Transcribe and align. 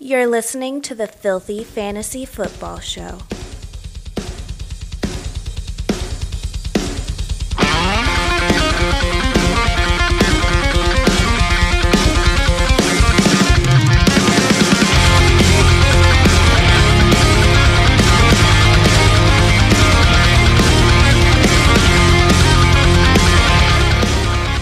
You're 0.00 0.26
listening 0.26 0.82
to 0.82 0.94
the 0.96 1.06
Filthy 1.06 1.62
Fantasy 1.62 2.24
Football 2.24 2.80
Show. 2.80 3.20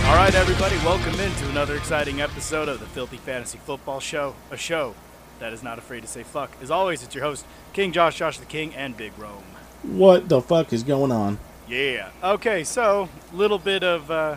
All 0.05 0.15
right, 0.15 0.35
everybody, 0.35 0.77
welcome 0.85 1.19
into 1.19 1.49
another 1.49 1.77
exciting 1.77 2.21
episode 2.21 2.69
of 2.69 2.81
the 2.81 2.87
Filthy 2.87 3.17
Fantasy 3.17 3.59
Football 3.65 3.99
Show, 3.99 4.35
a 4.51 4.59
show 4.59 4.95
that 5.43 5.53
is 5.53 5.63
not 5.63 5.77
afraid 5.77 6.03
to 6.03 6.07
say 6.09 6.23
fuck. 6.23 6.51
As 6.63 6.71
always, 6.71 7.03
it's 7.03 7.15
your 7.15 7.25
host, 7.25 7.45
King 7.73 7.91
Josh, 7.93 8.17
Josh 8.17 8.39
the 8.39 8.47
King, 8.47 8.75
and 8.75 8.97
Big 8.97 9.13
Rome. 9.19 9.43
What 9.83 10.29
the 10.29 10.41
fuck 10.41 10.73
is 10.73 10.85
going 10.85 11.11
on? 11.11 11.39
Yeah. 11.69 12.11
Okay, 12.23 12.63
so 12.63 13.09
little 13.33 13.59
bit 13.59 13.83
of, 13.83 14.09
uh, 14.09 14.37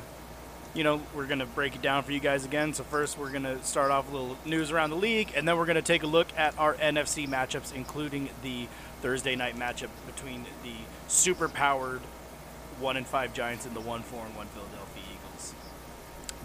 you 0.73 0.83
know, 0.83 1.01
we're 1.13 1.27
gonna 1.27 1.45
break 1.45 1.75
it 1.75 1.83
down 1.83 2.01
for 2.01 2.11
you 2.11 2.19
guys 2.19 2.43
again. 2.43 2.73
So 2.73 2.83
first, 2.83 3.19
we're 3.19 3.31
gonna 3.31 3.63
start 3.63 3.91
off 3.91 4.09
a 4.09 4.11
little 4.11 4.35
news 4.45 4.71
around 4.71 4.89
the 4.89 4.95
league, 4.95 5.31
and 5.35 5.47
then 5.47 5.57
we're 5.57 5.67
gonna 5.67 5.81
take 5.83 6.01
a 6.01 6.07
look 6.07 6.27
at 6.35 6.57
our 6.57 6.73
NFC 6.75 7.27
matchups, 7.27 7.71
including 7.73 8.29
the 8.41 8.67
Thursday 9.03 9.35
night 9.35 9.55
matchup 9.55 9.89
between 10.07 10.45
the 10.63 10.73
super-powered 11.07 12.01
one 12.79 12.97
and 12.97 13.05
five 13.05 13.31
Giants 13.31 13.67
and 13.67 13.75
the 13.75 13.81
one 13.81 14.01
four 14.01 14.25
and 14.25 14.35
one 14.35 14.47
Philadelphia 14.47 15.03
Eagles. 15.13 15.53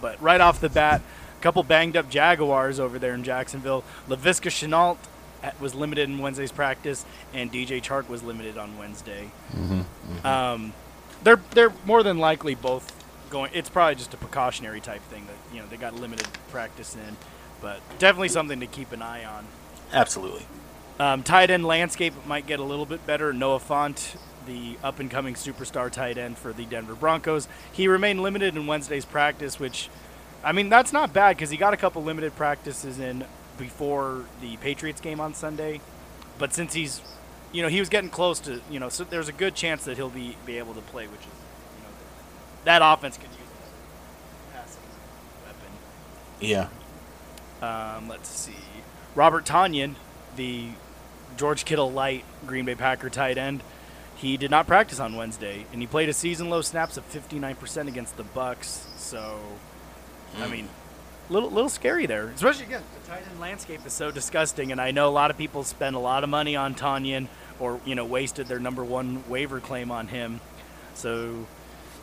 But 0.02 0.21
right 0.21 0.41
off 0.41 0.61
the 0.61 0.69
bat, 0.69 1.01
couple 1.41 1.62
banged 1.62 1.97
up 1.97 2.09
Jaguars 2.11 2.79
over 2.80 2.99
there 2.99 3.15
in 3.15 3.25
Jacksonville. 3.25 3.85
Laviska 4.09 4.51
Shenault 4.51 4.99
was 5.61 5.75
limited 5.75 6.09
in 6.09 6.19
Wednesday's 6.19 6.53
practice, 6.53 7.05
and 7.33 7.53
DJ 7.53 7.83
Chark 7.83 8.09
was 8.09 8.23
limited 8.23 8.59
on 8.59 8.77
Wednesday. 8.79 9.30
Um, 10.24 10.73
they're 11.23 11.41
they're 11.52 11.73
more 11.85 12.02
than 12.02 12.18
likely 12.18 12.55
both 12.55 12.93
going. 13.30 13.51
It's 13.55 13.68
probably 13.68 13.95
just 13.95 14.13
a 14.15 14.16
precautionary 14.16 14.80
type 14.80 15.02
thing 15.05 15.27
that 15.27 15.55
you 15.55 15.61
know 15.61 15.68
they 15.68 15.77
got 15.77 15.95
limited 15.95 16.29
practice 16.51 16.95
in, 16.95 17.16
but 17.61 17.80
definitely 17.99 18.29
something 18.29 18.61
to 18.61 18.66
keep 18.66 18.93
an 18.93 19.02
eye 19.02 19.24
on. 19.24 19.46
Absolutely. 19.93 20.46
Um, 20.99 21.23
tight 21.23 21.51
end 21.51 21.65
landscape 21.65 22.13
might 22.27 22.46
get 22.46 22.61
a 22.61 22.63
little 22.63 22.85
bit 22.85 23.07
better. 23.07 23.33
Noah 23.33 23.59
Fant, 23.59 24.18
the 24.46 24.77
up 24.85 24.99
and 24.99 25.11
coming 25.11 25.35
superstar 25.35 25.91
tight 25.91 26.18
end 26.18 26.37
for 26.37 26.52
the 26.52 26.66
Denver 26.66 26.95
Broncos, 26.95 27.49
he 27.73 27.88
remained 27.88 28.23
limited 28.23 28.55
in 28.55 28.66
Wednesday's 28.66 29.07
practice, 29.07 29.59
which, 29.59 29.88
I 30.43 30.52
mean, 30.52 30.69
that's 30.69 30.93
not 30.93 31.13
bad 31.13 31.37
because 31.37 31.51
he 31.51 31.57
got 31.57 31.74
a 31.74 31.77
couple 31.77 32.02
limited 32.02 32.35
practices 32.37 32.99
in 32.99 33.24
before 33.59 34.24
the 34.41 34.57
Patriots 34.59 35.01
game 35.01 35.21
on 35.21 35.35
Sunday. 35.35 35.80
But 36.38 36.55
since 36.55 36.73
he's, 36.73 37.02
you 37.52 37.63
know, 37.63 37.69
he 37.69 37.79
was 37.79 37.88
getting 37.88 38.10
close 38.10 38.41
to, 38.41 38.61
you 38.71 38.80
know, 38.80 38.88
so 38.88 39.05
there's 39.05 39.29
a 39.29 39.33
good 39.33 39.55
chance 39.55 39.85
that 39.85 39.96
he'll 39.96 40.09
be, 40.09 40.37
be 40.46 40.57
able 40.59 40.74
to 40.74 40.80
play, 40.80 41.07
which 41.07 41.21
is, 41.21 41.27
you 41.27 41.83
know, 41.83 41.95
that 42.65 42.80
offense 42.83 43.16
could 43.18 43.29
use 43.29 43.38
a 44.49 44.57
passing 44.57 44.83
weapon. 45.45 45.71
Yeah. 46.41 46.68
Um, 47.61 48.09
let's 48.09 48.29
see. 48.29 48.55
Robert 49.15 49.45
Tonyan, 49.45 49.96
the 50.37 50.68
George 51.37 51.66
Kittle 51.66 51.93
light 51.93 52.24
Green 52.46 52.65
Bay 52.65 52.74
Packer 52.74 53.11
tight 53.11 53.37
end, 53.37 53.63
he 54.16 54.37
did 54.37 54.51
not 54.51 54.66
practice 54.66 55.01
on 55.01 55.16
Wednesday, 55.16 55.66
and 55.73 55.80
he 55.80 55.87
played 55.87 56.09
a 56.09 56.13
season 56.13 56.51
low 56.51 56.61
snaps 56.61 56.96
of 56.96 57.11
59% 57.11 57.88
against 57.88 58.16
the 58.16 58.23
Bucks. 58.23 58.87
So, 58.96 59.41
I 60.39 60.49
mean, 60.49 60.69
little 61.29 61.51
little 61.51 61.69
scary 61.69 62.07
there. 62.07 62.29
Especially 62.29 62.67
again, 62.67 62.83
the 63.03 63.11
tight 63.11 63.23
end 63.31 63.41
landscape 63.41 63.85
is 63.87 63.93
so 63.93 64.11
disgusting, 64.11 64.73
and 64.73 64.81
I 64.81 64.91
know 64.91 65.09
a 65.09 65.11
lot 65.11 65.31
of 65.31 65.39
people 65.39 65.65
spend 65.65 65.97
a 65.97 65.99
lot 66.00 66.25
of 66.25 66.31
money 66.31 66.56
on 66.56 66.75
Tonyan, 66.75 67.28
or 67.59 67.81
you 67.84 67.95
know, 67.95 68.05
wasted 68.05 68.47
their 68.47 68.61
number 68.61 68.84
one 68.84 69.25
waiver 69.28 69.61
claim 69.61 69.91
on 69.91 70.09
him. 70.09 70.41
So, 70.95 71.47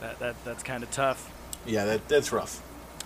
that, 0.01 0.19
that 0.19 0.35
that's 0.43 0.63
kind 0.63 0.83
of 0.83 0.91
tough. 0.91 1.31
Yeah, 1.65 1.85
that 1.85 2.07
that's 2.07 2.31
rough. 2.31 2.61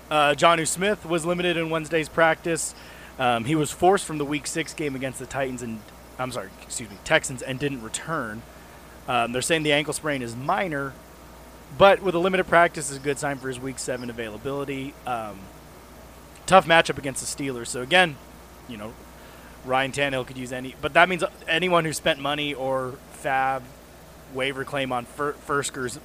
Uh, 0.10 0.34
Jonnu 0.34 0.68
Smith 0.68 1.06
was 1.06 1.26
limited 1.26 1.58
in 1.58 1.70
Wednesday's 1.70 2.10
practice. 2.10 2.76
Um, 3.18 3.46
he 3.46 3.56
was 3.56 3.72
forced 3.72 4.06
from 4.06 4.18
the 4.18 4.26
Week 4.26 4.48
Six 4.48 4.74
game 4.74 4.96
against 4.96 5.20
the 5.20 5.26
Titans 5.26 5.62
and 5.62 5.80
I'm 6.22 6.32
sorry, 6.32 6.50
excuse 6.62 6.90
me, 6.90 6.98
Texans, 7.04 7.42
and 7.42 7.60
didn't 7.60 7.82
return. 7.82 8.42
Um, 9.08 9.32
they're 9.32 9.42
saying 9.42 9.64
the 9.64 9.74
ankle 9.74 9.94
sprain 9.94 10.22
is 10.22 10.36
minor, 10.36 10.94
but 11.78 12.02
with 12.02 12.16
a 12.16 12.20
limited 12.20 12.46
practice 12.46 12.90
is 12.92 12.98
a 12.98 13.00
good 13.00 13.18
sign 13.18 13.38
for 13.38 13.48
his 13.48 13.60
Week 13.60 13.80
Seven 13.80 14.10
availability. 14.10 14.94
Um, 15.06 15.40
tough 16.46 16.68
matchup 16.68 16.98
against 16.98 17.22
the 17.22 17.44
Steelers. 17.44 17.68
So 17.68 17.82
again, 17.82 18.18
you 18.68 18.78
know, 18.78 18.94
Ryan 19.66 19.92
Tannehill 19.92 20.28
could 20.28 20.38
use 20.38 20.52
any, 20.52 20.76
but 20.82 20.94
that 20.94 21.08
means 21.08 21.24
anyone 21.48 21.86
who 21.86 21.94
spent 21.94 22.20
money 22.20 22.54
or 22.54 22.94
fab 23.12 23.64
waiver 24.34 24.64
claim 24.64 24.92
on 24.92 25.06
fir- 25.06 25.36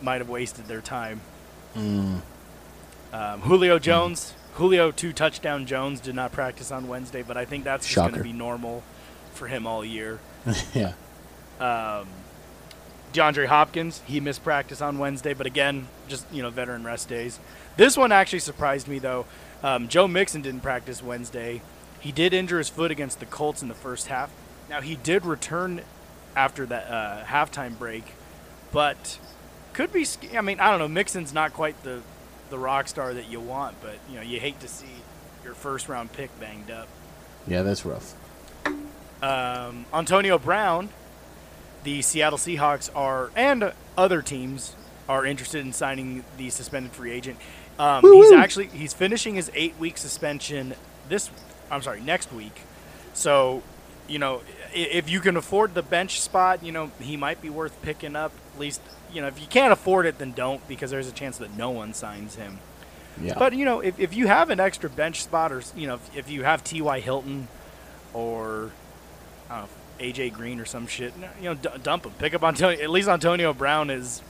might 0.02 0.20
have 0.20 0.28
wasted 0.28 0.66
their 0.66 0.80
time. 0.80 1.20
Um, 3.12 3.40
Julio 3.42 3.78
Jones, 3.78 4.34
Julio 4.54 4.90
two 4.90 5.12
touchdown 5.12 5.66
Jones 5.66 6.00
did 6.00 6.14
not 6.14 6.32
practice 6.32 6.70
on 6.70 6.88
Wednesday, 6.88 7.22
but 7.22 7.36
I 7.36 7.44
think 7.44 7.64
that's 7.64 7.86
just 7.86 7.96
going 7.96 8.14
to 8.14 8.22
be 8.22 8.32
normal 8.32 8.82
for 9.34 9.46
him 9.46 9.66
all 9.66 9.84
year. 9.84 10.18
yeah. 10.74 10.92
Um, 11.60 12.08
DeAndre 13.16 13.46
Hopkins, 13.46 14.02
he 14.06 14.20
missed 14.20 14.44
practice 14.44 14.80
on 14.82 14.98
Wednesday, 14.98 15.34
but 15.34 15.46
again, 15.46 15.88
just 16.06 16.26
you 16.32 16.42
know, 16.42 16.50
veteran 16.50 16.84
rest 16.84 17.08
days. 17.08 17.40
This 17.76 17.96
one 17.96 18.12
actually 18.12 18.40
surprised 18.40 18.88
me 18.88 18.98
though. 18.98 19.26
Um, 19.62 19.88
Joe 19.88 20.06
Mixon 20.06 20.42
didn't 20.42 20.60
practice 20.60 21.02
Wednesday. 21.02 21.62
He 22.00 22.12
did 22.12 22.34
injure 22.34 22.58
his 22.58 22.68
foot 22.68 22.90
against 22.90 23.20
the 23.20 23.26
Colts 23.26 23.62
in 23.62 23.68
the 23.68 23.74
first 23.74 24.08
half. 24.08 24.30
Now 24.68 24.80
he 24.80 24.96
did 24.96 25.24
return 25.24 25.80
after 26.36 26.66
that 26.66 26.86
uh, 26.88 27.24
halftime 27.24 27.78
break, 27.78 28.04
but 28.70 29.18
could 29.72 29.92
be. 29.92 30.06
I 30.36 30.42
mean, 30.42 30.60
I 30.60 30.70
don't 30.70 30.78
know. 30.78 30.88
Mixon's 30.88 31.32
not 31.32 31.52
quite 31.52 31.82
the 31.82 32.02
the 32.50 32.58
rock 32.58 32.86
star 32.86 33.14
that 33.14 33.30
you 33.30 33.40
want, 33.40 33.80
but 33.80 33.96
you 34.08 34.16
know, 34.16 34.22
you 34.22 34.38
hate 34.38 34.60
to 34.60 34.68
see 34.68 34.86
your 35.42 35.54
first 35.54 35.88
round 35.88 36.12
pick 36.12 36.38
banged 36.38 36.70
up. 36.70 36.88
Yeah, 37.46 37.62
that's 37.62 37.84
rough. 37.84 38.14
Um, 39.22 39.86
Antonio 39.94 40.38
Brown, 40.38 40.90
the 41.86 42.02
Seattle 42.02 42.36
Seahawks 42.36 42.90
are, 42.96 43.30
and 43.36 43.72
other 43.96 44.20
teams 44.20 44.74
are 45.08 45.24
interested 45.24 45.64
in 45.64 45.72
signing 45.72 46.24
the 46.36 46.50
suspended 46.50 46.90
free 46.90 47.12
agent. 47.12 47.38
Um, 47.78 48.02
he's 48.02 48.32
actually 48.32 48.66
he's 48.66 48.92
finishing 48.92 49.36
his 49.36 49.52
eight 49.54 49.78
week 49.78 49.96
suspension 49.96 50.74
this. 51.08 51.30
I'm 51.70 51.82
sorry, 51.82 52.00
next 52.00 52.32
week. 52.32 52.60
So, 53.14 53.62
you 54.08 54.18
know, 54.18 54.42
if 54.74 55.08
you 55.08 55.20
can 55.20 55.36
afford 55.36 55.74
the 55.74 55.82
bench 55.82 56.20
spot, 56.20 56.64
you 56.64 56.72
know 56.72 56.90
he 56.98 57.16
might 57.16 57.40
be 57.40 57.50
worth 57.50 57.80
picking 57.82 58.16
up. 58.16 58.32
At 58.54 58.60
least, 58.60 58.80
you 59.12 59.20
know, 59.20 59.28
if 59.28 59.40
you 59.40 59.46
can't 59.46 59.72
afford 59.72 60.06
it, 60.06 60.18
then 60.18 60.32
don't 60.32 60.66
because 60.66 60.90
there's 60.90 61.08
a 61.08 61.12
chance 61.12 61.38
that 61.38 61.56
no 61.56 61.70
one 61.70 61.94
signs 61.94 62.34
him. 62.34 62.58
Yeah. 63.22 63.38
But 63.38 63.52
you 63.52 63.64
know, 63.64 63.78
if, 63.78 64.00
if 64.00 64.12
you 64.12 64.26
have 64.26 64.50
an 64.50 64.58
extra 64.58 64.90
bench 64.90 65.22
spot, 65.22 65.52
or 65.52 65.62
you 65.76 65.86
know, 65.86 65.94
if, 65.94 66.16
if 66.16 66.30
you 66.30 66.42
have 66.42 66.64
T.Y. 66.64 66.98
Hilton, 66.98 67.46
or 68.12 68.72
I 69.48 69.58
don't 69.58 69.64
know, 69.66 69.68
AJ 69.98 70.32
Green 70.34 70.60
or 70.60 70.64
some 70.64 70.86
shit, 70.86 71.12
you 71.40 71.44
know, 71.44 71.54
d- 71.54 71.68
dump 71.82 72.04
him. 72.04 72.12
Pick 72.18 72.34
up 72.34 72.42
Antonio. 72.42 72.80
At 72.80 72.90
least 72.90 73.08
Antonio 73.08 73.52
Brown 73.52 73.90
is, 73.90 74.22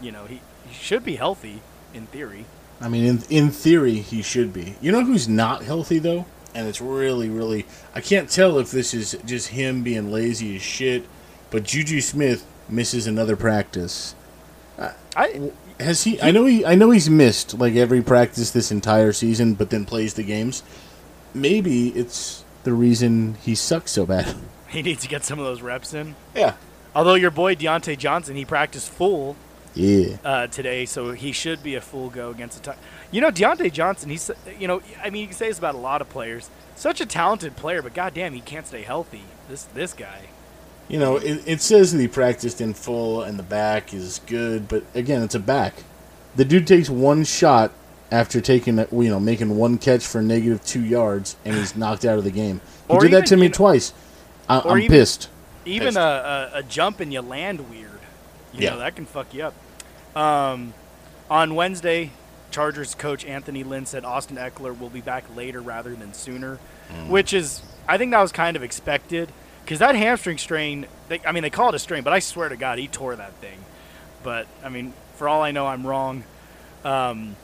you 0.00 0.12
know, 0.12 0.26
he, 0.26 0.40
he 0.66 0.74
should 0.74 1.04
be 1.04 1.16
healthy 1.16 1.60
in 1.94 2.06
theory. 2.06 2.44
I 2.80 2.88
mean, 2.88 3.04
in 3.04 3.22
in 3.30 3.50
theory, 3.50 3.96
he 3.96 4.22
should 4.22 4.52
be. 4.52 4.74
You 4.80 4.92
know 4.92 5.04
who's 5.04 5.28
not 5.28 5.62
healthy 5.62 5.98
though, 5.98 6.26
and 6.54 6.66
it's 6.66 6.80
really, 6.80 7.28
really. 7.28 7.66
I 7.94 8.00
can't 8.00 8.28
tell 8.28 8.58
if 8.58 8.70
this 8.70 8.92
is 8.92 9.16
just 9.24 9.48
him 9.48 9.82
being 9.82 10.10
lazy 10.10 10.56
as 10.56 10.62
shit, 10.62 11.04
but 11.50 11.62
Juju 11.62 12.00
Smith 12.00 12.44
misses 12.68 13.06
another 13.06 13.36
practice. 13.36 14.14
I 15.16 15.50
Has 15.78 16.04
he? 16.04 16.20
I 16.20 16.30
know 16.30 16.46
he. 16.46 16.64
I 16.64 16.74
know 16.74 16.90
he's 16.90 17.10
missed 17.10 17.54
like 17.58 17.74
every 17.74 18.02
practice 18.02 18.50
this 18.50 18.70
entire 18.72 19.12
season, 19.12 19.54
but 19.54 19.70
then 19.70 19.84
plays 19.84 20.14
the 20.14 20.22
games. 20.22 20.62
Maybe 21.34 21.88
it's 21.90 22.44
the 22.64 22.72
reason 22.72 23.36
he 23.42 23.54
sucks 23.54 23.92
so 23.92 24.06
bad. 24.06 24.34
he 24.76 24.82
needs 24.82 25.02
to 25.02 25.08
get 25.08 25.24
some 25.24 25.38
of 25.38 25.44
those 25.44 25.62
reps 25.62 25.94
in. 25.94 26.14
Yeah. 26.34 26.54
Although 26.94 27.14
your 27.14 27.30
boy 27.30 27.54
Diontae 27.54 27.96
Johnson, 27.98 28.36
he 28.36 28.44
practiced 28.44 28.90
full 28.90 29.36
Yeah. 29.74 30.16
uh, 30.24 30.46
today, 30.48 30.84
so 30.86 31.12
he 31.12 31.32
should 31.32 31.62
be 31.62 31.74
a 31.74 31.80
full 31.80 32.10
go 32.10 32.30
against 32.30 32.62
the. 32.62 32.72
Ti- 32.72 32.78
you 33.10 33.20
know, 33.20 33.30
Diontae 33.30 33.72
Johnson. 33.72 34.10
He's 34.10 34.30
you 34.58 34.68
know, 34.68 34.82
I 35.02 35.10
mean, 35.10 35.22
you 35.22 35.28
can 35.28 35.36
say 35.36 35.48
this 35.48 35.58
about 35.58 35.74
a 35.74 35.78
lot 35.78 36.00
of 36.00 36.08
players. 36.10 36.50
Such 36.76 37.00
a 37.00 37.06
talented 37.06 37.56
player, 37.56 37.80
but 37.82 37.94
goddamn, 37.94 38.32
he 38.34 38.40
can't 38.40 38.66
stay 38.66 38.82
healthy. 38.82 39.22
This 39.48 39.64
this 39.64 39.92
guy. 39.94 40.22
You 40.88 40.98
know, 40.98 41.16
it, 41.16 41.42
it 41.46 41.60
says 41.62 41.92
that 41.92 42.00
he 42.00 42.08
practiced 42.08 42.60
in 42.60 42.74
full 42.74 43.22
and 43.22 43.38
the 43.38 43.42
back 43.42 43.94
is 43.94 44.20
good, 44.26 44.68
but 44.68 44.82
again, 44.94 45.22
it's 45.22 45.34
a 45.34 45.38
back. 45.38 45.84
The 46.36 46.44
dude 46.44 46.66
takes 46.66 46.90
one 46.90 47.24
shot 47.24 47.70
after 48.10 48.40
taking, 48.42 48.78
a, 48.78 48.86
you 48.90 49.08
know, 49.08 49.20
making 49.20 49.56
one 49.56 49.78
catch 49.78 50.04
for 50.04 50.20
negative 50.20 50.62
two 50.64 50.82
yards, 50.84 51.36
and 51.46 51.54
he's 51.54 51.74
knocked 51.82 52.04
out 52.04 52.18
of 52.18 52.24
the 52.24 52.30
game. 52.30 52.60
He 52.88 52.94
Or 52.94 53.00
did 53.00 53.12
that 53.12 53.26
to 53.26 53.36
me 53.36 53.44
you 53.44 53.48
know- 53.48 53.54
twice. 53.54 53.94
I, 54.48 54.60
I'm 54.60 54.78
even- 54.78 54.90
pissed. 54.90 55.28
Even 55.64 55.88
Pissed. 55.88 55.98
a, 55.98 56.50
a, 56.54 56.58
a 56.58 56.62
jump 56.64 56.98
and 57.00 57.12
you 57.12 57.20
land 57.20 57.70
weird. 57.70 57.90
You 58.52 58.60
Yeah. 58.64 58.70
know, 58.70 58.78
that 58.80 58.96
can 58.96 59.06
fuck 59.06 59.32
you 59.32 59.44
up. 59.44 59.54
Um, 60.16 60.74
on 61.30 61.54
Wednesday, 61.54 62.10
Chargers 62.50 62.94
coach 62.96 63.24
Anthony 63.24 63.62
Lynn 63.64 63.86
said 63.86 64.04
Austin 64.04 64.36
Ekeler 64.36 64.78
will 64.78 64.90
be 64.90 65.00
back 65.00 65.24
later 65.36 65.60
rather 65.60 65.94
than 65.94 66.12
sooner, 66.12 66.58
Mm. 66.92 67.08
which 67.08 67.32
is 67.32 67.62
I 67.88 67.96
think 67.96 68.10
that 68.10 68.20
was 68.20 68.32
kind 68.32 68.56
of 68.56 68.62
expected 68.62 69.32
because 69.64 69.78
that 69.78 69.94
hamstring 69.94 70.36
strain. 70.38 70.86
They, 71.08 71.20
I 71.24 71.32
mean, 71.32 71.42
they 71.44 71.50
call 71.50 71.68
it 71.70 71.74
a 71.74 71.78
strain, 71.78 72.02
but 72.02 72.12
I 72.12 72.18
swear 72.18 72.48
to 72.48 72.56
God, 72.56 72.78
he 72.78 72.88
tore 72.88 73.14
that 73.16 73.32
thing. 73.34 73.58
But 74.24 74.46
I 74.64 74.68
mean, 74.68 74.92
for 75.16 75.28
all 75.28 75.42
I 75.42 75.52
know, 75.52 75.66
I'm 75.66 75.86
wrong. 75.86 76.24
Um, 76.84 77.36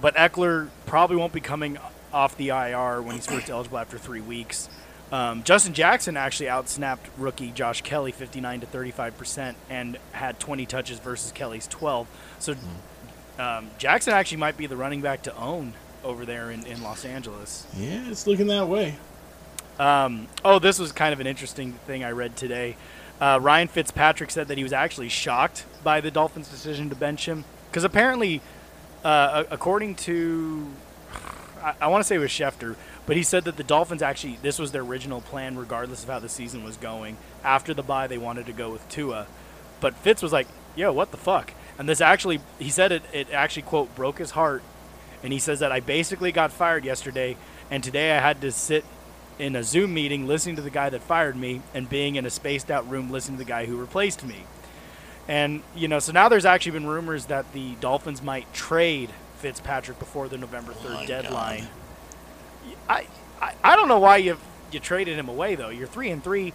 but 0.00 0.14
Eckler 0.16 0.68
probably 0.86 1.16
won't 1.16 1.32
be 1.32 1.40
coming 1.40 1.78
off 2.12 2.36
the 2.36 2.50
IR 2.50 3.00
when 3.02 3.16
he's 3.16 3.26
first 3.26 3.48
eligible 3.50 3.78
after 3.78 3.96
three 3.98 4.20
weeks. 4.20 4.68
Um, 5.12 5.42
Justin 5.42 5.74
Jackson 5.74 6.16
actually 6.16 6.48
outsnapped 6.48 7.06
rookie 7.18 7.50
Josh 7.50 7.82
Kelley 7.82 8.12
59 8.12 8.60
to 8.60 8.66
35 8.66 9.18
percent 9.18 9.56
and 9.68 9.98
had 10.12 10.38
20 10.38 10.66
touches 10.66 10.98
versus 11.00 11.32
Kelley's 11.32 11.66
12. 11.66 12.06
So 12.38 12.54
um, 13.38 13.70
Jackson 13.78 14.12
actually 14.12 14.38
might 14.38 14.56
be 14.56 14.66
the 14.66 14.76
running 14.76 15.00
back 15.00 15.22
to 15.22 15.36
own 15.36 15.72
over 16.04 16.24
there 16.24 16.50
in, 16.50 16.64
in 16.66 16.82
Los 16.82 17.04
Angeles. 17.04 17.66
Yeah, 17.76 18.08
it's 18.08 18.26
looking 18.26 18.46
that 18.48 18.68
way. 18.68 18.96
Um, 19.78 20.28
oh, 20.44 20.58
this 20.58 20.78
was 20.78 20.92
kind 20.92 21.12
of 21.12 21.20
an 21.20 21.26
interesting 21.26 21.72
thing 21.86 22.04
I 22.04 22.10
read 22.10 22.36
today. 22.36 22.76
Uh, 23.20 23.38
Ryan 23.40 23.68
Fitzpatrick 23.68 24.30
said 24.30 24.48
that 24.48 24.58
he 24.58 24.62
was 24.62 24.72
actually 24.72 25.08
shocked 25.08 25.64
by 25.82 26.00
the 26.00 26.10
Dolphins' 26.10 26.48
decision 26.48 26.88
to 26.90 26.96
bench 26.96 27.26
him 27.26 27.44
because 27.70 27.84
apparently, 27.84 28.40
uh, 29.04 29.44
according 29.50 29.94
to, 29.96 30.66
I, 31.62 31.74
I 31.82 31.86
want 31.88 32.02
to 32.02 32.06
say 32.06 32.16
it 32.16 32.18
was 32.18 32.30
Schefter, 32.30 32.76
but 33.10 33.16
he 33.16 33.24
said 33.24 33.42
that 33.42 33.56
the 33.56 33.64
Dolphins 33.64 34.02
actually 34.02 34.38
this 34.40 34.60
was 34.60 34.70
their 34.70 34.82
original 34.82 35.20
plan, 35.20 35.58
regardless 35.58 36.04
of 36.04 36.10
how 36.10 36.20
the 36.20 36.28
season 36.28 36.62
was 36.62 36.76
going. 36.76 37.16
After 37.42 37.74
the 37.74 37.82
bye, 37.82 38.06
they 38.06 38.18
wanted 38.18 38.46
to 38.46 38.52
go 38.52 38.70
with 38.70 38.88
Tua, 38.88 39.26
but 39.80 39.96
Fitz 39.96 40.22
was 40.22 40.32
like, 40.32 40.46
"Yo, 40.76 40.92
what 40.92 41.10
the 41.10 41.16
fuck?" 41.16 41.52
And 41.76 41.88
this 41.88 42.00
actually, 42.00 42.38
he 42.60 42.70
said 42.70 42.92
it, 42.92 43.02
it 43.12 43.32
actually 43.32 43.62
quote 43.62 43.92
broke 43.96 44.18
his 44.18 44.30
heart, 44.30 44.62
and 45.24 45.32
he 45.32 45.40
says 45.40 45.58
that 45.58 45.72
I 45.72 45.80
basically 45.80 46.30
got 46.30 46.52
fired 46.52 46.84
yesterday, 46.84 47.36
and 47.68 47.82
today 47.82 48.16
I 48.16 48.20
had 48.20 48.40
to 48.42 48.52
sit 48.52 48.84
in 49.40 49.56
a 49.56 49.64
Zoom 49.64 49.92
meeting 49.92 50.28
listening 50.28 50.54
to 50.54 50.62
the 50.62 50.70
guy 50.70 50.88
that 50.88 51.02
fired 51.02 51.34
me 51.34 51.62
and 51.74 51.90
being 51.90 52.14
in 52.14 52.24
a 52.24 52.30
spaced 52.30 52.70
out 52.70 52.88
room 52.88 53.10
listening 53.10 53.38
to 53.38 53.44
the 53.44 53.48
guy 53.48 53.66
who 53.66 53.76
replaced 53.76 54.24
me. 54.24 54.44
And, 55.26 55.64
you 55.74 55.88
know, 55.88 55.98
so 55.98 56.12
now 56.12 56.28
there's 56.28 56.44
actually 56.44 56.72
been 56.72 56.86
rumors 56.86 57.26
that 57.26 57.52
the 57.54 57.74
Dolphins 57.80 58.22
might 58.22 58.52
trade 58.54 59.10
Fitzpatrick 59.38 59.98
before 59.98 60.28
the 60.28 60.38
November 60.38 60.72
3rd 60.74 60.94
my 60.94 61.06
deadline. 61.06 61.66
I, 62.90 63.06
I 63.40 63.54
I 63.62 63.76
don't 63.76 63.88
know 63.88 64.00
why 64.00 64.18
you 64.18 64.36
you 64.72 64.80
traded 64.80 65.18
him 65.18 65.28
away 65.28 65.54
though. 65.54 65.68
You're 65.68 65.86
3 65.86 66.10
and 66.10 66.24
3. 66.24 66.52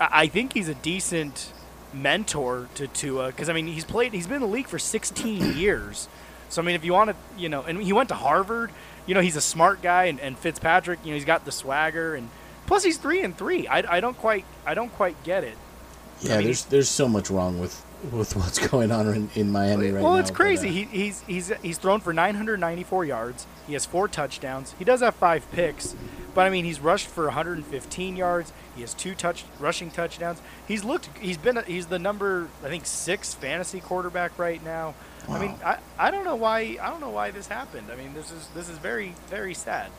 I, 0.00 0.08
I 0.12 0.26
think 0.26 0.54
he's 0.54 0.68
a 0.68 0.74
decent 0.74 1.52
mentor 1.92 2.68
to 2.74 2.86
Tua 2.86 3.32
cuz 3.32 3.48
I 3.48 3.52
mean, 3.52 3.66
he's 3.66 3.84
played 3.84 4.12
he's 4.12 4.26
been 4.26 4.36
in 4.36 4.42
the 4.42 4.48
league 4.48 4.68
for 4.68 4.78
16 4.78 5.56
years. 5.56 6.08
So 6.48 6.62
I 6.62 6.64
mean, 6.64 6.74
if 6.74 6.84
you 6.84 6.92
want 6.92 7.10
to, 7.10 7.16
you 7.36 7.48
know, 7.48 7.62
and 7.62 7.82
he 7.82 7.92
went 7.92 8.08
to 8.08 8.14
Harvard, 8.14 8.70
you 9.06 9.14
know, 9.14 9.20
he's 9.20 9.36
a 9.36 9.40
smart 9.40 9.82
guy, 9.82 10.04
and, 10.04 10.18
and 10.20 10.38
Fitzpatrick, 10.38 11.00
you 11.04 11.10
know, 11.10 11.14
he's 11.14 11.24
got 11.24 11.44
the 11.44 11.52
swagger, 11.52 12.14
and 12.14 12.28
plus 12.66 12.84
he's 12.84 12.98
three 12.98 13.22
and 13.22 13.36
three. 13.36 13.66
I, 13.66 13.96
I 13.96 14.00
don't 14.00 14.16
quite 14.16 14.44
I 14.66 14.74
don't 14.74 14.92
quite 14.94 15.22
get 15.24 15.44
it. 15.44 15.56
Yeah, 16.20 16.34
I 16.34 16.36
mean, 16.38 16.46
there's 16.46 16.64
there's 16.64 16.88
so 16.88 17.08
much 17.08 17.30
wrong 17.30 17.60
with 17.60 17.84
with 18.12 18.36
what's 18.36 18.58
going 18.68 18.90
on 18.92 19.08
in, 19.08 19.30
in 19.34 19.50
Miami 19.50 19.86
right 19.90 19.94
now. 20.02 20.02
well, 20.10 20.16
it's 20.16 20.30
but, 20.30 20.36
crazy. 20.36 20.68
uh, 20.68 20.72
he, 20.72 20.82
he's 20.84 21.22
he's 21.22 21.52
he's 21.62 21.78
thrown 21.78 22.00
for 22.00 22.12
994 22.12 23.04
yards. 23.04 23.46
He 23.66 23.72
has 23.74 23.84
four 23.86 24.08
touchdowns. 24.08 24.74
He 24.78 24.84
does 24.84 25.00
have 25.00 25.14
five 25.16 25.50
picks, 25.52 25.94
but 26.34 26.46
I 26.46 26.50
mean, 26.50 26.64
he's 26.64 26.80
rushed 26.80 27.08
for 27.08 27.24
115 27.24 28.16
yards. 28.16 28.52
He 28.74 28.82
has 28.82 28.94
two 28.94 29.14
touch 29.14 29.44
rushing 29.58 29.90
touchdowns. 29.90 30.40
He's 30.66 30.84
looked. 30.84 31.08
He's 31.18 31.36
been. 31.38 31.58
He's 31.66 31.86
the 31.86 31.98
number 31.98 32.48
I 32.64 32.68
think 32.68 32.86
six 32.86 33.34
fantasy 33.34 33.80
quarterback 33.80 34.38
right 34.38 34.64
now. 34.64 34.94
I 35.28 35.38
mean, 35.38 35.54
I, 35.62 35.78
I 35.98 36.10
don't 36.10 36.24
know 36.24 36.36
why 36.36 36.78
I 36.80 36.88
don't 36.88 37.00
know 37.00 37.10
why 37.10 37.30
this 37.32 37.48
happened. 37.48 37.88
I 37.92 37.96
mean, 37.96 38.14
this 38.14 38.30
is 38.30 38.46
this 38.54 38.68
is 38.68 38.78
very 38.78 39.14
very 39.28 39.52
sad. 39.54 39.90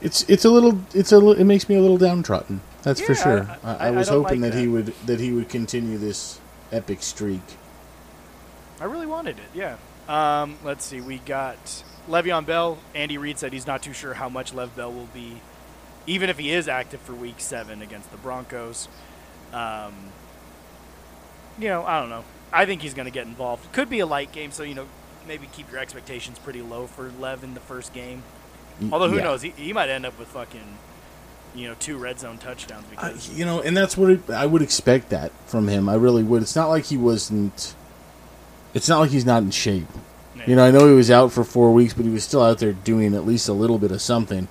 It's 0.00 0.22
it's 0.28 0.44
a 0.44 0.50
little 0.50 0.80
it's 0.94 1.12
a 1.12 1.30
it 1.32 1.44
makes 1.44 1.68
me 1.68 1.74
a 1.76 1.80
little 1.80 1.98
downtrodden. 1.98 2.60
That's 2.82 3.00
for 3.00 3.14
sure. 3.14 3.48
I- 3.64 3.70
I, 3.70 3.74
I- 3.74 3.76
I 3.76 3.88
I 3.88 3.90
was 3.90 4.08
don't 4.08 4.22
hoping 4.22 4.40
like 4.40 4.52
that, 4.52 4.58
he 4.60 4.66
would 4.68 4.86
that 5.06 5.20
he 5.20 5.32
would 5.32 5.48
continue 5.48 5.98
this 5.98 6.39
epic 6.72 7.02
streak. 7.02 7.42
I 8.80 8.84
really 8.84 9.06
wanted 9.06 9.38
it. 9.38 9.44
Yeah. 9.54 9.76
Um, 10.08 10.58
let's 10.64 10.84
see. 10.84 11.00
We 11.00 11.18
got 11.18 11.84
Le'Veon 12.08 12.46
Bell. 12.46 12.78
Andy 12.94 13.18
Reid 13.18 13.38
said 13.38 13.52
he's 13.52 13.66
not 13.66 13.82
too 13.82 13.92
sure 13.92 14.14
how 14.14 14.28
much 14.28 14.54
Lev 14.54 14.74
Bell 14.74 14.92
will 14.92 15.08
be, 15.12 15.40
even 16.06 16.30
if 16.30 16.38
he 16.38 16.50
is 16.50 16.68
active 16.68 17.00
for 17.00 17.12
Week 17.14 17.38
Seven 17.38 17.82
against 17.82 18.10
the 18.10 18.16
Broncos. 18.16 18.88
Um, 19.52 19.94
you 21.58 21.68
know, 21.68 21.84
I 21.84 22.00
don't 22.00 22.08
know. 22.08 22.24
I 22.52 22.66
think 22.66 22.82
he's 22.82 22.94
going 22.94 23.06
to 23.06 23.12
get 23.12 23.26
involved. 23.26 23.72
Could 23.72 23.90
be 23.90 24.00
a 24.00 24.06
light 24.06 24.32
game, 24.32 24.50
so 24.50 24.62
you 24.62 24.74
know, 24.74 24.86
maybe 25.28 25.48
keep 25.52 25.70
your 25.70 25.80
expectations 25.80 26.38
pretty 26.38 26.62
low 26.62 26.86
for 26.86 27.12
Lev 27.20 27.44
in 27.44 27.54
the 27.54 27.60
first 27.60 27.92
game. 27.92 28.22
Although 28.90 29.10
who 29.10 29.16
yeah. 29.16 29.24
knows, 29.24 29.42
he, 29.42 29.50
he 29.50 29.72
might 29.72 29.90
end 29.90 30.06
up 30.06 30.18
with 30.18 30.28
fucking, 30.28 30.78
you 31.54 31.68
know, 31.68 31.74
two 31.78 31.96
red 31.98 32.18
zone 32.20 32.38
touchdowns 32.38 32.84
I, 32.96 33.14
you 33.34 33.44
know, 33.44 33.60
and 33.60 33.76
that's 33.76 33.96
what 33.96 34.10
it, 34.10 34.30
I 34.30 34.46
would 34.46 34.62
expect 34.62 35.10
that 35.10 35.32
from 35.46 35.68
him. 35.68 35.88
I 35.88 35.94
really 35.94 36.22
would. 36.22 36.42
It's 36.42 36.56
not 36.56 36.68
like 36.68 36.84
he 36.86 36.96
wasn't. 36.96 37.74
It's 38.74 38.88
not 38.88 39.00
like 39.00 39.10
he's 39.10 39.26
not 39.26 39.42
in 39.42 39.50
shape. 39.50 39.88
You 40.46 40.56
know, 40.56 40.64
I 40.64 40.70
know 40.70 40.86
he 40.88 40.94
was 40.94 41.10
out 41.10 41.32
for 41.32 41.44
four 41.44 41.72
weeks, 41.74 41.92
but 41.92 42.06
he 42.06 42.10
was 42.10 42.24
still 42.24 42.42
out 42.42 42.60
there 42.60 42.72
doing 42.72 43.14
at 43.14 43.26
least 43.26 43.48
a 43.48 43.52
little 43.52 43.78
bit 43.78 43.90
of 43.90 44.00
something 44.00 44.48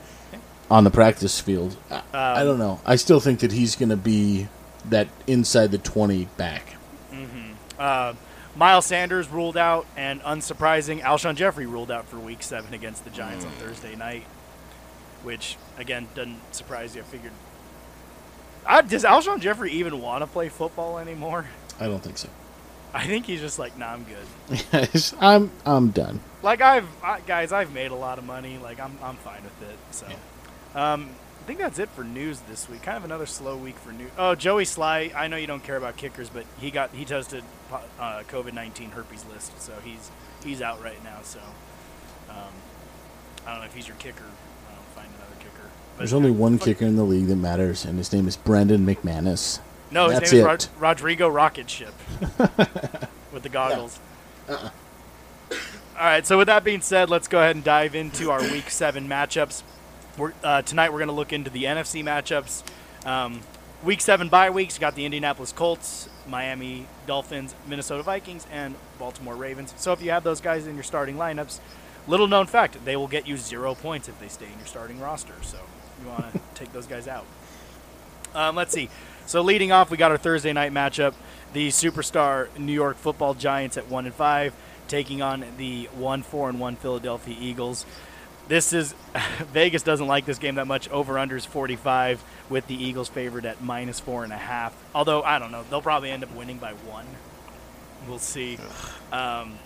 on 0.70 0.84
the 0.84 0.92
practice 0.92 1.40
field. 1.40 1.78
I, 1.90 2.02
I 2.14 2.42
Um, 2.42 2.46
don't 2.48 2.60
know. 2.60 2.80
I 2.86 2.96
still 2.96 3.20
think 3.20 3.40
that 3.40 3.52
he's 3.52 3.76
going 3.76 3.90
to 3.90 3.98
be 3.98 4.50
that 4.90 5.08
inside 5.26 5.72
the 5.72 5.80
twenty 5.80 6.26
back. 6.38 6.76
Uh, 7.80 8.14
Miles 8.56 8.86
Sanders 8.86 9.30
ruled 9.30 9.56
out, 9.58 9.86
and 9.96 10.22
unsurprising, 10.22 11.02
Alshon 11.02 11.36
Jeffery 11.36 11.66
ruled 11.66 11.90
out 11.92 12.08
for 12.08 12.18
Week 12.18 12.44
Seven 12.44 12.74
against 12.74 13.04
the 13.06 13.10
Giants 13.10 13.46
on 13.46 13.52
Thursday 13.54 13.96
night, 13.96 14.26
which 15.24 15.58
again 15.78 16.08
doesn't 16.16 16.40
surprise 16.54 16.96
you. 16.96 17.02
I 17.02 17.06
figured. 17.06 17.34
I, 18.66 18.82
does 18.82 19.04
Alshon 19.04 19.40
Jeffery 19.40 19.72
even 19.72 20.02
want 20.02 20.22
to 20.22 20.28
play 20.28 20.50
football 20.50 21.00
anymore? 21.00 21.48
I 21.80 21.88
don't 21.88 22.04
think 22.04 22.18
so. 22.18 22.30
I 22.94 23.06
think 23.06 23.26
he's 23.26 23.40
just 23.40 23.60
like, 23.60 23.78
nah, 23.78 23.94
I'm 23.94 24.04
good. 24.04 24.90
I'm 25.20 25.52
I'm 25.66 25.92
done. 25.92 26.20
Like 26.42 26.62
I've 26.62 26.88
I, 27.04 27.20
guys, 27.22 27.52
I've 27.52 27.72
made 27.74 27.92
a 27.92 27.96
lot 27.96 28.18
of 28.18 28.26
money. 28.26 28.58
Like 28.58 28.80
I'm 28.80 28.98
I'm 29.04 29.16
fine 29.18 29.44
with 29.44 29.70
it. 29.70 29.78
So, 29.92 30.08
um, 30.76 31.10
I 31.42 31.46
think 31.46 31.60
that's 31.60 31.80
it 31.80 31.90
for 31.90 32.04
news 32.04 32.42
this 32.42 32.68
week. 32.70 32.82
Kind 32.82 32.98
of 32.98 33.06
another 33.06 33.26
slow 33.26 33.56
week 33.58 33.76
for 33.78 33.92
news. 33.92 34.12
Oh, 34.18 34.36
Joey 34.36 34.66
Slye. 34.66 35.14
I 35.16 35.28
know 35.28 35.38
you 35.38 35.48
don't 35.48 35.64
care 35.64 35.78
about 35.78 35.98
kickers, 35.98 36.30
but 36.30 36.46
he 36.60 36.72
got 36.72 36.94
he 36.94 37.06
tested 37.06 37.44
uh, 37.72 38.24
COVID 38.28 38.54
nineteen 38.54 38.92
herpes 38.92 39.26
list, 39.32 39.60
so 39.62 39.74
he's 39.84 40.10
he's 40.44 40.62
out 40.62 40.84
right 40.84 41.04
now. 41.04 41.20
So, 41.24 41.40
um, 42.30 42.54
I 43.46 43.52
don't 43.52 43.60
know 43.62 43.66
if 43.66 43.74
he's 43.74 43.88
your 43.88 43.98
kicker. 43.98 44.26
I 44.26 44.74
don't 44.74 44.96
find 44.96 45.08
another 45.08 45.36
kicker. 45.40 45.70
But 45.89 45.89
There's 46.00 46.14
only 46.14 46.32
one 46.32 46.58
kicker 46.58 46.86
in 46.86 46.96
the 46.96 47.04
league 47.04 47.28
that 47.28 47.36
matters, 47.36 47.84
and 47.84 47.98
his 47.98 48.12
name 48.14 48.28
is 48.28 48.38
Brandon 48.38 48.86
McManus. 48.86 49.60
No, 49.92 50.10
his 50.10 50.20
That's 50.20 50.32
name 50.32 50.40
is. 50.42 50.46
Rod- 50.46 50.68
Rodrigo 50.80 51.28
Rocketship 51.28 51.94
with 53.34 53.44
the 53.44 53.50
goggles. 53.50 54.00
Uh-uh. 54.48 54.70
All 55.52 56.06
right. 56.06 56.26
So 56.26 56.38
with 56.38 56.48
that 56.48 56.64
being 56.64 56.80
said, 56.80 57.10
let's 57.10 57.28
go 57.28 57.40
ahead 57.40 57.58
and 57.58 57.66
dive 57.66 57.96
into 57.96 58.32
our 58.32 58.42
Week 58.42 58.70
Seven 58.70 59.10
matchups. 59.10 59.64
We're, 60.18 60.32
uh, 60.42 60.62
tonight 60.62 60.94
we're 60.94 61.00
going 61.00 61.10
to 61.10 61.14
look 61.14 61.34
into 61.34 61.50
the 61.50 61.66
NFC 61.66 62.02
matchups. 62.02 62.64
Um, 63.06 63.42
week 63.84 64.00
Seven 64.00 64.30
bye 64.30 64.50
weeks. 64.50 64.76
You 64.76 64.80
got 64.80 64.96
the 64.96 65.04
Indianapolis 65.04 65.52
Colts, 65.52 66.08
Miami 66.26 66.86
Dolphins, 67.08 67.54
Minnesota 67.68 68.04
Vikings, 68.04 68.48
and 68.52 68.76
Baltimore 68.98 69.36
Ravens. 69.36 69.74
So 69.76 69.92
if 69.92 70.02
you 70.02 70.12
have 70.12 70.24
those 70.24 70.40
guys 70.40 70.66
in 70.68 70.76
your 70.76 70.84
starting 70.84 71.16
lineups, 71.16 71.60
little 72.08 72.28
known 72.28 72.46
fact, 72.46 72.86
they 72.86 72.96
will 72.96 73.08
get 73.10 73.28
you 73.28 73.36
zero 73.36 73.76
points 73.76 74.08
if 74.08 74.18
they 74.20 74.30
stay 74.30 74.46
in 74.46 74.58
your 74.58 74.68
starting 74.68 75.00
roster. 75.02 75.36
So 75.42 75.58
you 76.02 76.10
want 76.10 76.34
to 76.34 76.40
take 76.56 76.72
those 76.74 76.88
guys 76.88 77.08
out. 77.08 77.26
Um, 78.34 78.56
let's 78.56 78.74
see. 78.74 78.90
So 79.26 79.42
leading 79.42 79.72
off, 79.72 79.92
we 79.92 79.98
got 79.98 80.12
our 80.12 80.18
Thursday 80.18 80.54
night 80.54 80.72
matchup: 80.72 81.14
the 81.54 81.70
superstar 81.70 82.56
New 82.58 82.74
York 82.74 82.98
Football 82.98 83.34
Giants 83.34 83.78
at 83.78 83.90
one 83.90 84.06
and 84.06 84.14
five, 84.14 84.54
taking 84.88 85.22
on 85.22 85.46
the 85.58 85.86
one 85.94 86.24
four 86.24 86.50
and 86.50 86.60
one 86.60 86.76
Philadelphia 86.76 87.36
Eagles. 87.40 87.86
This 88.48 88.74
is 88.74 88.96
Vegas 89.54 89.84
doesn't 89.84 90.08
like 90.08 90.26
this 90.26 90.40
game 90.40 90.56
that 90.56 90.68
much. 90.68 90.90
Over 90.90 91.16
unders 91.16 91.46
45 91.46 92.24
with 92.50 92.66
the 92.68 92.76
Eagles 92.76 93.08
favored 93.08 93.46
at 93.46 93.62
minus 93.62 94.00
four 94.00 94.24
and 94.24 94.34
a 94.34 94.38
half. 94.38 94.76
Although 94.94 95.22
I 95.22 95.38
don't 95.40 95.52
know, 95.52 95.64
they'll 95.70 95.82
probably 95.82 96.10
end 96.10 96.24
up 96.24 96.34
winning 96.36 96.58
by 96.58 96.74
one. 96.74 97.06
We'll 98.08 98.20
see. 98.20 98.58
Um, 99.12 99.60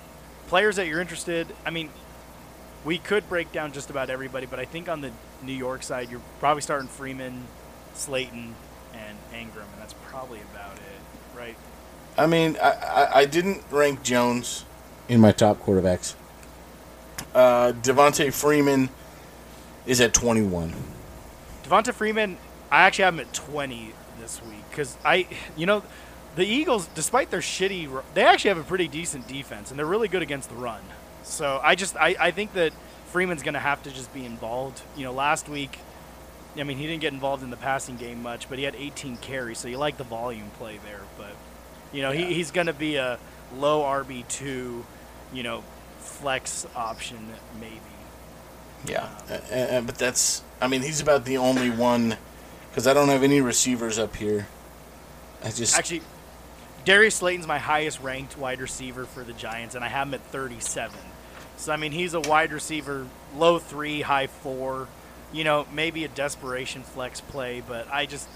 players 0.48 0.76
that 0.76 0.88
you're 0.88 1.00
interested. 1.00 1.48
I 1.66 1.70
mean, 1.70 1.90
we 2.84 2.98
could 2.98 3.28
break 3.30 3.52
down 3.52 3.72
just 3.72 3.90
about 3.90 4.10
everybody, 4.10 4.46
but 4.46 4.60
I 4.60 4.66
think 4.66 4.90
on 4.90 5.02
the 5.02 5.12
New 5.42 5.54
York 5.54 5.84
side, 5.84 6.10
you're 6.10 6.22
probably 6.40 6.62
starting 6.62 6.88
Freeman, 6.88 7.46
Slayton, 7.94 8.56
and 8.94 9.18
Engram, 9.32 9.64
and 9.72 9.80
that's 9.80 9.94
probably 10.06 10.40
about 10.54 10.76
it, 10.76 11.38
right? 11.38 11.56
I 12.18 12.28
mean, 12.28 12.58
I, 12.62 12.70
I, 12.70 13.20
I 13.20 13.26
didn't 13.26 13.64
rank 13.72 14.04
Jones 14.04 14.66
in 15.08 15.20
my 15.20 15.32
top 15.32 15.64
quarterbacks. 15.64 16.16
Uh, 17.34 17.74
Devonta 17.82 18.32
Freeman 18.32 18.90
is 19.86 20.00
at 20.00 20.14
21. 20.14 20.74
Devonta 21.64 21.94
Freeman, 21.94 22.38
I 22.70 22.84
actually 22.84 23.06
have 23.06 23.14
him 23.16 23.20
at 23.22 23.34
20 23.34 23.94
this 24.20 24.42
week 24.44 24.64
because 24.70 24.98
I, 25.04 25.28
you 25.56 25.66
know, 25.66 25.84
the 26.36 26.46
Eagles, 26.46 26.88
despite 26.88 27.32
their 27.32 27.40
shitty, 27.40 28.04
they 28.14 28.24
actually 28.24 28.50
have 28.50 28.58
a 28.58 28.64
pretty 28.64 28.88
decent 28.88 29.28
defense 29.28 29.70
and 29.70 29.80
they're 29.80 29.86
really 29.86 30.08
good 30.08 30.22
against 30.22 30.50
the 30.50 30.56
run. 30.56 30.82
So 31.24 31.60
I 31.64 31.76
just, 31.76 31.96
I, 31.98 32.16
I 32.20 32.32
think 32.32 32.54
that 32.54 32.74
Freeman's 33.08 33.44
going 33.44 33.54
to 33.54 33.60
have 33.60 33.82
to 33.84 33.92
just 33.92 34.14
be 34.14 34.26
involved. 34.26 34.82
You 34.96 35.04
know, 35.06 35.14
last 35.14 35.50
week 35.50 35.80
I 36.56 36.64
mean, 36.64 36.78
he 36.78 36.86
didn't 36.86 37.02
get 37.02 37.14
involved 37.14 37.44
in 37.44 37.50
the 37.50 37.58
passing 37.58 37.98
game 37.98 38.22
much, 38.22 38.48
but 38.50 38.60
he 38.60 38.64
had 38.66 38.76
18 38.76 39.18
carries, 39.18 39.58
so 39.58 39.68
you 39.68 39.78
like 39.78 39.98
the 39.98 40.04
volume 40.04 40.52
play 40.60 40.80
there. 40.86 41.02
But 41.18 41.36
you 41.92 42.02
know, 42.02 42.12
Yeah. 42.12 42.28
he, 42.28 42.36
he's 42.36 42.52
going 42.52 42.68
to 42.68 42.74
be 42.74 42.96
a 42.98 43.18
low 43.58 43.82
RB 43.82 44.28
two, 44.28 44.86
you 45.34 45.44
know, 45.44 45.64
flex 46.00 46.68
option 46.76 47.18
maybe. 47.60 47.80
Yeah, 48.86 49.08
uh, 49.30 49.56
uh, 49.56 49.82
but 49.82 49.96
that's. 49.96 50.44
I 50.62 50.68
mean, 50.68 50.82
he's 50.82 51.02
about 51.02 51.26
the 51.26 51.38
only 51.38 51.70
one 51.70 52.18
because 52.70 52.86
I 52.86 52.94
don't 52.94 53.08
have 53.10 53.24
any 53.24 53.42
receivers 53.42 53.98
up 53.98 54.16
here. 54.16 54.48
I 55.44 55.52
just 55.52 55.78
Actually, 55.78 56.02
Darius 56.86 57.16
Slayton's 57.16 57.48
my 57.48 57.60
highest 57.60 58.02
ranked 58.02 58.38
wide 58.38 58.60
receiver 58.60 59.06
for 59.06 59.24
the 59.24 59.34
Giants, 59.34 59.76
and 59.76 59.84
I 59.84 59.88
have 59.88 60.08
him 60.08 60.14
at 60.16 60.22
37. 60.28 60.98
So 61.58 61.72
I 61.72 61.78
mean, 61.78 61.92
he's 61.92 62.14
a 62.14 62.20
wide 62.20 62.52
receiver, 62.52 63.08
low 63.36 63.60
three, 63.60 64.02
high 64.02 64.28
four. 64.28 64.88
You 65.32 65.44
know, 65.44 65.66
maybe 65.74 66.04
a 66.04 66.08
desperation 66.10 66.84
flex 66.84 67.20
play, 67.20 67.62
but 67.66 67.88
I 67.92 68.06
just, 68.06 68.28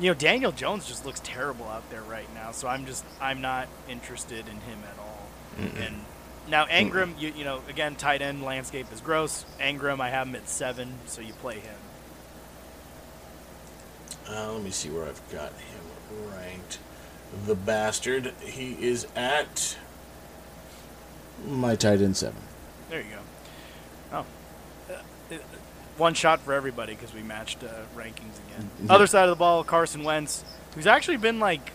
you 0.00 0.08
know, 0.08 0.14
Daniel 0.14 0.50
Jones 0.50 0.88
just 0.88 1.06
looks 1.06 1.20
terrible 1.22 1.66
out 1.66 1.88
there 1.90 2.02
right 2.02 2.26
now. 2.34 2.50
So 2.50 2.66
I'm 2.66 2.84
just, 2.84 3.04
I'm 3.20 3.40
not 3.40 3.68
interested 3.88 4.48
in 4.48 4.56
him 4.60 4.80
at 4.90 4.98
all. 4.98 5.28
And 5.84 5.96
now 6.48 6.66
Engram, 6.66 7.20
you, 7.20 7.32
you 7.36 7.44
know, 7.44 7.60
again, 7.68 7.94
tight 7.94 8.22
end 8.22 8.42
landscape 8.42 8.86
is 8.92 9.00
gross. 9.00 9.44
Engram, 9.60 10.00
I 10.00 10.10
have 10.10 10.26
him 10.26 10.34
at 10.34 10.48
seven, 10.48 10.94
so 11.06 11.20
you 11.20 11.32
play 11.34 11.60
him. 11.60 11.76
Uh, 14.28 14.52
let 14.52 14.62
me 14.62 14.70
see 14.70 14.88
where 14.88 15.06
I've 15.06 15.22
got 15.30 15.52
him 15.52 16.30
ranked. 16.34 16.78
The 17.46 17.54
bastard. 17.54 18.34
He 18.40 18.72
is 18.80 19.06
at 19.16 19.76
my 21.46 21.74
tight 21.76 22.00
end 22.00 22.16
seven. 22.16 22.40
There 22.90 23.00
you 23.00 23.06
go. 23.10 23.18
Oh, 24.12 24.26
Uh, 24.94 25.34
uh, 25.34 25.38
one 25.96 26.14
shot 26.14 26.40
for 26.40 26.52
everybody 26.52 26.94
because 26.94 27.12
we 27.14 27.22
matched 27.22 27.62
uh, 27.64 27.68
rankings 27.96 28.38
again. 28.46 28.70
Mhm. 28.82 28.90
Other 28.90 29.06
side 29.06 29.24
of 29.24 29.30
the 29.30 29.36
ball, 29.36 29.64
Carson 29.64 30.04
Wentz, 30.04 30.44
who's 30.74 30.86
actually 30.86 31.16
been 31.16 31.40
like 31.40 31.72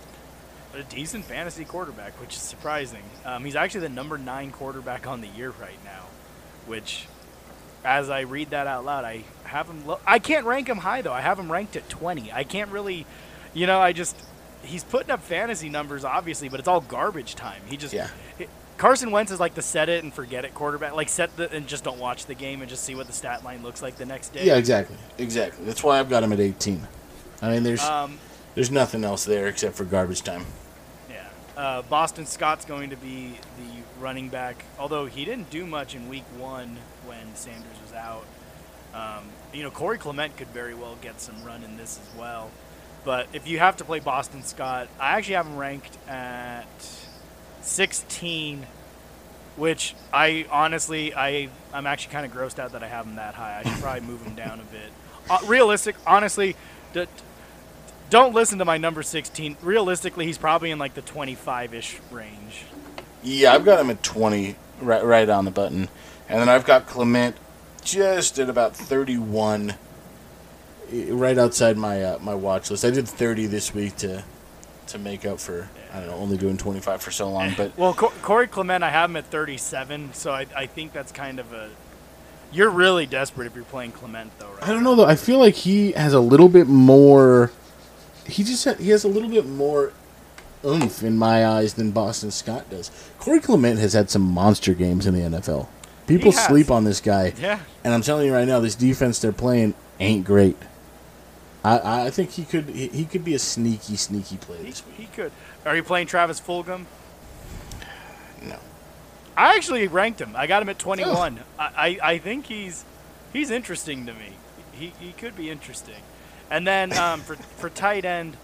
a 0.74 0.84
decent 0.84 1.26
fantasy 1.26 1.66
quarterback, 1.66 2.14
which 2.22 2.36
is 2.36 2.42
surprising. 2.42 3.04
Um, 3.26 3.44
he's 3.46 3.56
actually 3.56 3.82
the 3.82 3.90
number 3.90 4.18
nine 4.18 4.52
quarterback 4.52 5.08
on 5.08 5.22
the 5.22 5.28
year 5.28 5.50
right 5.60 5.80
now, 5.84 6.06
which, 6.66 7.08
as 7.84 8.10
I 8.10 8.22
read 8.22 8.52
that 8.52 8.68
out 8.68 8.86
loud, 8.86 9.06
I 9.06 9.24
have 9.46 9.68
him. 9.68 9.86
Lo- 9.88 10.00
I 10.06 10.20
can't 10.20 10.46
rank 10.46 10.68
him 10.70 10.78
high 10.78 11.02
though. 11.02 11.14
I 11.14 11.22
have 11.22 11.40
him 11.40 11.52
ranked 11.52 11.76
at 11.76 11.90
20. 11.90 12.32
I 12.32 12.44
can't 12.44 12.72
really, 12.72 13.06
you 13.54 13.66
know, 13.68 13.80
I 13.80 13.92
just 13.94 14.16
he's 14.64 14.84
putting 14.84 15.12
up 15.12 15.22
fantasy 15.22 15.70
numbers 15.70 16.04
obviously, 16.04 16.50
but 16.50 16.60
it's 16.60 16.68
all 16.68 16.82
garbage 16.82 17.36
time. 17.36 17.62
He 17.68 17.78
just 17.78 17.94
Yeah. 17.94 18.10
Carson 18.78 19.10
Wentz 19.10 19.32
is 19.32 19.40
like 19.40 19.56
the 19.56 19.62
set 19.64 19.90
it 19.90 20.04
and 20.04 20.14
forget 20.14 20.46
it 20.46 20.54
quarterback. 20.54 20.94
Like 20.94 21.10
set 21.10 21.36
the 21.36 21.52
and 21.52 21.68
just 21.68 21.84
don't 21.84 22.00
watch 22.00 22.26
the 22.28 22.36
game 22.36 22.62
and 22.62 22.70
just 22.70 22.84
see 22.84 22.94
what 22.94 23.08
the 23.08 23.14
stat 23.14 23.44
line 23.44 23.64
looks 23.64 23.82
like 23.82 23.96
the 23.98 24.06
next 24.06 24.30
day. 24.34 24.46
Yeah, 24.46 24.56
exactly, 24.58 24.98
exactly. 25.18 25.66
That's 25.66 25.84
why 25.84 26.00
I've 26.00 26.10
got 26.10 26.22
him 26.24 26.32
at 26.32 26.40
eighteen. 26.40 26.88
I 27.42 27.50
mean, 27.52 27.64
there's 27.64 27.84
Um, 27.84 28.20
there's 28.56 28.70
nothing 28.72 29.04
else 29.04 29.26
there 29.26 29.48
except 29.48 29.76
for 29.76 29.84
garbage 29.84 30.22
time. 30.24 30.46
yeah. 31.10 31.28
Uh, 31.56 31.82
Boston 31.84 32.26
Scott's 32.28 32.66
going 32.66 32.90
to 32.92 32.96
be 32.98 33.40
the 33.58 34.02
running 34.02 34.30
back, 34.30 34.64
although 34.78 35.06
he 35.08 35.26
didn't 35.26 35.50
do 35.50 35.66
much 35.66 35.96
in 35.96 36.08
Week 36.08 36.26
One 36.38 36.78
when 37.08 37.34
Sanders 37.36 37.78
was 37.84 37.94
out. 37.94 38.26
Um, 38.94 39.26
you 39.54 39.64
know, 39.64 39.72
Corey 39.72 39.98
Clement 39.98 40.38
could 40.38 40.48
very 40.50 40.74
well 40.76 40.98
get 41.02 41.20
some 41.20 41.44
run 41.44 41.64
in 41.64 41.78
this 41.78 42.00
as 42.00 42.20
well. 42.20 42.52
But 43.08 43.30
if 43.32 43.48
you 43.48 43.58
have 43.60 43.78
to 43.78 43.86
play 43.86 44.02
Boston 44.02 44.44
Scott, 44.44 44.90
I 45.00 45.12
actually 45.12 45.36
have 45.36 45.46
him 45.48 45.56
ranked 45.56 45.98
at 46.10 46.68
16, 47.62 48.68
which 49.56 49.96
I 50.12 50.46
honestly, 50.52 51.16
I 51.16 51.48
I'm 51.72 51.88
actually 51.88 52.12
kind 52.12 52.26
of 52.26 52.34
grossed 52.34 52.60
out 52.60 52.74
that 52.74 52.84
I 52.84 52.88
have 52.90 53.06
him 53.06 53.16
that 53.16 53.34
high. 53.36 53.62
I 53.64 53.70
should 53.70 53.82
probably 53.82 54.02
move 54.02 54.22
him 54.24 54.36
down 54.36 54.60
a 54.60 54.64
bit. 54.64 54.92
Uh, 55.30 55.40
realistic, 55.46 55.96
honestly, 56.06 56.58
d- 56.92 57.06
don't 58.10 58.34
listen 58.34 58.60
to 58.60 58.66
my 58.66 58.78
number 58.78 59.02
16. 59.02 59.56
Realistically, 59.62 60.26
he's 60.26 60.38
probably 60.38 60.70
in 60.70 60.78
like 60.78 60.94
the 60.94 61.02
25-ish 61.02 62.02
range. 62.12 62.66
Yeah, 63.24 63.54
I've 63.54 63.64
got 63.64 63.80
him 63.80 63.90
at 63.90 64.04
twenty, 64.04 64.58
right, 64.82 65.02
right 65.02 65.30
on 65.30 65.46
the 65.46 65.52
button, 65.52 65.88
and 66.28 66.42
then 66.42 66.50
I've 66.50 66.66
got 66.66 66.88
Clement 66.88 67.38
just 67.86 68.38
at 68.38 68.50
about 68.50 68.76
thirty-one, 68.76 69.70
eh, 69.72 69.76
right 70.92 71.38
outside 71.38 71.78
my 71.78 72.04
uh, 72.04 72.20
my 72.20 72.36
watch 72.36 72.70
list. 72.72 72.86
I 72.86 72.92
did 72.92 73.08
thirty 73.08 73.46
this 73.46 73.74
week 73.74 73.96
to 73.98 74.24
to 74.88 74.98
make 74.98 75.26
up 75.26 75.40
for 75.40 75.70
I 75.94 76.00
don't 76.00 76.08
know 76.08 76.16
only 76.16 76.38
doing 76.38 76.58
twenty-five 76.58 77.02
for 77.02 77.12
so 77.12 77.30
long, 77.30 77.54
but 77.58 77.78
Well, 77.78 77.94
Co- 77.94 78.14
Corey 78.22 78.48
Clement, 78.48 78.84
I 78.84 78.90
have 78.90 79.10
him 79.10 79.16
at 79.18 79.26
37, 79.26 80.14
so 80.14 80.32
I, 80.32 80.46
I 80.56 80.66
think 80.66 80.94
that's 80.94 81.12
kind 81.12 81.40
of 81.40 81.52
a. 81.54 81.70
You're 82.52 82.70
really 82.70 83.06
desperate 83.06 83.46
if 83.48 83.56
you're 83.56 83.66
playing 83.66 83.92
Clement, 83.92 84.32
though, 84.40 84.48
right? 84.50 84.64
I 84.64 84.68
don't 84.74 84.84
know 84.84 84.96
though. 84.96 85.06
I 85.06 85.16
feel 85.16 85.40
like 85.40 85.56
he 85.56 85.92
has 85.94 86.14
a 86.14 86.20
little 86.22 86.48
bit 86.50 86.68
more. 86.68 87.52
He 88.26 88.44
just 88.44 88.64
ha- 88.66 88.76
he 88.76 88.90
has 88.92 89.04
a 89.04 89.08
little 89.10 89.30
bit 89.30 89.46
more 89.46 89.92
oomph 90.66 91.04
in 91.04 91.18
my 91.18 91.46
eyes 91.46 91.74
than 91.74 91.92
Boston 91.92 92.32
Scott 92.32 92.70
does. 92.70 92.90
Corey 93.20 93.40
Clement 93.42 93.80
has 93.80 93.94
had 93.94 94.10
some 94.10 94.22
monster 94.22 94.74
games 94.74 95.06
in 95.06 95.14
the 95.14 95.38
NFL. 95.38 95.68
People 96.08 96.32
sleep 96.32 96.72
on 96.72 96.86
this 96.86 97.02
guy, 97.02 97.34
Yeah. 97.38 97.60
and 97.84 97.94
I'm 97.94 98.02
telling 98.02 98.26
you 98.28 98.34
right 98.34 98.48
now, 98.48 98.62
this 98.62 98.76
defense 98.76 99.20
they're 99.20 99.34
playing 99.34 99.74
ain't 100.00 100.24
great. 100.26 100.56
I, 101.64 102.06
I 102.08 102.10
think 102.12 102.32
he 102.32 102.44
could 102.46 102.70
he, 102.70 102.88
he 102.88 103.06
could 103.06 103.24
be 103.26 103.34
a 103.36 103.40
sneaky 103.40 103.96
sneaky 103.98 104.38
play 104.38 104.58
He, 104.58 104.64
week. 104.66 104.84
he 104.98 105.06
could. 105.08 105.32
Are 105.66 105.76
you 105.76 105.84
playing 105.84 106.08
Travis 106.08 106.40
Fulgham? 106.40 106.86
No, 108.42 108.58
I 109.36 109.56
actually 109.56 109.88
ranked 109.88 110.22
him. 110.22 110.36
I 110.36 110.48
got 110.48 110.62
him 110.62 110.70
at 110.70 110.80
21. 110.80 111.40
I, 111.60 111.64
I, 111.76 112.00
I 112.14 112.18
think 112.20 112.46
he's 112.46 112.86
he's 113.34 113.52
interesting 113.52 114.06
to 114.06 114.14
me. 114.14 114.34
He, 114.72 114.94
he 115.00 115.12
could 115.14 115.36
be 115.36 115.50
interesting. 115.50 116.02
And 116.50 116.66
then 116.66 116.94
um, 116.98 117.22
for 117.22 117.36
for 117.36 117.70
tight 117.70 118.06
end, 118.06 118.38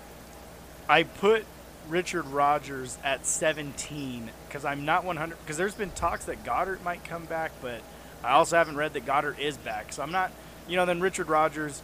I 0.89 1.03
put 1.03 1.46
Richard 1.88 2.25
Rogers 2.27 2.98
at 3.03 3.25
17 3.25 4.29
because 4.48 4.65
I'm 4.65 4.86
not 4.86 5.03
100 5.05 5.38
because 5.39 5.58
there's 5.58 5.75
been 5.75 5.91
talks 5.91 6.25
that 6.25 6.43
Goedert 6.43 6.84
might 6.84 7.03
come 7.03 7.25
back, 7.25 7.51
but 7.62 7.82
I 8.24 8.32
also 8.32 8.58
haven't 8.58 8.75
read 8.75 8.93
that 8.93 9.05
Goedert 9.05 9.39
is 9.39 9.58
back. 9.58 9.93
So 9.93 10.01
I'm 10.01 10.12
not, 10.12 10.32
you 10.67 10.75
know, 10.75 10.86
then 10.86 11.00
Richard 11.01 11.27
Rogers, 11.27 11.82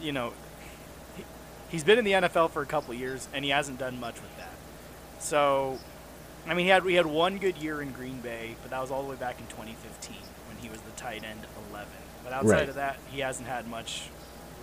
you 0.00 0.12
know, 0.12 0.32
he's 1.70 1.84
been 1.84 1.98
in 1.98 2.04
the 2.04 2.12
NFL 2.12 2.50
for 2.50 2.62
a 2.62 2.66
couple 2.66 2.94
years 2.94 3.28
and 3.34 3.44
he 3.44 3.50
hasn't 3.50 3.78
done 3.78 3.98
much 4.00 4.14
with 4.14 4.36
that. 4.38 4.52
So 5.18 5.78
I 6.48 6.54
mean, 6.54 6.66
he 6.66 6.70
had 6.70 6.84
we 6.84 6.94
had 6.94 7.06
one 7.06 7.38
good 7.38 7.56
year 7.58 7.82
in 7.82 7.90
Green 7.92 8.20
Bay, 8.20 8.54
but 8.62 8.70
that 8.70 8.80
was 8.80 8.90
all 8.90 9.02
the 9.02 9.08
way 9.10 9.16
back 9.16 9.38
in 9.40 9.46
2015 9.48 10.14
when 10.48 10.56
he 10.58 10.68
was 10.68 10.80
the 10.82 10.92
tight 10.92 11.24
end 11.24 11.40
11. 11.70 11.88
But 12.22 12.32
outside 12.32 12.50
Right. 12.50 12.68
of 12.68 12.74
that, 12.76 12.98
he 13.10 13.20
hasn't 13.20 13.48
had 13.48 13.66
much 13.68 14.04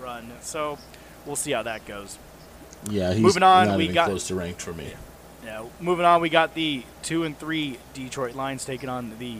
run. 0.01 0.31
So 0.41 0.77
we'll 1.25 1.36
see 1.36 1.51
how 1.51 1.63
that 1.63 1.86
goes. 1.86 2.17
yeah, 2.89 3.13
he's 3.13 3.22
Moving 3.22 3.43
on, 3.43 3.77
we 3.77 3.88
got- 3.88 4.07
close 4.07 4.27
to 4.27 4.36
ranked 4.36 4.62
for 4.62 4.74
me. 4.74 4.93
Yeah, 5.45 5.63
moving 5.79 6.05
on, 6.05 6.22
we 6.22 6.29
got 6.29 6.53
the 6.53 6.83
two 7.01 7.24
and 7.24 7.38
three 7.38 7.77
Detroit 7.93 8.33
Lions 8.36 8.63
taking 8.65 8.88
on 8.89 9.17
the 9.19 9.38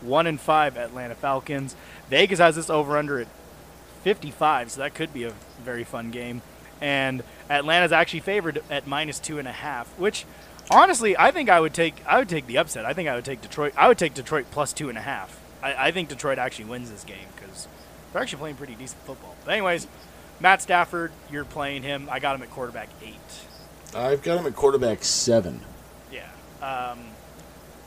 one 0.00 0.26
and 0.26 0.38
five 0.40 0.76
Atlanta 0.78 1.14
Falcons. 1.14 1.76
Vegas 2.10 2.38
has 2.38 2.56
this 2.56 2.68
over 2.70 2.96
under 2.98 3.20
at 3.20 3.26
55, 4.02 4.70
so 4.70 4.80
that 4.80 4.94
could 4.94 5.12
be 5.14 5.24
a 5.24 5.32
very 5.62 5.84
fun 5.84 6.10
game. 6.10 6.42
And 6.80 7.22
Atlanta's 7.48 7.92
actually 7.92 8.20
favored 8.20 8.62
at 8.70 8.86
minus 8.86 9.18
two 9.18 9.38
and 9.38 9.48
a 9.48 9.52
half, 9.52 9.88
which 9.98 10.24
honestly 10.70 11.16
I 11.16 11.30
think 11.30 11.48
I 11.48 11.60
would 11.60 11.74
take. 11.74 12.04
I 12.06 12.18
would 12.18 12.28
take 12.28 12.46
the 12.46 12.58
upset. 12.58 12.84
I 12.84 12.92
think 12.92 13.08
I 13.08 13.14
would 13.14 13.24
take 13.24 13.42
Detroit. 13.42 13.74
I 13.76 13.88
would 13.88 13.98
take 13.98 14.14
Detroit 14.14 14.46
plus 14.50 14.72
two 14.72 14.88
and 14.88 14.98
a 14.98 15.02
half. 15.02 15.40
I, 15.62 15.88
I 15.88 15.90
think 15.90 16.08
Detroit 16.08 16.38
actually 16.38 16.66
wins 16.66 16.90
this 16.90 17.04
game 17.04 17.26
because 17.36 17.68
they're 18.12 18.22
actually 18.22 18.38
playing 18.38 18.56
pretty 18.56 18.74
decent 18.74 19.00
football. 19.02 19.34
But 19.44 19.52
anyways, 19.52 19.86
Matt 20.40 20.62
Stafford, 20.62 21.12
you're 21.30 21.44
playing 21.44 21.82
him. 21.82 22.08
I 22.10 22.18
got 22.18 22.34
him 22.34 22.42
at 22.42 22.50
quarterback 22.50 22.88
eight. 23.02 23.14
I've 23.94 24.22
got 24.22 24.38
him 24.38 24.46
at 24.46 24.56
quarterback 24.56 25.04
seven. 25.04 25.60
Yeah. 26.10 26.28
Um, 26.62 27.00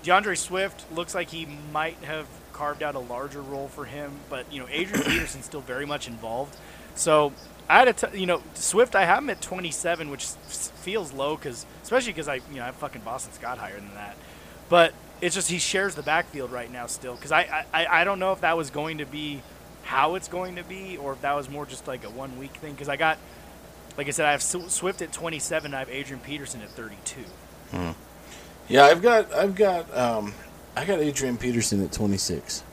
D'Andre 0.03 0.35
Swift 0.35 0.89
looks 0.91 1.13
like 1.13 1.29
he 1.29 1.45
might 1.73 1.97
have 2.03 2.27
carved 2.53 2.81
out 2.81 2.95
a 2.95 2.99
larger 2.99 3.41
role 3.41 3.67
for 3.67 3.85
him, 3.85 4.11
but 4.29 4.51
you 4.51 4.59
know 4.59 4.67
Adrian 4.69 5.03
Peterson's 5.09 5.45
still 5.45 5.61
very 5.61 5.85
much 5.85 6.07
involved. 6.07 6.57
So 6.95 7.33
I 7.69 7.79
had 7.79 7.87
a 7.87 7.93
t- 7.93 8.19
you 8.19 8.25
know 8.25 8.41
Swift. 8.53 8.95
I 8.95 9.05
have 9.05 9.19
him 9.19 9.29
at 9.29 9.41
27, 9.41 10.09
which 10.09 10.25
feels 10.25 11.11
low 11.11 11.35
because 11.35 11.65
especially 11.83 12.13
because 12.13 12.27
I 12.27 12.35
you 12.35 12.55
know 12.55 12.63
I 12.63 12.67
have 12.67 12.75
fucking 12.75 13.01
Boston 13.01 13.33
Scott 13.33 13.57
higher 13.57 13.75
than 13.75 13.93
that. 13.95 14.15
But 14.69 14.93
it's 15.21 15.35
just 15.35 15.49
he 15.49 15.59
shares 15.59 15.95
the 15.95 16.03
backfield 16.03 16.51
right 16.51 16.71
now 16.71 16.87
still 16.87 17.15
because 17.15 17.31
I, 17.31 17.65
I 17.73 17.87
I 18.01 18.03
don't 18.03 18.19
know 18.19 18.31
if 18.31 18.41
that 18.41 18.55
was 18.55 18.69
going 18.69 18.99
to 18.99 19.05
be 19.05 19.41
how 19.83 20.15
it's 20.15 20.27
going 20.27 20.55
to 20.57 20.63
be 20.63 20.97
or 20.97 21.13
if 21.13 21.21
that 21.21 21.33
was 21.35 21.49
more 21.49 21.65
just 21.65 21.87
like 21.87 22.03
a 22.03 22.09
one 22.09 22.37
week 22.37 22.53
thing 22.57 22.73
because 22.73 22.89
I 22.89 22.97
got 22.97 23.17
like 23.97 24.07
I 24.07 24.11
said 24.11 24.25
I 24.25 24.31
have 24.31 24.43
Sw- 24.43 24.69
Swift 24.69 25.01
at 25.01 25.11
27. 25.11 25.73
I 25.73 25.79
have 25.79 25.89
Adrian 25.89 26.21
Peterson 26.21 26.61
at 26.61 26.69
32. 26.69 27.21
Hmm. 27.71 27.91
Yeah, 28.67 28.83
I've 28.85 29.01
got 29.01 29.33
I've 29.33 29.55
got 29.55 29.95
um 29.97 30.33
I 30.75 30.85
got 30.85 30.99
Adrian 30.99 31.37
Peterson 31.37 31.83
at 31.83 31.91
26. 31.91 32.63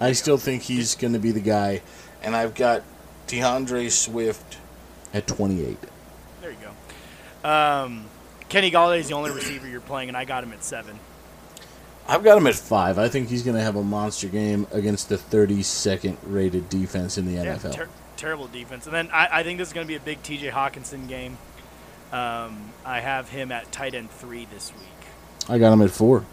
I 0.00 0.12
still 0.12 0.36
think 0.36 0.62
he's 0.62 0.96
going 0.96 1.12
to 1.12 1.20
be 1.20 1.30
the 1.30 1.40
guy, 1.40 1.80
and 2.22 2.34
I've 2.34 2.54
got 2.54 2.82
D'Andre 3.26 3.88
Swift 3.88 4.58
at 5.12 5.26
28. 5.26 5.76
There 6.40 6.50
you 6.50 6.56
go. 7.42 7.48
Um, 7.48 8.04
Kenny 8.48 8.70
Golladay 8.70 8.98
is 8.98 9.08
the 9.08 9.14
only 9.14 9.30
receiver 9.30 9.68
you're 9.68 9.80
playing, 9.80 10.08
and 10.08 10.16
I 10.16 10.24
got 10.24 10.44
him 10.44 10.52
at 10.52 10.62
seven. 10.64 10.98
I've 12.06 12.22
got 12.22 12.36
him 12.36 12.46
at 12.46 12.54
five. 12.54 12.98
I 12.98 13.08
think 13.08 13.28
he's 13.28 13.42
going 13.42 13.56
to 13.56 13.62
have 13.62 13.76
a 13.76 13.82
monster 13.82 14.28
game 14.28 14.66
against 14.72 15.08
the 15.08 15.16
32nd 15.16 16.16
rated 16.26 16.68
defense 16.68 17.16
in 17.16 17.24
the 17.26 17.32
Yeah, 17.32 17.56
NFL. 17.56 17.74
ter- 17.74 17.88
terrible 18.16 18.46
defense. 18.46 18.84
And 18.86 18.94
then 18.94 19.08
I, 19.10 19.40
I 19.40 19.42
think 19.42 19.58
this 19.58 19.68
is 19.68 19.74
going 19.74 19.86
to 19.86 19.88
be 19.88 19.96
a 19.96 20.00
big 20.00 20.22
T.J. 20.22 20.50
Hockenson 20.50 21.08
game. 21.08 21.38
Um, 22.12 22.70
I 22.84 23.00
have 23.00 23.30
him 23.30 23.50
at 23.50 23.72
tight 23.72 23.94
end 23.94 24.10
three 24.10 24.46
this 24.52 24.72
week. 24.74 25.48
I 25.48 25.58
got 25.58 25.72
him 25.72 25.80
at 25.82 25.90
four. 25.90 26.24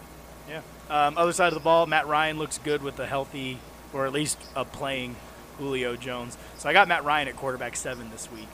Yeah. 0.48 0.60
Um, 0.90 1.16
other 1.16 1.32
side 1.32 1.48
of 1.48 1.54
the 1.54 1.60
ball, 1.60 1.86
Matt 1.86 2.06
Ryan 2.06 2.38
looks 2.38 2.58
good 2.58 2.82
with 2.82 2.98
a 3.00 3.06
healthy, 3.06 3.58
or 3.94 4.04
at 4.06 4.12
least 4.12 4.38
a 4.54 4.64
playing 4.66 5.16
Julio 5.58 5.96
Jones. 5.96 6.36
So 6.58 6.68
I 6.68 6.72
got 6.72 6.88
Matt 6.88 7.04
Ryan 7.04 7.28
at 7.28 7.36
quarterback 7.36 7.76
seven 7.76 8.10
this 8.10 8.30
week. 8.30 8.48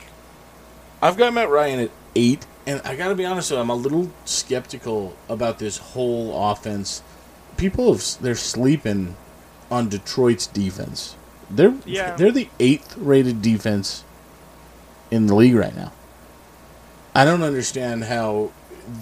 I've 1.00 1.16
got 1.16 1.32
Matt 1.32 1.48
Ryan 1.48 1.80
at 1.80 1.90
eight, 2.16 2.44
and 2.66 2.80
I 2.84 2.96
got 2.96 3.08
to 3.08 3.14
be 3.14 3.24
honest, 3.24 3.50
with 3.50 3.58
you, 3.58 3.62
I'm 3.62 3.70
a 3.70 3.74
little 3.74 4.10
skeptical 4.24 5.16
about 5.28 5.58
this 5.58 5.78
whole 5.78 6.50
offense. 6.50 7.02
People 7.56 7.92
have 7.92 8.04
they're 8.20 8.34
sleeping 8.34 9.16
on 9.70 9.88
Detroit's 9.88 10.46
defense. 10.46 11.14
They're 11.50 11.74
Yeah. 11.86 12.16
they're 12.16 12.32
the 12.32 12.48
eighth 12.58 12.96
rated 12.96 13.42
defense 13.42 14.04
in 15.10 15.26
the 15.26 15.34
league 15.34 15.54
right 15.54 15.74
now. 15.74 15.92
I 17.14 17.24
don't 17.24 17.42
understand 17.42 18.04
how 18.04 18.50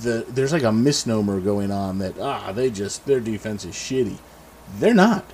the 0.02 0.24
there's 0.28 0.52
like 0.52 0.62
a 0.62 0.72
misnomer 0.72 1.40
going 1.40 1.70
on 1.70 1.98
that 1.98 2.18
ah 2.20 2.50
they 2.52 2.70
just 2.70 3.06
their 3.06 3.20
defense 3.20 3.64
is 3.64 3.74
shitty. 3.74 4.16
They're 4.78 4.94
not. 4.94 5.24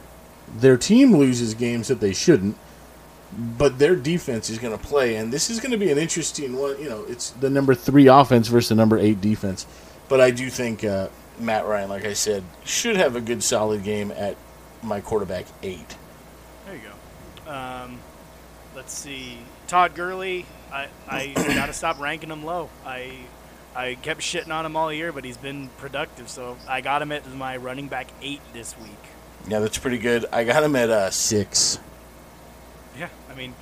Their 0.54 0.76
team 0.76 1.16
loses 1.16 1.54
games 1.54 1.88
that 1.88 2.00
they 2.00 2.12
shouldn't, 2.12 2.56
but 3.37 3.78
their 3.78 3.97
defense 3.97 4.50
is 4.50 4.59
going 4.59 4.76
to 4.76 4.82
play, 4.82 5.16
and 5.16 5.32
this 5.32 5.49
is 5.49 5.61
going 5.61 5.73
to 5.73 5.78
be 5.78 5.90
an 5.90 5.99
interesting 5.99 6.56
one. 6.56 6.80
You 6.80 6.88
know, 6.88 7.04
it's 7.09 7.30
the 7.30 7.50
number 7.50 7.75
three 7.75 8.06
offense 8.06 8.49
versus 8.49 8.68
the 8.68 8.75
number 8.75 8.99
eight 8.99 9.21
defense. 9.21 9.66
But 10.09 10.21
I 10.21 10.30
do 10.30 10.50
think 10.50 10.85
uh, 10.85 11.09
Matt 11.38 11.66
Ryan, 11.66 11.88
like 11.88 12.04
I 12.04 12.12
said, 12.12 12.44
should 12.64 12.97
have 12.97 13.16
a 13.16 13.21
good 13.21 13.42
solid 13.42 13.82
game 13.82 14.11
at 14.12 14.37
my 14.82 15.00
quarterback 15.00 15.47
eight. 15.62 15.97
There 16.66 16.75
you 16.75 16.82
go. 17.44 17.50
Um, 17.50 17.99
let's 18.75 18.92
see. 18.92 19.38
Todd 19.66 19.94
Gurley, 19.94 20.44
I, 20.71 20.88
I 21.09 21.32
got 21.35 21.66
to 21.66 21.73
stop 21.73 21.99
ranking 21.99 22.30
him 22.30 22.44
low. 22.44 22.68
I 22.85 23.16
I 23.75 23.94
kept 23.94 24.21
shitting 24.21 24.52
on 24.52 24.66
him 24.66 24.76
all 24.76 24.92
year, 24.92 25.12
but 25.12 25.25
he's 25.25 25.38
been 25.38 25.71
productive. 25.78 26.28
So 26.28 26.59
I 26.68 26.80
got 26.82 27.00
him 27.00 27.11
at 27.12 27.30
my 27.35 27.56
running 27.56 27.88
back 27.88 28.09
eight 28.21 28.40
this 28.52 28.78
week. 28.78 29.12
Yeah, 29.49 29.58
that's 29.58 29.78
pretty 29.78 29.99
good. 29.99 30.26
I 30.32 30.44
got 30.44 30.62
him 30.62 30.76
at 30.76 30.90
uh, 30.90 31.11
six. 31.11 31.78
Yeah, 32.99 33.08
I 33.30 33.34
mean, 33.34 33.54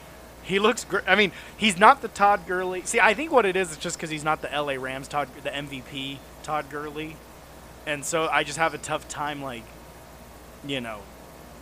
he 0.42 0.58
looks 0.58 0.84
great. 0.84 1.04
I 1.06 1.14
mean, 1.14 1.32
he's 1.56 1.78
not 1.78 2.02
the 2.02 2.08
Todd 2.08 2.40
Gurley. 2.46 2.82
See, 2.82 3.00
I 3.00 3.14
think 3.14 3.32
what 3.32 3.46
it 3.46 3.56
is 3.56 3.70
is 3.72 3.76
just 3.76 3.96
because 3.96 4.10
he's 4.10 4.24
not 4.24 4.42
the 4.42 4.48
LA 4.48 4.74
Rams 4.74 5.08
Todd, 5.08 5.28
the 5.42 5.50
MVP 5.50 6.18
Todd 6.42 6.66
Gurley, 6.70 7.16
and 7.86 8.04
so 8.04 8.28
I 8.28 8.44
just 8.44 8.58
have 8.58 8.74
a 8.74 8.78
tough 8.78 9.08
time, 9.08 9.42
like, 9.42 9.62
you 10.66 10.80
know, 10.80 11.00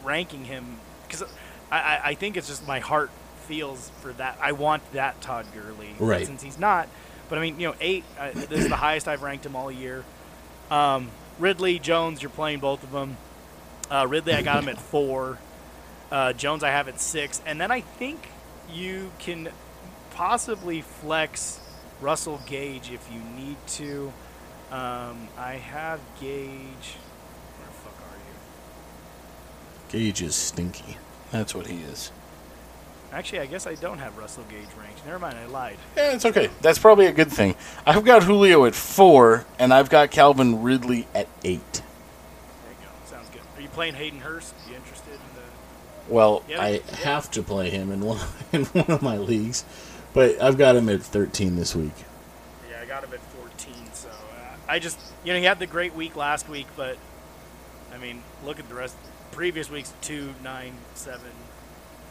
ranking 0.02 0.44
him 0.44 0.78
because 1.06 1.22
I, 1.70 1.78
I, 1.78 2.00
I 2.06 2.14
think 2.14 2.36
it's 2.36 2.48
just 2.48 2.66
my 2.66 2.80
heart 2.80 3.10
feels 3.46 3.90
for 4.00 4.12
that. 4.14 4.38
I 4.40 4.52
want 4.52 4.92
that 4.92 5.20
Todd 5.20 5.46
Gurley, 5.54 5.94
Right. 5.98 6.26
Since 6.26 6.42
he's 6.42 6.58
not, 6.58 6.88
but 7.28 7.38
I 7.38 7.40
mean, 7.40 7.60
you 7.60 7.68
know, 7.68 7.74
eight. 7.80 8.04
Uh, 8.18 8.32
this 8.32 8.60
is 8.60 8.68
the 8.68 8.76
highest 8.76 9.06
I've 9.06 9.22
ranked 9.22 9.46
him 9.46 9.54
all 9.54 9.70
year. 9.70 10.04
Um, 10.70 11.10
Ridley 11.38 11.78
Jones, 11.78 12.20
you're 12.22 12.30
playing 12.30 12.58
both 12.58 12.82
of 12.82 12.90
them. 12.90 13.16
Uh, 13.90 14.06
Ridley, 14.08 14.34
I 14.34 14.42
got 14.42 14.62
him 14.62 14.68
at 14.68 14.80
four. 14.80 15.38
Uh, 16.10 16.32
Jones, 16.32 16.62
I 16.62 16.70
have 16.70 16.88
at 16.88 17.00
six, 17.00 17.40
and 17.46 17.60
then 17.60 17.70
I 17.70 17.80
think 17.80 18.28
you 18.72 19.10
can 19.18 19.48
possibly 20.14 20.80
flex 20.82 21.60
Russell 22.00 22.40
Gage 22.46 22.90
if 22.90 23.08
you 23.12 23.20
need 23.20 23.56
to. 23.68 24.12
Um, 24.70 25.28
I 25.38 25.54
have 25.54 26.00
Gage. 26.20 26.96
Where 27.56 27.66
the 27.66 27.72
fuck 27.72 27.94
are 28.02 28.16
you? 28.16 29.98
Gage 30.06 30.22
is 30.22 30.34
stinky. 30.34 30.96
That's 31.30 31.54
what 31.54 31.66
he 31.66 31.78
is. 31.82 32.10
Actually, 33.10 33.40
I 33.40 33.46
guess 33.46 33.66
I 33.66 33.74
don't 33.74 33.98
have 33.98 34.18
Russell 34.18 34.44
Gage 34.50 34.68
ranked. 34.78 35.04
Never 35.06 35.18
mind, 35.18 35.38
I 35.38 35.46
lied. 35.46 35.78
Yeah, 35.96 36.12
it's 36.12 36.26
okay. 36.26 36.50
That's 36.60 36.78
probably 36.78 37.06
a 37.06 37.12
good 37.12 37.32
thing. 37.32 37.54
I've 37.86 38.04
got 38.04 38.24
Julio 38.24 38.66
at 38.66 38.74
four, 38.74 39.46
and 39.58 39.72
I've 39.72 39.88
got 39.88 40.10
Calvin 40.10 40.62
Ridley 40.62 41.06
at 41.14 41.26
eight. 41.42 41.72
There 41.72 41.82
you 42.70 42.76
go. 42.86 42.90
Sounds 43.16 43.30
good. 43.30 43.40
Are 43.56 43.62
you 43.62 43.67
playing 43.78 43.94
Hayden 43.94 44.18
Hurst? 44.18 44.56
You 44.68 44.74
interested 44.74 45.12
in 45.12 45.20
the? 45.36 46.12
Well, 46.12 46.42
Yeah, 46.48 46.60
I 46.60 46.68
yeah. 46.70 46.96
have 47.04 47.30
to 47.30 47.44
play 47.44 47.70
him 47.70 47.92
in 47.92 48.00
one 48.00 48.18
in 48.52 48.64
one 48.64 48.86
of 48.90 49.02
my 49.02 49.16
leagues, 49.16 49.64
but 50.12 50.42
I've 50.42 50.58
got 50.58 50.74
him 50.74 50.88
at 50.88 51.00
thirteen 51.00 51.54
this 51.54 51.76
week. 51.76 51.92
Yeah, 52.68 52.80
I 52.82 52.86
got 52.86 53.04
him 53.04 53.12
at 53.14 53.20
14. 53.20 53.74
So 53.92 54.08
uh, 54.08 54.56
I 54.68 54.80
just, 54.80 54.98
you 55.22 55.32
know, 55.32 55.38
he 55.38 55.44
had 55.44 55.60
the 55.60 55.66
great 55.68 55.94
week 55.94 56.16
last 56.16 56.48
week, 56.48 56.66
but 56.76 56.98
I 57.94 57.98
mean, 57.98 58.24
look 58.44 58.58
at 58.58 58.68
the 58.68 58.74
rest. 58.74 58.96
Previous 59.30 59.70
weeks, 59.70 59.92
two, 60.00 60.34
nine, 60.42 60.72
seven, 60.94 61.30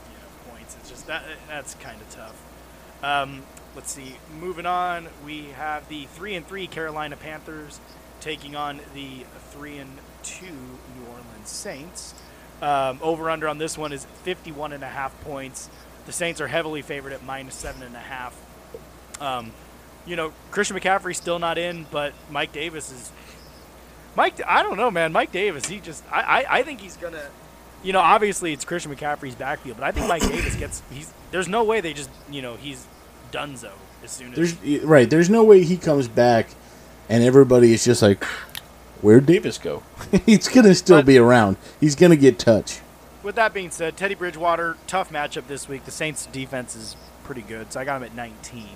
you 0.10 0.18
know, 0.20 0.54
points. 0.54 0.78
It's 0.80 0.90
just 0.90 1.06
that 1.08 1.26
that's 1.50 1.74
kind 1.76 2.00
of 2.00 2.10
tough. 2.12 2.42
Um, 3.04 3.44
let's 3.76 3.92
see. 3.92 4.16
Moving 4.40 4.66
on, 4.66 5.10
we 5.26 5.48
have 5.58 5.90
the 5.90 6.06
three 6.06 6.34
and 6.36 6.48
three 6.48 6.66
Carolina 6.68 7.18
Panthers 7.18 7.82
taking 8.22 8.56
on 8.56 8.80
the 8.94 9.26
three 9.52 9.78
and 9.80 9.92
two 10.24 10.80
Saints. 11.48 12.14
Um, 12.62 13.00
over 13.04 13.30
under 13.30 13.48
on 13.48 13.60
this 13.60 13.78
one 13.78 13.94
is 13.94 14.06
51 14.24 14.74
and 14.74 14.84
a 14.84 14.88
half 14.88 15.20
points. 15.22 15.70
The 16.08 16.12
Saints 16.12 16.42
are 16.42 16.48
heavily 16.48 16.82
favored 16.82 17.14
at 17.14 17.24
minus 17.24 17.56
seven 17.56 17.84
and 17.84 17.96
a 17.96 18.00
half. 18.00 18.36
Um, 19.20 19.52
you 20.06 20.16
know, 20.16 20.34
Christian 20.52 20.78
McCaffrey's 20.78 21.18
still 21.18 21.38
not 21.38 21.58
in, 21.58 21.86
but 21.92 22.14
Mike 22.32 22.52
Davis 22.54 22.92
is. 22.92 23.12
Mike, 24.16 24.42
I 24.48 24.64
don't 24.64 24.78
know, 24.78 24.90
man. 24.90 25.12
Mike 25.12 25.32
Davis, 25.32 25.68
he 25.68 25.80
just, 25.80 26.04
I, 26.12 26.22
I, 26.22 26.60
I 26.60 26.64
think 26.64 26.82
he's 26.82 26.98
gonna. 26.98 27.30
You 27.84 27.94
know, 27.94 28.00
obviously 28.00 28.54
it's 28.54 28.66
Christian 28.66 28.96
McCaffrey's 28.96 29.36
backfield, 29.36 29.78
but 29.78 29.86
I 29.86 29.92
think 29.92 30.08
Mike 30.08 30.24
Davis 30.24 30.56
gets. 30.56 30.82
He's 30.90 31.14
there's 31.30 31.48
no 31.48 31.64
way 31.64 31.82
they 31.82 31.94
just, 31.94 32.10
you 32.30 32.42
know, 32.42 32.56
he's 32.56 32.88
Dunzo 33.32 33.72
as 34.04 34.12
soon 34.12 34.34
as. 34.34 34.56
There's 34.56 34.84
right. 34.84 35.08
There's 35.10 35.30
no 35.30 35.44
way 35.44 35.64
he 35.64 35.78
comes 35.78 36.08
back, 36.08 36.50
and 37.10 37.24
everybody 37.24 37.74
is 37.74 37.84
just 37.86 38.02
like, 38.02 38.24
"Where'd 39.02 39.26
Davis 39.26 39.58
go?" 39.58 39.84
He's 40.26 40.48
gonna 40.48 40.76
still 40.76 40.98
But- 40.98 41.06
be 41.06 41.18
around. 41.18 41.58
He's 41.80 41.96
gonna 41.96 42.16
get 42.16 42.40
touch. 42.40 42.80
With 43.24 43.36
that 43.36 43.54
being 43.54 43.72
said, 43.72 43.98
Teddy 43.98 44.16
Bridgewater, 44.16 44.78
tough 44.88 45.12
matchup 45.12 45.48
this 45.48 45.68
week. 45.68 45.84
The 45.86 45.92
Saints' 45.92 46.28
defense 46.28 46.76
is 46.76 46.96
pretty 47.26 47.42
good, 47.42 47.74
so 47.74 47.80
I 47.82 47.84
got 47.84 47.98
him 47.98 48.04
at 48.04 48.16
19. 48.16 48.70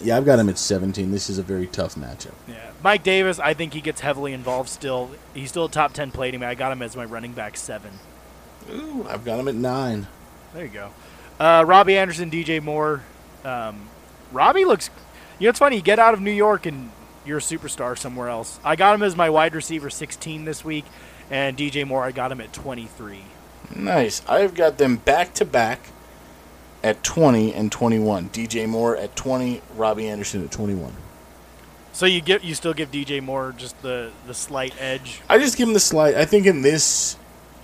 Yeah, 0.00 0.16
I've 0.16 0.24
got 0.26 0.38
him 0.38 0.48
at 0.48 0.58
seventeen. 0.58 1.10
This 1.10 1.28
is 1.30 1.38
a 1.38 1.42
very 1.42 1.66
tough 1.66 1.94
matchup. 1.96 2.32
Yeah, 2.46 2.70
Mike 2.84 3.02
Davis, 3.02 3.38
I 3.40 3.54
think 3.54 3.72
he 3.72 3.80
gets 3.80 4.02
heavily 4.02 4.32
involved 4.34 4.68
still. 4.68 5.10
He's 5.34 5.48
still 5.48 5.64
a 5.64 5.70
top 5.70 5.92
10 5.94 6.10
play 6.12 6.30
to 6.30 6.38
me. 6.38 6.46
I 6.46 6.54
got 6.54 6.70
him 6.70 6.82
as 6.82 6.94
my 6.94 7.04
running 7.04 7.32
back 7.32 7.56
seven. 7.56 7.92
Ooh, 8.70 9.06
I've 9.08 9.24
got 9.24 9.38
him 9.40 9.48
at 9.48 9.54
nine. 9.54 10.06
There 10.54 10.64
you 10.64 10.70
go. 10.70 10.90
Uh, 11.40 11.64
Robbie 11.66 11.96
Anderson, 11.96 12.30
DJ 12.30 12.62
Moore. 12.62 13.02
Um, 13.44 13.88
Robbie 14.32 14.64
looks. 14.66 14.90
You 15.38 15.46
know, 15.46 15.50
it's 15.50 15.58
funny. 15.58 15.76
You 15.76 15.82
get 15.82 15.98
out 15.98 16.14
of 16.14 16.20
New 16.20 16.30
York 16.30 16.66
and 16.66 16.90
you're 17.26 17.38
a 17.38 17.40
superstar 17.40 17.98
somewhere 17.98 18.28
else. 18.28 18.60
I 18.64 18.76
got 18.76 18.94
him 18.94 19.02
as 19.02 19.16
my 19.16 19.30
wide 19.30 19.54
receiver 19.54 19.90
16 19.90 20.44
this 20.44 20.64
week, 20.64 20.84
and 21.30 21.56
DJ 21.56 21.86
Moore, 21.86 22.04
I 22.04 22.12
got 22.12 22.32
him 22.32 22.40
at 22.40 22.52
23. 22.52 23.20
Nice. 23.74 24.22
I've 24.28 24.54
got 24.54 24.78
them 24.78 24.96
back 24.96 25.34
to 25.34 25.44
back 25.44 25.80
at 26.84 27.02
twenty 27.02 27.52
and 27.52 27.72
twenty-one. 27.72 28.28
DJ 28.30 28.68
Moore 28.68 28.96
at 28.96 29.16
twenty. 29.16 29.60
Robbie 29.74 30.08
Anderson 30.08 30.44
at 30.44 30.52
twenty-one. 30.52 30.92
So 31.92 32.06
you 32.06 32.20
get 32.20 32.44
you 32.44 32.54
still 32.54 32.74
give 32.74 32.90
DJ 32.92 33.20
Moore 33.22 33.54
just 33.56 33.80
the 33.82 34.12
the 34.26 34.34
slight 34.34 34.74
edge. 34.78 35.20
I 35.28 35.38
just 35.38 35.56
give 35.56 35.66
him 35.66 35.74
the 35.74 35.80
slight. 35.80 36.14
I 36.14 36.24
think 36.24 36.46
in 36.46 36.62
this 36.62 37.16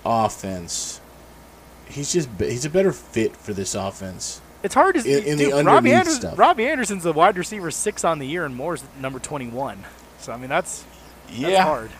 offense, 0.05 0.99
he's 1.87 2.11
just 2.11 2.27
he's 2.37 2.65
a 2.65 2.69
better 2.69 2.91
fit 2.91 3.37
for 3.37 3.53
this 3.53 3.75
offense. 3.75 4.41
It's 4.63 4.73
hard 4.73 4.95
to 4.95 5.01
In- 5.01 5.23
in 5.25 5.37
the 5.37 5.45
dude, 5.51 5.65
Robbie, 5.65 5.93
Anderson, 5.93 6.21
stuff. 6.21 6.39
Robbie 6.39 6.67
Anderson's 6.67 7.03
the 7.03 7.13
wide 7.13 7.37
receiver 7.37 7.69
six 7.69 8.03
on 8.03 8.19
the 8.19 8.25
year, 8.27 8.45
and 8.45 8.55
Moore's 8.55 8.83
number 8.99 9.19
21. 9.19 9.83
So 10.19 10.31
I 10.31 10.37
mean 10.37 10.49
that's 10.49 10.85
that's 11.27 11.37
yeah, 11.39 11.63
hard. 11.63 11.91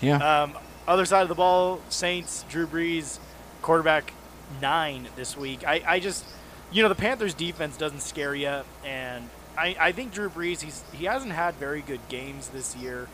yeah. 0.00 0.42
Um, 0.42 0.54
other 0.86 1.04
side 1.04 1.22
of 1.22 1.28
the 1.28 1.34
ball, 1.34 1.80
Saints, 1.88 2.44
Drew 2.48 2.66
Brees, 2.66 3.18
quarterback 3.62 4.12
nine 4.60 5.08
this 5.16 5.36
week. 5.36 5.66
I, 5.66 5.82
I 5.86 6.00
just, 6.00 6.24
you 6.72 6.82
know, 6.82 6.88
the 6.88 6.94
Panthers 6.96 7.34
defense 7.34 7.76
doesn't 7.76 8.00
scare 8.02 8.34
you, 8.34 8.62
and 8.84 9.28
I, 9.56 9.76
I 9.78 9.92
think 9.92 10.12
Drew 10.12 10.28
Brees, 10.28 10.60
he's 10.62 10.82
he 10.92 11.04
hasn't 11.06 11.32
had 11.32 11.54
very 11.54 11.82
good 11.82 12.00
games 12.08 12.48
this 12.48 12.74
year. 12.76 13.08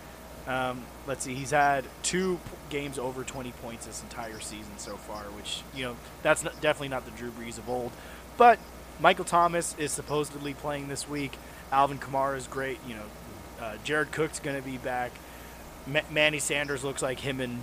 Um, 0.46 0.82
let's 1.06 1.24
see, 1.24 1.34
he's 1.34 1.50
had 1.50 1.84
two 2.02 2.36
p- 2.36 2.50
games 2.78 2.98
over 2.98 3.22
20 3.22 3.52
points 3.62 3.84
this 3.84 4.02
entire 4.02 4.40
season 4.40 4.78
so 4.78 4.96
far, 4.96 5.24
which 5.24 5.60
you 5.74 5.84
know 5.84 5.96
that's 6.22 6.42
not, 6.42 6.58
definitely 6.62 6.88
not 6.88 7.04
the 7.04 7.10
Drew 7.12 7.30
Brees 7.30 7.58
of 7.58 7.68
old. 7.68 7.92
But 8.38 8.59
Michael 9.01 9.27
Thomas 9.27 9.77
is 9.79 9.92
supposedly 9.92 10.55
playing 10.55 10.88
this 10.88 11.07
week. 11.07 11.33
Alvin 11.70 11.98
Kamara 11.98 12.38
is 12.38 12.46
great. 12.46 12.79
You 12.88 12.94
know, 12.94 13.03
uh, 13.61 13.74
Jared 13.85 14.12
Cook's 14.12 14.38
going 14.40 14.57
to 14.57 14.62
be 14.62 14.79
back. 14.79 15.12
Ma- 15.87 16.01
Manny 16.11 16.38
Sanders 16.38 16.83
looks 16.83 17.03
like 17.03 17.20
him 17.20 17.40
and 17.40 17.62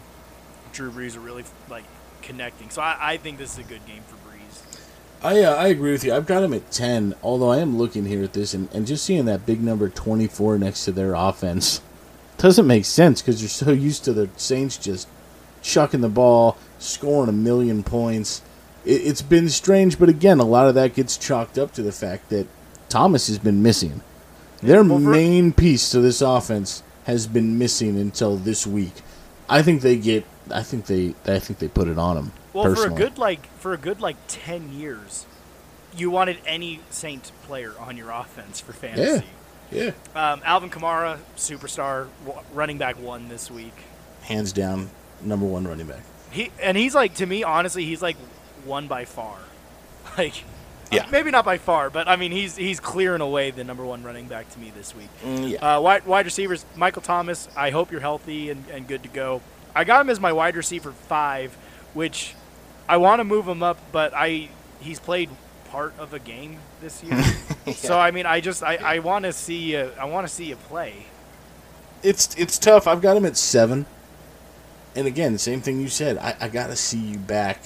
Drew 0.74 0.92
Brees 0.92 1.16
are 1.16 1.22
really 1.22 1.46
like 1.70 1.86
connecting. 2.22 2.70
So 2.70 2.82
I, 2.82 2.98
I 3.00 3.18
think 3.18 3.40
this 3.40 3.54
is 3.54 3.60
a 3.60 3.68
good 3.68 3.86
game 3.88 4.04
for 4.04 4.16
Brees. 4.18 4.82
I 5.24 5.42
uh, 5.42 5.56
I 5.56 5.68
agree 5.68 5.94
with 5.94 6.04
you. 6.04 6.14
I've 6.14 6.28
got 6.28 6.44
him 6.44 6.54
at 6.54 6.70
ten. 6.72 7.16
Although 7.24 7.50
I 7.50 7.58
am 7.60 7.78
looking 7.78 8.06
here 8.06 8.24
at 8.24 8.34
this 8.34 8.54
and, 8.54 8.70
and 8.74 8.86
just 8.86 9.06
seeing 9.06 9.26
that 9.26 9.46
big 9.46 9.64
number 9.64 9.90
twenty-four 9.90 10.60
next 10.60 10.86
to 10.86 10.92
their 10.92 11.14
offense 11.14 11.82
doesn't 12.38 12.68
make 12.68 12.86
sense 12.86 13.22
because 13.22 13.42
you're 13.42 13.50
so 13.50 13.72
used 13.72 14.04
to 14.04 14.14
the 14.14 14.30
Saints 14.36 14.78
just 14.78 15.08
chucking 15.62 16.02
the 16.02 16.10
ball, 16.10 16.58
scoring 16.78 17.30
a 17.30 17.34
million 17.34 17.82
points. 17.82 18.42
It, 18.86 18.92
it's 19.08 19.22
been 19.22 19.50
strange, 19.50 20.00
but 20.00 20.10
again, 20.10 20.40
a 20.40 20.46
lot 20.46 20.68
of 20.68 20.76
that 20.76 20.94
gets 20.94 21.18
chalked 21.18 21.58
up 21.58 21.74
to 21.74 21.82
the 21.82 21.92
fact 21.92 22.30
that 22.30 22.48
Thomas 22.90 23.28
has 23.28 23.38
been 23.40 23.62
missing. 23.64 24.02
Their 24.62 24.84
main 24.84 25.54
piece 25.54 25.92
to 25.92 26.00
this 26.00 26.22
offense 26.22 26.82
has 27.06 27.28
been 27.28 27.58
missing 27.58 28.00
until 28.00 28.36
this 28.38 28.66
week. 28.66 28.94
I 29.50 29.62
think 29.62 29.82
they 29.82 29.98
get. 29.98 30.26
I 30.52 30.64
think 30.64 30.86
they. 30.88 31.14
I 31.26 31.40
think 31.40 31.60
they 31.60 31.68
put 31.68 31.88
it 31.88 31.98
on 32.00 32.18
him. 32.18 32.32
Well, 32.54 32.74
for 32.74 32.88
a 32.88 32.90
good 32.90 33.18
like 33.18 33.46
for 33.60 33.74
a 33.74 33.78
good 33.78 34.00
like 34.02 34.16
ten 34.28 34.72
years, 34.74 35.26
you 35.96 36.10
wanted 36.10 36.38
any 36.48 36.80
Saint 36.90 37.32
player 37.44 37.74
on 37.80 37.98
your 37.98 38.10
offense 38.10 38.60
for 38.60 38.74
fantasy. 38.74 39.26
yeah, 39.72 39.92
Um, 40.16 40.42
Alvin 40.46 40.70
Kamara, 40.70 41.20
superstar, 41.36 42.08
running 42.54 42.78
back 42.78 43.00
one 43.00 43.28
this 43.28 43.52
week. 43.52 43.74
hands 44.24 44.52
down, 44.54 44.90
number 45.22 45.46
one 45.46 45.68
running 45.68 45.86
back. 45.88 46.02
He 46.32 46.52
and 46.62 46.76
he's 46.78 46.96
like 46.96 47.16
to 47.16 47.26
me, 47.26 47.44
honestly, 47.44 47.86
he's 47.86 48.02
like 48.02 48.18
one 48.66 48.88
by 48.88 49.06
far. 49.06 49.38
Like, 50.18 50.44
Yeah. 50.92 51.08
maybe 51.12 51.32
not 51.32 51.44
by 51.46 51.58
far, 51.58 51.90
but 51.90 52.08
I 52.08 52.16
mean, 52.16 52.32
he's 52.32 52.56
he's 52.56 52.80
clearing 52.80 53.22
away 53.22 53.52
the 53.52 53.64
number 53.64 53.84
one 53.84 54.04
running 54.04 54.28
back 54.28 54.50
to 54.52 54.60
me 54.60 54.72
this 54.78 54.96
week. 54.96 55.10
Mm, 55.24 55.50
yeah. 55.52 55.78
Uh, 55.78 55.82
wide, 55.82 56.06
wide 56.06 56.26
receivers, 56.26 56.64
Michael 56.76 57.02
Thomas. 57.02 57.50
I 57.58 57.72
hope 57.72 57.92
you're 57.92 58.02
healthy 58.02 58.50
and, 58.52 58.64
and 58.72 58.88
good 58.88 59.04
to 59.04 59.10
go. 59.10 59.42
I 59.76 59.84
got 59.84 60.00
him 60.02 60.10
as 60.10 60.20
my 60.20 60.32
wide 60.32 60.56
receiver 60.56 60.92
five, 60.92 61.54
which 61.94 62.34
I 62.88 62.98
want 62.98 63.20
to 63.20 63.24
move 63.24 63.48
him 63.48 63.62
up, 63.64 63.78
but 63.92 64.14
I 64.16 64.50
he's 64.80 65.00
played 65.00 65.30
part 65.72 65.94
of 66.00 66.14
a 66.14 66.20
game 66.20 66.60
this 66.82 67.04
year. 67.04 67.22
So 67.74 67.98
I 68.00 68.12
mean, 68.12 68.28
I 68.28 68.42
just 68.42 68.62
I, 68.64 68.76
I 68.76 69.00
want 69.00 69.26
to 69.26 69.34
see 69.34 69.76
uh, 69.76 69.90
I 70.00 70.06
want 70.06 70.28
to 70.28 70.32
see 70.34 70.46
you 70.46 70.56
play. 70.56 71.08
it's 72.04 72.36
it's 72.36 72.60
tough. 72.60 72.86
I've 72.88 73.02
got 73.02 73.18
him 73.18 73.26
at 73.26 73.36
seven. 73.38 73.88
And 74.96 75.08
again, 75.08 75.34
the 75.34 75.40
same 75.40 75.62
thing 75.62 75.82
you 75.82 75.90
said. 75.90 76.18
I, 76.20 76.36
I 76.40 76.48
got 76.48 76.68
to 76.68 76.76
see 76.76 77.00
you 77.00 77.18
back 77.18 77.60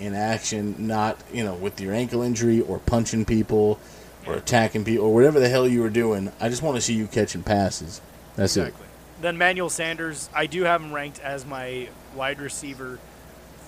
in 0.00 0.14
action, 0.14 0.74
not 0.78 1.18
you 1.32 1.44
know 1.44 1.54
with 1.54 1.80
your 1.80 1.94
ankle 1.94 2.22
injury 2.22 2.60
or 2.60 2.78
punching 2.78 3.24
people 3.24 3.78
or 4.26 4.34
attacking 4.34 4.84
people 4.84 5.06
or 5.06 5.14
whatever 5.14 5.40
the 5.40 5.48
hell 5.48 5.66
you 5.66 5.80
were 5.80 5.90
doing. 5.90 6.32
I 6.40 6.48
just 6.48 6.62
want 6.62 6.76
to 6.76 6.80
see 6.80 6.94
you 6.94 7.06
catching 7.06 7.42
passes. 7.42 8.00
That's 8.34 8.56
it. 8.56 8.74
Then 9.20 9.36
Emmanuel 9.36 9.70
Sanders, 9.70 10.28
I 10.34 10.46
do 10.46 10.64
have 10.64 10.82
him 10.82 10.92
ranked 10.92 11.20
as 11.20 11.46
my 11.46 11.88
wide 12.14 12.40
receiver 12.40 12.98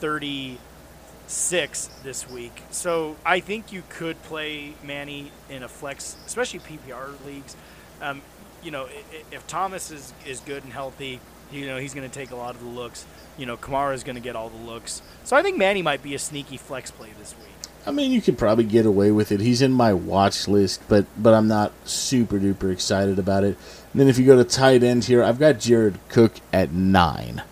36 0.01 1.87
this 2.03 2.29
week. 2.29 2.63
So 2.71 3.17
I 3.25 3.41
think 3.41 3.73
you 3.73 3.83
could 3.89 4.23
play 4.25 4.75
Manny 4.83 5.33
in 5.49 5.63
a 5.63 5.69
flex, 5.69 6.17
especially 6.27 6.61
PPR 6.61 7.15
leagues. 7.25 7.57
Um, 8.03 8.21
you 8.63 8.71
know, 8.71 8.89
if 9.33 9.47
Thomas 9.47 9.91
is, 9.91 10.13
is 10.27 10.41
good 10.41 10.65
and 10.65 10.73
healthy, 10.73 11.21
you 11.51 11.67
know, 11.67 11.79
he's 11.79 11.95
going 11.95 12.09
to 12.09 12.15
take 12.15 12.31
a 12.31 12.37
lot 12.37 12.55
of 12.55 12.61
the 12.61 12.69
looks. 12.69 13.07
You 13.39 13.47
know, 13.47 13.57
Kamara 13.57 13.95
is 13.95 14.05
going 14.05 14.17
to 14.17 14.21
get 14.23 14.37
all 14.37 14.51
the 14.51 14.57
looks. 14.59 15.01
So 15.25 15.37
I 15.37 15.43
think 15.43 15.57
Manny 15.57 15.81
might 15.81 16.03
be 16.03 16.15
a 16.15 16.19
sneaky 16.19 16.57
flex 16.57 16.91
play 16.91 17.09
this 17.19 17.35
week. 17.39 17.47
I 17.87 17.91
mean, 17.91 18.11
you 18.11 18.21
could 18.21 18.37
probably 18.37 18.65
get 18.65 18.85
away 18.85 19.11
with 19.13 19.33
it. 19.33 19.41
He's 19.41 19.63
in 19.63 19.73
my 19.73 19.95
watch 19.95 20.47
list, 20.49 20.83
but 20.89 21.07
but 21.17 21.33
I'm 21.33 21.49
not 21.49 21.73
super 21.85 22.39
duper 22.39 22.71
excited 22.73 23.19
about 23.19 23.45
it. 23.45 23.57
And 23.93 24.01
then 24.01 24.09
if 24.09 24.19
you 24.19 24.27
go 24.27 24.37
to 24.37 24.45
tight 24.45 24.83
end 24.83 25.05
here, 25.05 25.23
I've 25.23 25.39
got 25.39 25.59
Jared 25.59 25.99
Cook 26.09 26.35
at 26.53 26.73
nine. 26.73 27.43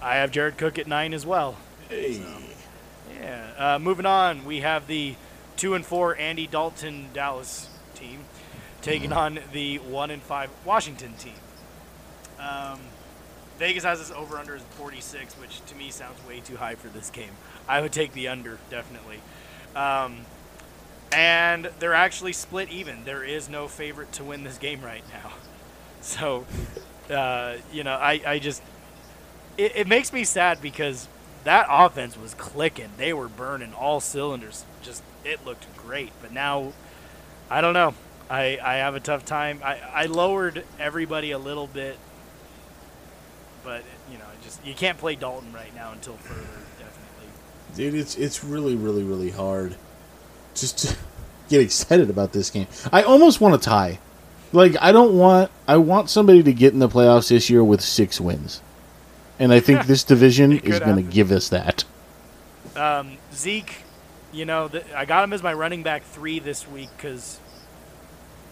I 0.00 0.16
have 0.16 0.30
Jared 0.30 0.58
Cook 0.58 0.78
at 0.78 0.86
nine 0.86 1.12
as 1.14 1.26
well. 1.26 1.56
Hey, 1.88 2.22
Yeah. 3.20 3.46
Uh, 3.56 3.78
moving 3.78 4.06
on, 4.06 4.44
we 4.44 4.60
have 4.60 4.86
the 4.86 5.16
two 5.56 5.74
and 5.74 5.84
four 5.84 6.16
Andy 6.18 6.46
Dalton 6.46 7.06
Dallas 7.14 7.68
team 7.94 8.20
taking 8.82 9.12
on 9.12 9.40
the 9.52 9.78
one 9.78 10.10
and 10.10 10.22
five 10.22 10.50
Washington 10.64 11.14
team. 11.14 11.34
Um, 12.38 12.80
Vegas 13.64 13.84
has 13.84 13.98
this 13.98 14.10
over 14.10 14.36
under 14.36 14.56
as 14.56 14.62
46, 14.72 15.32
which 15.40 15.64
to 15.64 15.74
me 15.74 15.88
sounds 15.88 16.18
way 16.28 16.38
too 16.40 16.56
high 16.56 16.74
for 16.74 16.88
this 16.88 17.08
game. 17.08 17.30
I 17.66 17.80
would 17.80 17.92
take 17.92 18.12
the 18.12 18.28
under 18.28 18.58
definitely. 18.68 19.20
Um, 19.74 20.26
and 21.10 21.70
they're 21.78 21.94
actually 21.94 22.34
split 22.34 22.68
even. 22.68 23.04
There 23.04 23.24
is 23.24 23.48
no 23.48 23.66
favorite 23.66 24.12
to 24.12 24.24
win 24.24 24.44
this 24.44 24.58
game 24.58 24.82
right 24.82 25.04
now. 25.10 25.32
So, 26.02 26.44
uh, 27.08 27.54
you 27.72 27.82
know, 27.82 27.94
I, 27.94 28.20
I 28.26 28.38
just 28.38 28.62
it, 29.56 29.72
it 29.74 29.88
makes 29.88 30.12
me 30.12 30.24
sad 30.24 30.60
because 30.60 31.08
that 31.44 31.66
offense 31.70 32.18
was 32.18 32.34
clicking. 32.34 32.90
They 32.98 33.14
were 33.14 33.28
burning 33.28 33.72
all 33.72 34.00
cylinders. 34.00 34.66
Just 34.82 35.02
it 35.24 35.46
looked 35.46 35.74
great. 35.78 36.12
But 36.20 36.30
now, 36.30 36.74
I 37.48 37.62
don't 37.62 37.72
know. 37.72 37.94
I, 38.28 38.58
I 38.62 38.74
have 38.74 38.94
a 38.94 39.00
tough 39.00 39.24
time. 39.24 39.60
I, 39.64 39.78
I 39.94 40.04
lowered 40.04 40.64
everybody 40.78 41.30
a 41.30 41.38
little 41.38 41.66
bit, 41.66 41.96
but 43.64 43.82
you 44.10 44.18
know, 44.18 44.24
just 44.42 44.64
you 44.64 44.74
can't 44.74 44.98
play 44.98 45.16
Dalton 45.16 45.52
right 45.52 45.74
now 45.74 45.92
until 45.92 46.14
further. 46.14 46.40
Definitely. 46.78 47.28
Dude, 47.76 47.94
it's 47.94 48.16
it's 48.16 48.44
really 48.44 48.76
really 48.76 49.02
really 49.02 49.30
hard 49.30 49.76
just 50.54 50.78
to 50.78 50.96
get 51.48 51.60
excited 51.60 52.10
about 52.10 52.32
this 52.32 52.50
game. 52.50 52.66
I 52.92 53.02
almost 53.02 53.40
want 53.40 53.60
to 53.60 53.68
tie. 53.68 53.98
Like 54.52 54.76
I 54.80 54.92
don't 54.92 55.16
want 55.18 55.50
I 55.66 55.78
want 55.78 56.10
somebody 56.10 56.42
to 56.42 56.52
get 56.52 56.72
in 56.72 56.78
the 56.78 56.88
playoffs 56.88 57.28
this 57.28 57.50
year 57.50 57.64
with 57.64 57.80
6 57.80 58.20
wins. 58.20 58.62
And 59.38 59.52
I 59.52 59.60
think 59.60 59.86
this 59.86 60.04
division 60.04 60.52
is 60.52 60.78
going 60.78 60.96
to 60.96 61.02
give 61.02 61.32
us 61.32 61.48
that. 61.48 61.84
Um, 62.76 63.18
Zeke, 63.32 63.82
you 64.32 64.44
know, 64.44 64.68
th- 64.68 64.84
I 64.94 65.04
got 65.04 65.24
him 65.24 65.32
as 65.32 65.42
my 65.42 65.52
running 65.52 65.82
back 65.82 66.04
three 66.04 66.38
this 66.38 66.68
week 66.68 66.88
because, 66.96 67.38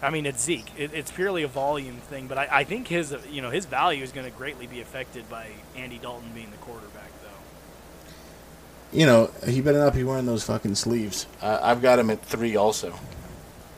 I 0.03 0.11
mean, 0.11 0.27
it's 0.27 0.43
Zeke. 0.43 0.67
It, 0.77 0.93
it's 0.93 1.13
purely 1.13 1.45
a 1.45 1.49
volume 1.49 1.97
thing, 1.97 2.27
but 2.27 2.37
I, 2.37 2.49
I 2.51 2.65
think 2.65 2.89
his, 2.89 3.17
you 3.31 3.41
know, 3.41 3.51
his 3.51 3.67
value 3.67 4.03
is 4.03 4.11
going 4.11 4.29
to 4.29 4.37
greatly 4.37 4.67
be 4.67 4.81
affected 4.81 5.31
by 5.31 5.51
Andy 5.77 5.99
Dalton 5.99 6.31
being 6.35 6.51
the 6.51 6.57
quarterback, 6.57 7.11
though. 7.23 8.99
You 8.99 9.07
know, 9.07 9.31
he 9.47 9.61
better 9.61 9.79
not 9.79 9.95
be 9.95 10.03
wearing 10.03 10.27
those 10.27 10.43
fucking 10.43 10.75
sleeves. 10.75 11.27
Uh, 11.41 11.61
I've 11.63 11.81
got 11.81 12.01
him 12.01 12.11
at 12.11 12.21
3 12.21 12.57
also. 12.57 12.99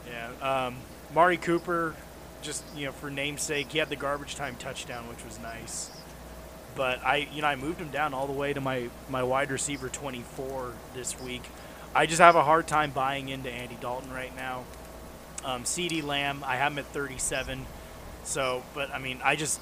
Yeah. 0.09 0.67
Um, 0.67 0.77
Mari 1.15 1.37
Cooper, 1.37 1.95
just 2.41 2.65
you 2.75 2.87
know, 2.87 2.93
for 2.93 3.11
namesake, 3.11 3.71
he 3.71 3.79
had 3.79 3.91
the 3.91 3.97
garbage 3.97 4.35
time 4.35 4.57
touchdown, 4.57 5.07
which 5.09 5.23
was 5.27 5.39
nice. 5.41 5.91
But 6.75 7.05
I, 7.05 7.29
you 7.33 7.43
know, 7.43 7.49
I 7.49 7.57
moved 7.57 7.81
him 7.81 7.91
down 7.91 8.15
all 8.15 8.27
the 8.27 8.33
way 8.33 8.53
to 8.53 8.61
my 8.61 8.89
my 9.09 9.23
wide 9.23 9.51
receiver 9.51 9.89
24 9.89 10.73
this 10.95 11.21
week. 11.21 11.43
I 11.95 12.07
just 12.07 12.21
have 12.21 12.35
a 12.35 12.43
hard 12.43 12.67
time 12.67 12.91
buying 12.91 13.29
into 13.29 13.51
Andy 13.51 13.79
Dalton 13.81 14.11
right 14.11 14.35
now. 14.35 14.65
Um, 15.45 15.65
CeeDee 15.65 16.03
Lamb, 16.03 16.43
I 16.47 16.57
have 16.57 16.73
him 16.73 16.79
at 16.79 16.87
37. 16.87 17.67
So, 18.25 18.63
but 18.75 18.91
I 18.91 18.99
mean, 18.99 19.21
I 19.23 19.37
just 19.37 19.61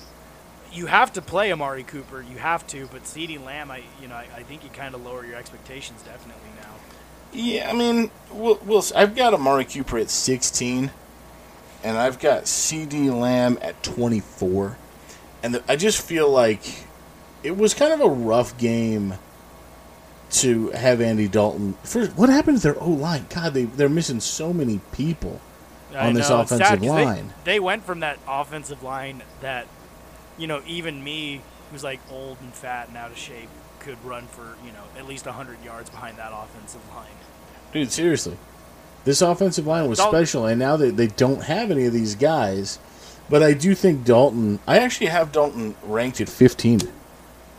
you 0.73 0.87
have 0.87 1.13
to 1.15 1.23
play 1.23 1.53
Amari 1.53 1.83
Cooper, 1.83 2.23
you 2.23 2.39
have 2.39 2.67
to. 2.69 2.87
But 2.87 3.05
CeeDee 3.05 3.45
Lamb, 3.45 3.71
I, 3.71 3.83
you 4.01 4.09
know, 4.09 4.15
I, 4.15 4.27
I 4.37 4.43
think 4.43 4.65
you 4.65 4.71
kind 4.71 4.95
of 4.95 5.05
lower 5.05 5.25
your 5.25 5.37
expectations 5.37 6.03
definitely 6.03 6.49
now. 6.61 6.71
Yeah, 7.33 7.71
I 7.71 7.73
mean, 7.73 8.11
we'll, 8.31 8.59
we'll, 8.65 8.85
I've 8.95 9.15
got 9.15 9.35
Amari 9.35 9.65
Cooper 9.65 9.99
at 9.99 10.11
16, 10.11 10.91
and 11.83 11.97
I've 11.97 12.19
got 12.19 12.45
CeeDee 12.45 13.11
Lamb 13.11 13.59
at 13.63 13.83
24. 13.83 14.77
And 15.43 15.55
the, 15.55 15.63
I 15.67 15.77
just 15.77 16.01
feel 16.07 16.31
like 16.31 16.63
it 17.43 17.57
was 17.57 17.75
kind 17.75 17.93
of 17.93 18.01
a 18.01 18.09
rough 18.09 18.57
game 18.59 19.15
to 20.31 20.71
have 20.71 21.01
Andy 21.01 21.29
Dalton. 21.29 21.75
First, 21.83 22.17
what 22.17 22.29
happened 22.29 22.59
to 22.59 22.63
their 22.63 22.83
O 22.83 22.91
line? 22.91 23.27
God, 23.29 23.55
they 23.55 23.65
they're 23.65 23.89
missing 23.89 24.21
so 24.21 24.53
many 24.53 24.81
people. 24.93 25.41
I 25.95 26.09
on 26.09 26.15
this 26.15 26.29
know, 26.29 26.45
sad 26.45 26.57
offensive 26.59 26.67
'cause 26.69 26.81
they- 26.81 27.05
line. 27.05 27.35
They, 27.45 27.61
went 27.61 27.85
from 27.85 28.01
that 28.01 28.19
offensive 28.29 28.83
line 28.83 29.23
that, 29.41 29.67
you 30.39 30.47
know, 30.47 30.63
even 30.67 31.03
me, 31.03 31.43
who's 31.71 31.85
like 31.85 32.01
old 32.11 32.39
and 32.41 32.53
fat 32.53 32.89
and 32.89 32.97
out 32.97 33.11
of 33.11 33.19
shape, 33.19 33.49
could 33.81 34.03
run 34.05 34.27
for, 34.29 34.57
you 34.65 34.73
know, 34.73 34.85
at 34.99 35.07
least 35.07 35.27
100 35.27 35.63
yards 35.65 35.91
behind 35.91 36.17
that 36.19 36.33
offensive 36.33 36.81
line. 36.95 37.07
Dude, 37.73 37.91
seriously. 37.91 38.37
This 39.05 39.21
offensive 39.23 39.67
line 39.67 39.89
was 39.89 39.99
Dalton- 39.99 40.21
special, 40.21 40.47
and 40.47 40.59
now 40.59 40.77
they, 40.77 40.91
they 40.91 41.09
don't 41.09 41.45
have 41.45 41.71
any 41.71 41.87
of 41.87 41.93
these 41.93 42.15
guys. 42.15 42.79
But 43.29 43.43
I 43.43 43.53
do 43.55 43.75
think 43.75 44.05
Dalton. 44.05 44.59
I 44.67 44.79
actually 44.79 45.07
have 45.07 45.33
Dalton 45.33 45.75
ranked 45.85 46.21
at 46.21 46.29
15 46.29 46.81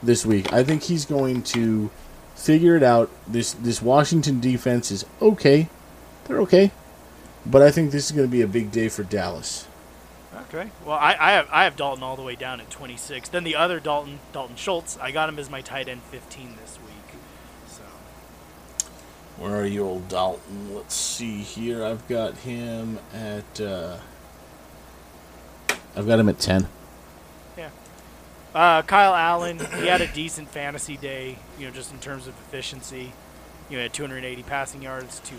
this 0.03 0.25
week. 0.25 0.53
I 0.53 0.63
think 0.63 0.83
he's 0.83 1.05
going 1.05 1.41
to 1.43 1.89
figure 2.35 2.75
it 2.75 2.83
out. 2.83 3.09
This 3.27 3.53
this 3.53 3.81
Washington 3.81 4.39
defense 4.39 4.91
is 4.91 5.03
okay. 5.21 5.67
They're 6.25 6.39
okay. 6.41 6.71
But 7.45 7.61
I 7.61 7.71
think 7.71 7.91
this 7.91 8.05
is 8.05 8.11
going 8.11 8.27
to 8.27 8.31
be 8.31 8.41
a 8.41 8.47
big 8.47 8.71
day 8.71 8.89
for 8.89 9.03
Dallas. 9.03 9.67
Okay. 10.47 10.69
Well, 10.85 10.97
I, 10.97 11.15
I 11.19 11.31
have 11.33 11.47
I 11.51 11.63
have 11.65 11.75
Dalton 11.75 12.03
all 12.03 12.15
the 12.15 12.21
way 12.21 12.35
down 12.35 12.59
at 12.59 12.69
26. 12.69 13.29
Then 13.29 13.43
the 13.43 13.55
other 13.55 13.79
Dalton, 13.79 14.19
Dalton 14.31 14.55
Schultz, 14.55 14.97
I 14.97 15.11
got 15.11 15.29
him 15.29 15.37
as 15.37 15.49
my 15.49 15.61
tight 15.61 15.87
end 15.87 16.01
15 16.03 16.55
this 16.61 16.79
week. 16.85 17.19
So 17.67 17.83
Where 19.37 19.55
are 19.55 19.65
you, 19.65 19.83
old 19.83 20.07
Dalton? 20.07 20.73
Let's 20.73 20.95
see 20.95 21.41
here. 21.41 21.83
I've 21.83 22.07
got 22.07 22.37
him 22.37 22.99
at. 23.13 23.61
Uh, 23.61 23.97
I've 25.95 26.07
got 26.07 26.19
him 26.19 26.29
at 26.29 26.39
10. 26.39 26.67
Uh, 28.53 28.83
Kyle 28.83 29.15
Allen, 29.15 29.57
he 29.57 29.87
had 29.87 30.01
a 30.01 30.07
decent 30.13 30.47
fantasy 30.47 30.95
day, 30.95 31.39
you 31.57 31.65
know, 31.65 31.73
just 31.73 31.91
in 31.91 31.99
terms 31.99 32.27
of 32.27 32.35
efficiency. 32.35 33.11
You 33.69 33.77
know, 33.77 33.83
had 33.83 33.93
280 33.93 34.43
passing 34.43 34.83
yards, 34.83 35.19
two 35.21 35.37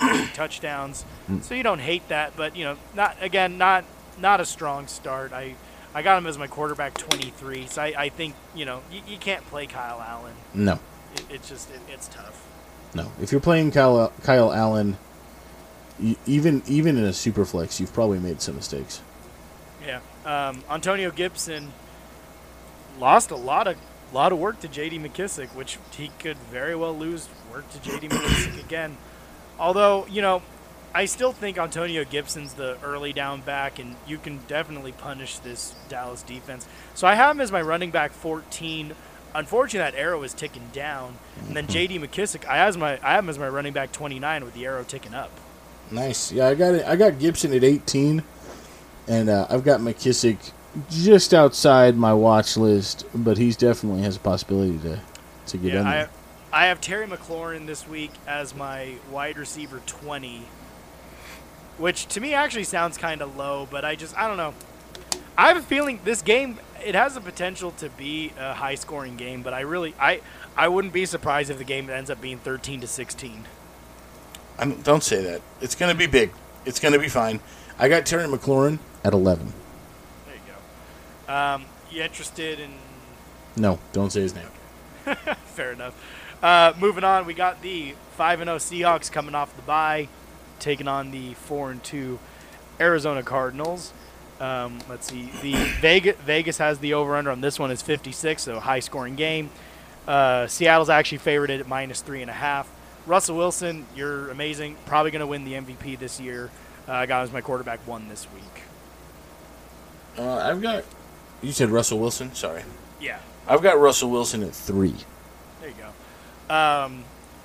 touchdowns. 0.34 1.04
So 1.42 1.54
you 1.54 1.62
don't 1.62 1.78
hate 1.78 2.08
that, 2.08 2.36
but 2.36 2.56
you 2.56 2.64
know, 2.64 2.76
not 2.94 3.16
again, 3.20 3.58
not 3.58 3.84
not 4.18 4.40
a 4.40 4.44
strong 4.44 4.86
start. 4.86 5.32
I 5.32 5.54
I 5.94 6.02
got 6.02 6.18
him 6.18 6.26
as 6.26 6.38
my 6.38 6.46
quarterback 6.46 6.94
23, 6.94 7.66
so 7.66 7.82
I, 7.82 7.94
I 7.96 8.08
think 8.08 8.34
you 8.54 8.64
know 8.64 8.82
you, 8.90 9.00
you 9.06 9.18
can't 9.18 9.44
play 9.46 9.66
Kyle 9.66 10.00
Allen. 10.00 10.34
No. 10.54 10.78
It, 11.14 11.24
it's 11.30 11.48
just 11.48 11.70
it, 11.70 11.80
it's 11.88 12.08
tough. 12.08 12.46
No, 12.94 13.10
if 13.20 13.32
you're 13.32 13.40
playing 13.40 13.70
Kyle 13.70 14.12
Kyle 14.22 14.52
Allen, 14.52 14.96
you, 15.98 16.16
even 16.26 16.62
even 16.66 16.96
in 16.96 17.04
a 17.04 17.12
super 17.12 17.44
flex, 17.44 17.80
you've 17.80 17.92
probably 17.92 18.18
made 18.18 18.40
some 18.40 18.56
mistakes. 18.56 19.00
Yeah. 19.86 20.00
Um, 20.24 20.62
Antonio 20.70 21.10
Gibson 21.10 21.72
lost 22.98 23.30
a 23.30 23.36
lot 23.36 23.66
of 23.66 23.76
lot 24.12 24.32
of 24.32 24.38
work 24.38 24.60
to 24.60 24.68
J.D. 24.68 24.98
McKissic, 24.98 25.54
which 25.54 25.78
he 25.92 26.10
could 26.18 26.36
very 26.50 26.74
well 26.74 26.96
lose 26.96 27.28
work 27.50 27.70
to 27.72 27.82
J.D. 27.82 28.08
McKissic 28.08 28.60
again. 28.64 28.96
Although 29.62 30.06
you 30.10 30.22
know, 30.22 30.42
I 30.92 31.04
still 31.04 31.32
think 31.32 31.56
Antonio 31.56 32.04
Gibson's 32.04 32.54
the 32.54 32.76
early 32.82 33.12
down 33.12 33.42
back, 33.42 33.78
and 33.78 33.94
you 34.08 34.18
can 34.18 34.40
definitely 34.48 34.90
punish 34.90 35.38
this 35.38 35.74
Dallas 35.88 36.22
defense. 36.22 36.66
So 36.94 37.06
I 37.06 37.14
have 37.14 37.36
him 37.36 37.40
as 37.40 37.52
my 37.52 37.62
running 37.62 37.92
back 37.92 38.10
14. 38.10 38.92
Unfortunately, 39.34 39.90
that 39.90 39.96
arrow 39.96 40.22
is 40.24 40.34
ticking 40.34 40.68
down, 40.72 41.16
and 41.46 41.56
then 41.56 41.68
J.D. 41.68 42.00
McKissic, 42.00 42.44
I 42.44 42.56
have 42.56 42.76
my 42.76 42.98
I 43.04 43.12
have 43.12 43.22
him 43.22 43.30
as 43.30 43.38
my 43.38 43.48
running 43.48 43.72
back 43.72 43.92
29 43.92 44.44
with 44.44 44.52
the 44.52 44.66
arrow 44.66 44.82
ticking 44.82 45.14
up. 45.14 45.30
Nice. 45.92 46.32
Yeah, 46.32 46.48
I 46.48 46.54
got 46.56 46.74
it. 46.74 46.84
I 46.84 46.96
got 46.96 47.20
Gibson 47.20 47.54
at 47.54 47.62
18, 47.62 48.24
and 49.06 49.30
uh, 49.30 49.46
I've 49.48 49.62
got 49.62 49.80
McKissic 49.80 50.50
just 50.90 51.32
outside 51.32 51.96
my 51.96 52.12
watch 52.12 52.56
list, 52.56 53.06
but 53.14 53.38
he's 53.38 53.56
definitely 53.56 54.02
has 54.02 54.16
a 54.16 54.20
possibility 54.20 54.78
to 54.80 55.00
to 55.46 55.56
get 55.56 55.74
in 55.76 55.84
there. 55.84 56.10
I, 56.10 56.21
I 56.52 56.66
have 56.66 56.80
Terry 56.80 57.06
McLaurin 57.06 57.66
this 57.66 57.88
week 57.88 58.10
as 58.26 58.54
my 58.54 58.96
wide 59.10 59.38
receiver 59.38 59.80
20, 59.86 60.42
which 61.78 62.06
to 62.08 62.20
me 62.20 62.34
actually 62.34 62.64
sounds 62.64 62.98
kind 62.98 63.22
of 63.22 63.36
low, 63.36 63.66
but 63.70 63.84
I 63.84 63.94
just, 63.94 64.16
I 64.18 64.28
don't 64.28 64.36
know. 64.36 64.52
I 65.36 65.48
have 65.48 65.56
a 65.56 65.62
feeling 65.62 65.98
this 66.04 66.20
game, 66.20 66.58
it 66.84 66.94
has 66.94 67.14
the 67.14 67.22
potential 67.22 67.70
to 67.78 67.88
be 67.88 68.32
a 68.38 68.52
high 68.52 68.74
scoring 68.74 69.16
game, 69.16 69.42
but 69.42 69.54
I 69.54 69.60
really, 69.60 69.94
I, 69.98 70.20
I 70.54 70.68
wouldn't 70.68 70.92
be 70.92 71.06
surprised 71.06 71.50
if 71.50 71.56
the 71.56 71.64
game 71.64 71.88
ends 71.88 72.10
up 72.10 72.20
being 72.20 72.38
13 72.38 72.82
to 72.82 72.86
16. 72.86 73.44
I 74.58 74.64
don't- 74.66 74.84
don't 74.84 75.02
say 75.02 75.22
that. 75.22 75.40
It's 75.62 75.74
going 75.74 75.90
to 75.90 75.96
be 75.98 76.06
big. 76.06 76.32
It's 76.66 76.78
going 76.78 76.92
to 76.92 76.98
be 77.00 77.08
fine. 77.08 77.40
I 77.78 77.88
got 77.88 78.04
Terry 78.04 78.28
McLaurin 78.28 78.78
at 79.02 79.14
11. 79.14 79.54
There 80.26 80.34
you 80.34 80.40
go. 81.26 81.32
Um, 81.32 81.64
you 81.90 82.02
interested 82.02 82.60
in 82.60 82.72
No, 83.56 83.78
don't 83.94 84.12
say 84.12 84.20
his 84.20 84.34
name. 84.34 84.46
Fair 85.46 85.72
enough. 85.72 85.94
Uh, 86.42 86.72
moving 86.78 87.04
on, 87.04 87.24
we 87.24 87.34
got 87.34 87.62
the 87.62 87.94
five 88.16 88.40
and 88.40 88.48
zero 88.48 88.58
Seahawks 88.58 89.10
coming 89.10 89.34
off 89.34 89.54
the 89.56 89.62
bye, 89.62 90.08
taking 90.58 90.88
on 90.88 91.10
the 91.10 91.34
four 91.34 91.70
and 91.70 91.82
two 91.84 92.18
Arizona 92.80 93.22
Cardinals. 93.22 93.92
Um, 94.40 94.80
let's 94.88 95.06
see. 95.06 95.30
The 95.40 95.54
Vegas 95.80 96.16
Vegas 96.16 96.58
has 96.58 96.80
the 96.80 96.94
over 96.94 97.14
under 97.14 97.30
on 97.30 97.40
this 97.40 97.58
one 97.58 97.70
is 97.70 97.80
56, 97.80 98.42
so 98.42 98.58
high 98.58 98.80
scoring 98.80 99.14
game. 99.14 99.50
Uh, 100.06 100.48
Seattle's 100.48 100.90
actually 100.90 101.18
favored 101.18 101.50
at 101.50 101.68
minus 101.68 102.00
three 102.00 102.22
and 102.22 102.30
a 102.30 102.34
half. 102.34 102.68
Russell 103.06 103.36
Wilson, 103.36 103.86
you're 103.94 104.30
amazing. 104.30 104.76
Probably 104.86 105.12
going 105.12 105.20
to 105.20 105.26
win 105.26 105.44
the 105.44 105.52
MVP 105.52 105.98
this 105.98 106.20
year. 106.20 106.50
Uh, 106.88 106.92
I 106.92 107.06
got 107.06 107.20
him 107.20 107.24
as 107.24 107.32
my 107.32 107.40
quarterback 107.40 107.78
one 107.86 108.08
this 108.08 108.26
week. 108.34 108.62
Uh, 110.18 110.38
I've 110.38 110.60
got. 110.60 110.84
You 111.40 111.52
said 111.52 111.70
Russell 111.70 112.00
Wilson? 112.00 112.34
Sorry. 112.34 112.62
Yeah, 113.00 113.18
I've 113.46 113.62
got 113.62 113.78
Russell 113.78 114.10
Wilson 114.10 114.42
at 114.42 114.52
3. 114.54 114.94
there 115.60 115.68
you 115.68 115.74
go. 115.76 115.88
Um, 116.50 117.04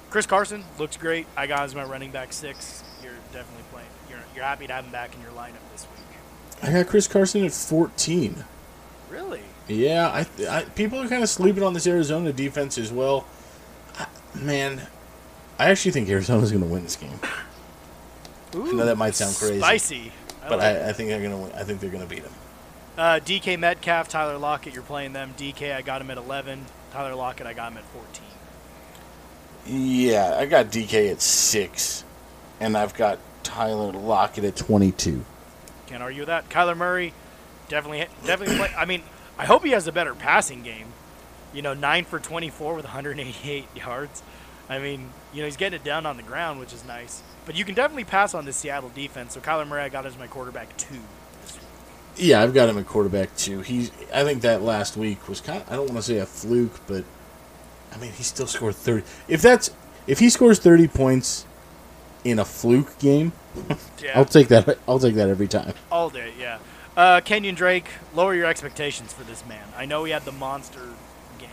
Chris 0.10 0.26
Carson 0.26 0.64
looks 0.80 0.98
great. 0.98 1.28
I 1.36 1.48
got 1.48 1.60
him 1.60 1.66
as 1.66 1.76
my 1.76 1.84
running 1.84 2.12
back 2.12 2.34
six. 2.34 2.84
You're 3.04 3.14
definitely 3.34 3.64
playing. 3.72 3.88
You're, 4.10 4.20
you're 4.36 4.44
happy 4.44 4.68
to 4.68 4.74
have 4.74 4.86
him 4.86 4.92
back 4.92 5.14
in 5.16 5.22
your 5.22 5.32
lineup 5.32 5.56
this 5.72 5.86
week. 5.96 6.64
I 6.64 6.72
got 6.72 6.88
Chris 6.88 7.08
Carson 7.08 7.44
at 7.46 7.52
14. 7.52 8.44
Really? 9.10 9.42
Yeah, 9.68 10.08
I, 10.08 10.26
I 10.50 10.64
people 10.64 11.00
are 11.00 11.08
kind 11.08 11.24
of 11.24 11.30
sleeping 11.30 11.64
on 11.64 11.74
this 11.74 11.86
Arizona 11.88 12.32
defense 12.34 12.78
as 12.78 12.92
well. 12.92 13.26
I, 14.00 14.08
man, 14.34 14.82
I 15.60 15.70
actually 15.70 15.92
think 15.92 16.10
Arizona's 16.10 16.52
going 16.52 16.64
to 16.64 16.70
win 16.70 16.84
this 16.84 16.96
game, 16.96 17.20
Ooh, 18.56 18.74
know 18.74 18.86
that 18.86 18.98
might 18.98 19.16
sound 19.16 19.36
crazy, 19.36 19.60
Spicy. 19.60 20.12
I 20.44 20.50
but 20.50 20.60
like. 20.60 20.78
I, 20.78 20.90
I 20.90 20.94
think 20.94 21.10
they're 21.10 21.20
going 21.20 21.32
to 21.32 21.38
win. 21.38 21.52
I 21.54 21.64
think 21.64 21.80
they're 21.82 21.90
going 21.90 22.04
to 22.04 22.10
beat 22.10 22.24
them. 22.24 22.34
uh, 22.98 23.20
DK 23.24 23.60
Metcalf, 23.60 24.08
Tyler 24.08 24.38
Lockett, 24.38 24.74
you're 24.74 24.84
playing 24.84 25.14
them. 25.14 25.34
DK, 25.38 25.76
I 25.76 25.82
got 25.82 26.02
him 26.02 26.10
at 26.12 26.18
11. 26.18 26.66
Tyler 26.94 27.16
Lockett, 27.16 27.46
I 27.46 27.54
got 27.54 27.72
him 27.72 27.78
at 27.80 27.84
14. 27.86 28.24
Yeah, 29.68 30.36
I 30.38 30.46
got 30.46 30.68
DK 30.68 31.12
at 31.12 31.22
six, 31.22 32.06
and 32.60 32.78
I've 32.78 32.94
got 32.94 33.20
Tyler 33.44 33.92
Lockett 33.92 34.46
at 34.46 34.56
22. 34.56 35.24
Can't 35.88 36.02
argue 36.02 36.22
with 36.22 36.28
that. 36.28 36.50
Kyler 36.50 36.78
Murray, 36.78 37.14
definitely, 37.68 38.06
definitely. 38.26 38.58
Play, 38.58 38.72
I 38.78 38.86
mean, 38.86 39.04
I 39.38 39.46
hope 39.46 39.64
he 39.66 39.72
has 39.72 39.88
a 39.88 39.92
better 39.92 40.16
passing 40.16 40.64
game. 40.64 40.88
You 41.54 41.62
know, 41.62 41.74
nine 41.74 42.06
for 42.06 42.20
24 42.20 42.76
with 42.76 42.86
188 42.86 43.66
yards. 43.76 44.24
I 44.70 44.80
mean, 44.80 45.10
you 45.34 45.42
know, 45.42 45.46
he's 45.46 45.58
getting 45.58 45.80
it 45.80 45.84
down 45.84 46.06
on 46.06 46.18
the 46.18 46.24
ground, 46.24 46.60
which 46.60 46.74
is 46.74 46.86
nice. 46.86 47.22
But 47.46 47.56
you 47.56 47.64
can 47.64 47.74
definitely 47.76 48.04
pass 48.04 48.34
on 48.34 48.46
the 48.46 48.54
Seattle 48.54 48.90
defense. 48.90 49.34
So 49.34 49.40
Kyler 49.40 49.68
Murray, 49.68 49.82
I 49.82 49.90
got 49.90 50.06
as 50.06 50.18
my 50.18 50.28
quarterback 50.28 50.76
two. 50.78 51.00
Yeah, 52.16 52.42
I've 52.42 52.54
got 52.54 52.68
him 52.68 52.78
at 52.78 52.88
quarterback 52.88 53.36
too. 53.36 53.62
He's. 53.62 53.92
I 54.14 54.24
think 54.24 54.42
that 54.42 54.62
last 54.62 54.98
week 54.98 55.28
was 55.30 55.40
kind. 55.40 55.62
Of, 55.62 55.72
I 55.72 55.76
don't 55.76 55.88
want 55.88 55.98
to 55.98 56.04
say 56.04 56.18
a 56.18 56.26
fluke, 56.26 56.80
but 56.88 57.06
I 57.94 57.98
mean, 57.98 58.12
he 58.12 58.24
still 58.24 58.48
scored 58.48 58.76
30. 58.76 59.04
If 59.28 59.42
that's 59.42 59.72
if 60.08 60.20
he 60.20 60.30
scores 60.30 60.60
30 60.60 60.88
points 60.88 61.46
in 62.24 62.40
a 62.40 62.46
fluke 62.46 62.98
game, 63.00 63.32
Yeah, 64.02 64.18
I'll 64.20 64.26
take 64.26 64.50
that. 64.50 64.78
I'll 64.88 65.00
take 65.00 65.16
that 65.16 65.30
every 65.30 65.48
time. 65.48 65.74
all 65.92 66.10
day. 66.10 66.32
Yeah. 66.40 66.60
Uh, 66.96 67.22
Kenyan 67.22 67.56
Drake, 67.56 67.86
lower 68.16 68.34
your 68.36 68.46
expectations 68.48 69.14
for 69.14 69.24
this 69.24 69.46
man. 69.46 69.64
I 69.78 69.86
know 69.86 70.04
he 70.04 70.12
had 70.12 70.26
the 70.26 70.32
monster 70.32 70.82
game, 71.40 71.50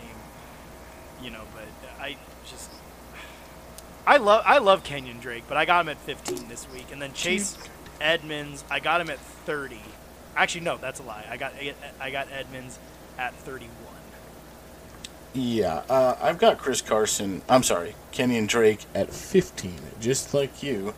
you 1.21 1.29
know, 1.31 1.43
but 1.53 1.65
I 1.99 2.17
just 2.49 2.69
I 4.07 4.17
love 4.17 4.43
I 4.45 4.57
love 4.59 4.83
Kenyan 4.83 5.19
Drake, 5.21 5.43
but 5.47 5.57
I 5.57 5.65
got 5.65 5.81
him 5.85 5.89
at 5.89 5.97
15 5.99 6.47
this 6.47 6.67
week, 6.71 6.87
and 6.91 7.01
then 7.01 7.13
Chase 7.13 7.57
Edmonds, 8.01 8.63
I 8.69 8.79
got 8.79 9.01
him 9.01 9.09
at 9.09 9.19
30. 9.19 9.79
Actually, 10.35 10.61
no, 10.61 10.77
that's 10.77 10.99
a 10.99 11.03
lie. 11.03 11.25
I 11.29 11.37
got 11.37 11.53
I 11.99 12.09
got 12.11 12.27
Edmonds 12.31 12.77
at 13.17 13.33
31. 13.35 13.69
Yeah, 15.35 15.83
uh, 15.89 16.15
I've 16.21 16.37
got 16.37 16.57
Chris 16.59 16.81
Carson. 16.81 17.41
I'm 17.49 17.61
sorry, 17.61 17.93
Kenyan 18.13 18.47
Drake 18.47 18.85
at 18.95 19.11
15, 19.11 19.75
just 19.99 20.33
like 20.33 20.63
you. 20.63 20.93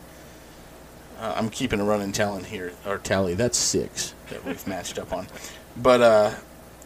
Uh, 1.18 1.34
I'm 1.36 1.50
keeping 1.50 1.80
a 1.80 1.84
running 1.84 2.12
talent 2.12 2.46
here, 2.46 2.72
or 2.86 2.98
tally. 2.98 3.34
That's 3.34 3.58
six 3.58 4.14
that 4.30 4.44
we've 4.44 4.64
matched 4.68 4.96
up 4.96 5.12
on. 5.12 5.26
But 5.76 6.00
uh, 6.00 6.34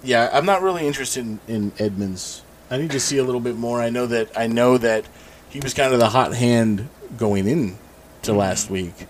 yeah, 0.02 0.30
I'm 0.32 0.46
not 0.46 0.62
really 0.62 0.86
interested 0.86 1.20
in, 1.26 1.40
in 1.46 1.72
Edmonds. 1.78 2.42
I 2.70 2.78
need 2.78 2.90
to 2.92 3.00
see 3.00 3.18
a 3.18 3.24
little 3.24 3.40
bit 3.40 3.56
more. 3.56 3.82
I 3.82 3.90
know 3.90 4.06
that 4.06 4.30
I 4.34 4.46
know 4.46 4.78
that 4.78 5.04
he 5.50 5.60
was 5.60 5.74
kind 5.74 5.92
of 5.92 5.98
the 6.00 6.08
hot 6.08 6.32
hand 6.34 6.88
going 7.18 7.46
in 7.46 7.76
to 8.22 8.32
last 8.32 8.70
week. 8.70 9.06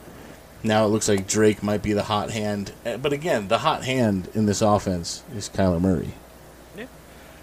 Now 0.65 0.85
it 0.85 0.89
looks 0.89 1.09
like 1.09 1.29
Drake 1.29 1.63
might 1.63 1.83
be 1.83 1.93
the 1.93 2.05
hot 2.05 2.31
hand. 2.33 2.73
Uh, 2.85 2.97
But 2.97 3.13
again, 3.13 3.47
the 3.47 3.59
hot 3.59 3.85
hand 3.85 4.29
in 4.35 4.47
this 4.47 4.61
offense 4.61 5.23
is 5.33 5.49
Kyler 5.49 5.81
Murray. 5.81 6.15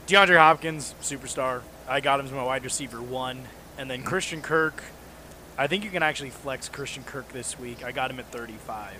DeAndre 0.09 0.39
Hopkins, 0.39 0.95
superstar. 1.03 1.61
I 1.87 1.99
got 1.99 2.19
him 2.19 2.25
as 2.25 2.31
my 2.31 2.41
wide 2.41 2.63
receiver 2.63 2.99
one, 2.99 3.43
and 3.77 3.87
then 3.87 4.01
Christian 4.01 4.41
Kirk. 4.41 4.81
I 5.55 5.67
think 5.67 5.83
you 5.83 5.91
can 5.91 6.01
actually 6.01 6.31
flex 6.31 6.67
Christian 6.67 7.03
Kirk 7.03 7.31
this 7.31 7.59
week. 7.59 7.83
I 7.83 7.91
got 7.91 8.09
him 8.09 8.19
at 8.19 8.25
35. 8.31 8.95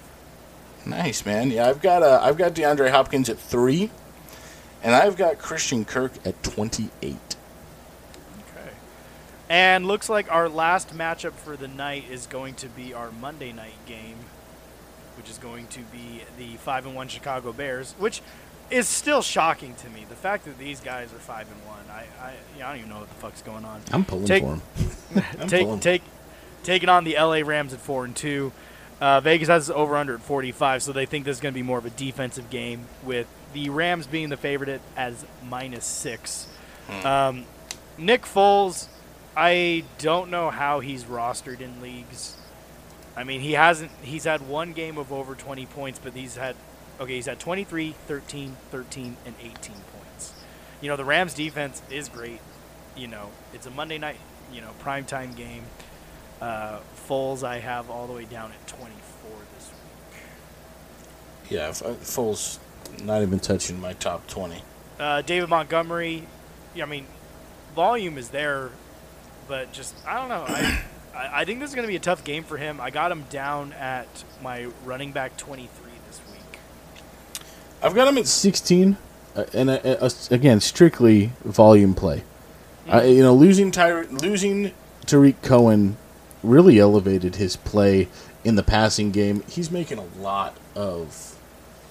Nice 0.86 1.26
man. 1.26 1.50
Yeah, 1.50 1.68
I've 1.68 1.82
got 1.82 2.04
uh, 2.04 2.20
I've 2.22 2.38
got 2.38 2.54
DeAndre 2.54 2.92
Hopkins 2.92 3.28
at 3.28 3.40
three, 3.40 3.90
and 4.84 4.94
I've 4.94 5.18
got 5.18 5.40
Christian 5.40 5.84
Kirk 5.84 6.12
at 6.26 6.42
twenty 6.44 6.90
eight. 7.02 7.36
Okay. 8.56 8.70
And 9.50 9.88
looks 9.88 10.10
like 10.10 10.32
our 10.32 10.48
last 10.48 10.96
matchup 10.96 11.34
for 11.34 11.58
the 11.58 11.68
night 11.68 12.06
is 12.10 12.28
going 12.28 12.54
to 12.56 12.68
be 12.68 12.94
our 12.94 13.12
Monday 13.12 13.52
night 13.52 13.84
game, 13.88 14.18
which 15.18 15.28
is 15.28 15.40
going 15.40 15.68
to 15.68 15.80
be 15.92 16.22
the 16.38 16.56
five 16.58 16.86
and 16.86 16.96
one 16.96 17.08
Chicago 17.08 17.52
Bears, 17.52 17.94
which 17.98 18.22
is 18.72 18.88
still 18.88 19.22
shocking 19.22 19.76
to 19.76 19.90
me. 19.90 20.06
The 20.10 20.16
fact 20.16 20.46
that 20.46 20.58
these 20.58 20.80
guys 20.80 21.14
are 21.14 21.18
five 21.20 21.48
and 21.52 21.68
one, 21.68 21.80
I, 21.92 22.06
I, 22.24 22.34
yeah, 22.58 22.68
I 22.68 22.72
don't 22.72 22.80
even 22.80 22.90
know 22.90 23.00
what 23.00 23.10
the 23.10 23.16
fuck's 23.16 23.42
going 23.42 23.66
on. 23.66 23.82
I'm 23.92 24.06
pulling 24.06 24.26
Take- 24.26 24.44
for 24.44 24.60
them. 25.14 25.24
Take 25.48 25.66
pulling. 25.66 25.80
take 25.80 26.02
taking 26.64 26.90
on 26.90 27.04
the 27.04 27.16
LA 27.16 27.42
Rams 27.44 27.74
at 27.74 27.80
four 27.80 28.06
and 28.06 28.16
two. 28.16 28.52
Uh, 29.02 29.22
Vegas 29.22 29.48
has 29.48 29.70
over 29.70 29.96
under 29.96 30.16
at 30.16 30.22
45, 30.22 30.84
so 30.84 30.92
they 30.92 31.06
think 31.06 31.24
this 31.24 31.38
is 31.38 31.42
going 31.42 31.54
to 31.54 31.58
be 31.58 31.64
more 31.64 31.78
of 31.78 31.86
a 31.86 31.90
defensive 31.90 32.50
game 32.50 32.86
with 33.04 33.28
the 33.54 33.70
Rams 33.70 34.08
being 34.08 34.28
the 34.28 34.38
favorite 34.38 34.68
at, 34.70 34.82
as 34.98 35.26
minus 35.48 35.86
six. 35.86 36.48
Um, 37.06 37.46
Nick 37.98 38.24
Foles, 38.24 38.88
I 39.38 39.86
don't 40.00 40.30
know 40.30 40.50
how 40.50 40.82
he's 40.82 41.06
rostered 41.06 41.62
in 41.62 41.82
leagues. 41.82 42.36
I 43.16 43.24
mean, 43.24 43.42
he 43.42 43.54
hasn't. 43.54 43.92
He's 44.02 44.26
had 44.26 44.48
one 44.48 44.74
game 44.74 44.98
of 44.98 45.12
over 45.14 45.34
20 45.36 45.66
points, 45.68 46.00
but 46.02 46.14
he's 46.14 46.36
had 46.36 46.56
okay. 47.00 47.16
He's 47.16 47.28
at 47.28 47.40
23, 47.40 47.96
13, 48.08 48.58
13, 48.72 49.18
and 49.26 49.36
18 49.40 49.54
points. 49.58 50.34
You 50.82 50.90
know, 50.90 50.96
the 50.96 51.06
Rams 51.06 51.34
defense 51.34 51.82
is 51.90 52.10
great. 52.10 52.40
You 52.96 53.08
know, 53.08 53.30
it's 53.54 53.66
a 53.66 53.72
Monday 53.72 53.98
night, 53.98 54.18
you 54.54 54.62
know, 54.62 54.72
primetime 54.82 55.36
game. 55.36 55.64
Uh, 56.42 56.80
Foles, 57.08 57.44
I 57.44 57.60
have 57.60 57.90
all 57.90 58.08
the 58.08 58.14
way 58.14 58.26
down 58.26 58.52
at 58.52 58.68
24 58.68 59.32
this 59.58 59.70
week. 59.70 60.22
Yeah, 61.50 61.68
uh, 61.68 61.96
Foles 61.96 62.60
not 63.04 63.22
even 63.22 63.40
touching 63.40 63.80
my 63.80 63.94
top 63.94 64.28
twenty. 64.28 64.64
Uh, 65.00 65.22
David 65.22 65.50
Montgomery, 65.50 66.28
I 66.82 66.86
mean, 66.86 67.06
volume 67.76 68.18
is 68.18 68.30
there, 68.30 68.72
but 69.48 69.72
just 69.72 69.96
I 70.06 70.20
don't 70.20 70.30
know. 70.30 70.46
I 70.48 70.84
I, 71.16 71.46
think 71.46 71.60
this 71.60 71.70
is 71.70 71.76
going 71.76 71.86
to 71.86 71.92
be 71.92 71.96
a 71.96 72.00
tough 72.00 72.24
game 72.24 72.44
for 72.44 72.58
him. 72.58 72.80
I 72.80 72.92
got 72.92 73.12
him 73.12 73.26
down 73.30 73.74
at 73.74 74.08
my 74.42 74.68
running 74.86 75.12
back 75.12 75.36
23 75.38 75.68
this 75.68 75.84
week. 75.84 75.89
I've 77.82 77.96
got 77.96 78.08
him 78.08 78.18
at 78.18 78.28
16, 78.28 78.98
uh, 79.36 79.46
and 79.54 79.70
uh, 79.70 79.74
uh, 79.84 80.10
again, 80.32 80.60
strictly 80.60 81.32
volume 81.44 81.94
play. 81.94 82.24
Uh, 82.92 83.02
you 83.02 83.22
know, 83.22 83.34
losing 83.34 83.72
Ty- 83.72 84.02
losing 84.04 84.72
Tarik 85.06 85.42
Cohen 85.42 85.98
really 86.44 86.80
elevated 86.80 87.36
his 87.36 87.56
play 87.56 88.08
in 88.44 88.56
the 88.56 88.64
passing 88.64 89.12
game. 89.12 89.44
He's 89.50 89.70
making 89.70 89.98
a 89.98 90.06
lot 90.20 90.58
of 90.76 91.38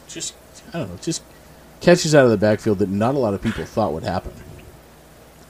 just 0.09 0.35
I 0.73 0.79
don't 0.79 0.91
know, 0.91 0.97
just 0.97 1.23
catches 1.81 2.15
out 2.15 2.25
of 2.25 2.31
the 2.31 2.37
backfield 2.37 2.81
that 2.81 2.89
not 2.89 3.15
a 3.15 3.19
lot 3.19 3.35
of 3.35 3.43
people 3.43 3.65
thought 3.65 3.93
would 3.93 4.03
happen. 4.03 4.33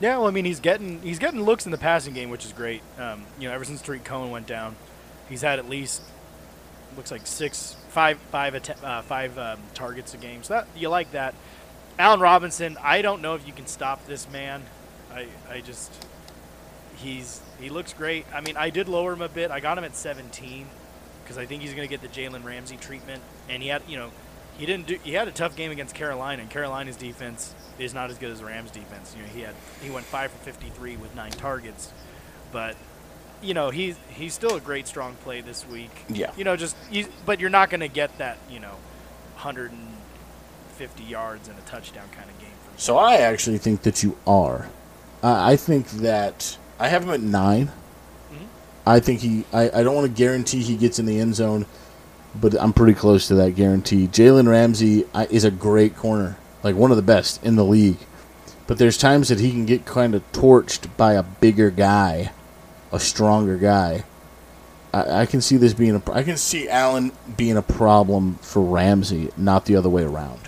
Yeah, 0.01 0.19
well, 0.19 0.29
I 0.29 0.31
mean, 0.31 0.45
he's 0.45 0.61
getting 0.61 1.01
he's 1.03 1.19
getting 1.19 1.43
looks 1.43 1.65
in 1.65 1.73
the 1.73 1.79
passing 1.79 2.15
game, 2.15 2.31
which 2.31 2.45
is 2.45 2.53
great. 2.53 2.83
Um, 2.99 3.25
you 3.39 3.49
know, 3.49 3.55
ever 3.55 3.65
since 3.65 3.83
Tarik 3.83 4.05
Cohen 4.05 4.31
went 4.31 4.47
down, 4.47 4.77
he's 5.29 5.43
had 5.43 5.59
at 5.59 5.69
least 5.69 6.03
looks 6.99 7.11
like 7.11 7.27
six, 7.27 7.77
five, 7.89 8.19
five, 8.31 8.55
uh, 8.83 9.03
five 9.03 9.39
um, 9.39 9.59
targets 9.73 10.13
a 10.13 10.19
game. 10.19 10.43
So 10.43 10.55
that 10.55 10.67
you 10.77 10.91
like 10.91 11.13
that. 11.13 11.35
Allen 11.99 12.21
Robinson, 12.21 12.77
I 12.83 13.01
don't 13.01 13.23
know 13.23 13.35
if 13.35 13.47
you 13.47 13.53
can 13.53 13.67
stop 13.67 14.07
this 14.07 14.31
man. 14.31 14.63
I 15.11 15.29
I 15.49 15.61
just 15.61 15.91
he's 16.97 17.41
he 17.59 17.71
looks 17.71 17.93
great. 17.95 18.27
I 18.35 18.41
mean, 18.41 18.57
I 18.57 18.71
did 18.71 18.89
lower 18.89 19.15
him 19.15 19.23
a 19.23 19.29
bit. 19.29 19.51
I 19.51 19.61
got 19.61 19.79
him 19.79 19.85
at 19.85 19.97
17 19.97 20.67
because 21.23 21.39
I 21.39 21.47
think 21.47 21.63
he's 21.63 21.75
going 21.75 21.89
to 21.89 21.91
get 21.91 22.03
the 22.03 22.09
Jalen 22.09 22.45
Ramsey 22.45 22.77
treatment, 22.77 23.23
and 23.49 23.63
he 23.63 23.69
had 23.69 23.83
you 23.89 23.97
know 23.97 24.11
he 24.59 24.67
didn't 24.67 24.87
do 24.87 24.99
he 25.03 25.13
had 25.13 25.29
a 25.29 25.33
tough 25.33 25.57
game 25.57 25.71
against 25.71 25.95
Carolina, 25.95 26.43
and 26.43 26.51
Carolina's 26.51 26.97
defense 26.97 27.55
is 27.79 27.95
not 27.95 28.11
as 28.11 28.19
good 28.19 28.31
as 28.31 28.43
Rams 28.43 28.71
defense. 28.71 29.15
You 29.17 29.23
know, 29.23 29.29
he 29.29 29.41
had 29.41 29.55
he 29.81 29.91
went 29.91 30.05
five 30.05 30.31
for 30.31 30.39
53 30.39 30.97
with 30.97 31.15
nine 31.15 31.31
targets, 31.31 31.93
but 32.53 32.77
you 33.43 33.55
know 33.55 33.71
he's 33.71 33.97
he's 34.11 34.35
still 34.35 34.57
a 34.57 34.61
great 34.61 34.87
strong 34.87 35.15
play 35.23 35.41
this 35.41 35.67
week. 35.69 35.91
Yeah. 36.09 36.33
You 36.37 36.45
know, 36.45 36.57
just 36.57 36.77
you, 36.91 37.07
but 37.27 37.41
you're 37.41 37.51
not 37.51 37.71
going 37.71 37.81
to 37.81 37.89
get 37.89 38.17
that 38.19 38.39
you 38.51 38.59
know 38.61 38.75
150 39.35 41.03
yards 41.05 41.49
and 41.49 41.59
a 41.59 41.63
touchdown 41.63 42.09
kind 42.13 42.29
of 42.29 42.39
game 42.39 42.51
from. 42.63 42.73
him. 42.73 42.79
So 42.79 42.99
I 42.99 43.17
actually 43.17 43.59
think 43.59 43.83
that 43.83 44.03
you 44.03 44.17
are. 44.27 44.69
Uh, 45.23 45.35
I 45.43 45.57
think 45.57 45.89
that 45.91 46.57
I 46.79 46.89
have 46.89 47.03
him 47.05 47.11
at 47.11 47.21
9 47.21 47.67
Mhm. 47.67 48.47
I 48.87 49.01
think 49.01 49.21
he. 49.21 49.45
I, 49.53 49.71
I 49.81 49.83
don't 49.83 49.95
want 49.95 50.07
to 50.07 50.13
guarantee 50.17 50.63
he 50.63 50.77
gets 50.77 50.99
in 50.99 51.07
the 51.07 51.19
end 51.19 51.35
zone, 51.35 51.67
but 52.35 52.55
I'm 52.61 52.73
pretty 52.73 52.95
close 52.95 53.27
to 53.29 53.35
that 53.37 53.55
guarantee. 53.57 54.07
Jalen 54.07 54.49
Ramsey 54.49 55.05
I, 55.15 55.27
is 55.27 55.45
a 55.45 55.51
great 55.51 55.97
corner, 55.97 56.37
like 56.63 56.77
one 56.77 56.91
of 56.91 56.97
the 56.97 57.03
best 57.03 57.43
in 57.45 57.57
the 57.57 57.65
league. 57.65 57.99
But 58.67 58.77
there's 58.79 58.99
times 58.99 59.29
that 59.29 59.41
he 59.41 59.51
can 59.51 59.65
get 59.65 59.87
kind 59.87 60.15
of 60.15 60.31
torched 60.33 60.95
by 60.99 61.15
a 61.15 61.23
bigger 61.23 61.71
guy, 61.71 62.33
a 62.93 63.01
stronger 63.01 63.57
guy. 63.57 64.05
I, 64.93 65.21
I 65.23 65.27
can 65.27 65.41
see 65.41 65.57
this 65.57 65.75
being 65.75 65.97
a. 65.97 66.13
I 66.13 66.23
can 66.23 66.37
see 66.37 66.69
Allen 66.69 67.13
being 67.37 67.57
a 67.57 67.63
problem 67.63 68.37
for 68.37 68.63
Ramsey, 68.63 69.31
not 69.37 69.67
the 69.67 69.77
other 69.77 69.89
way 69.89 70.03
around. 70.03 70.41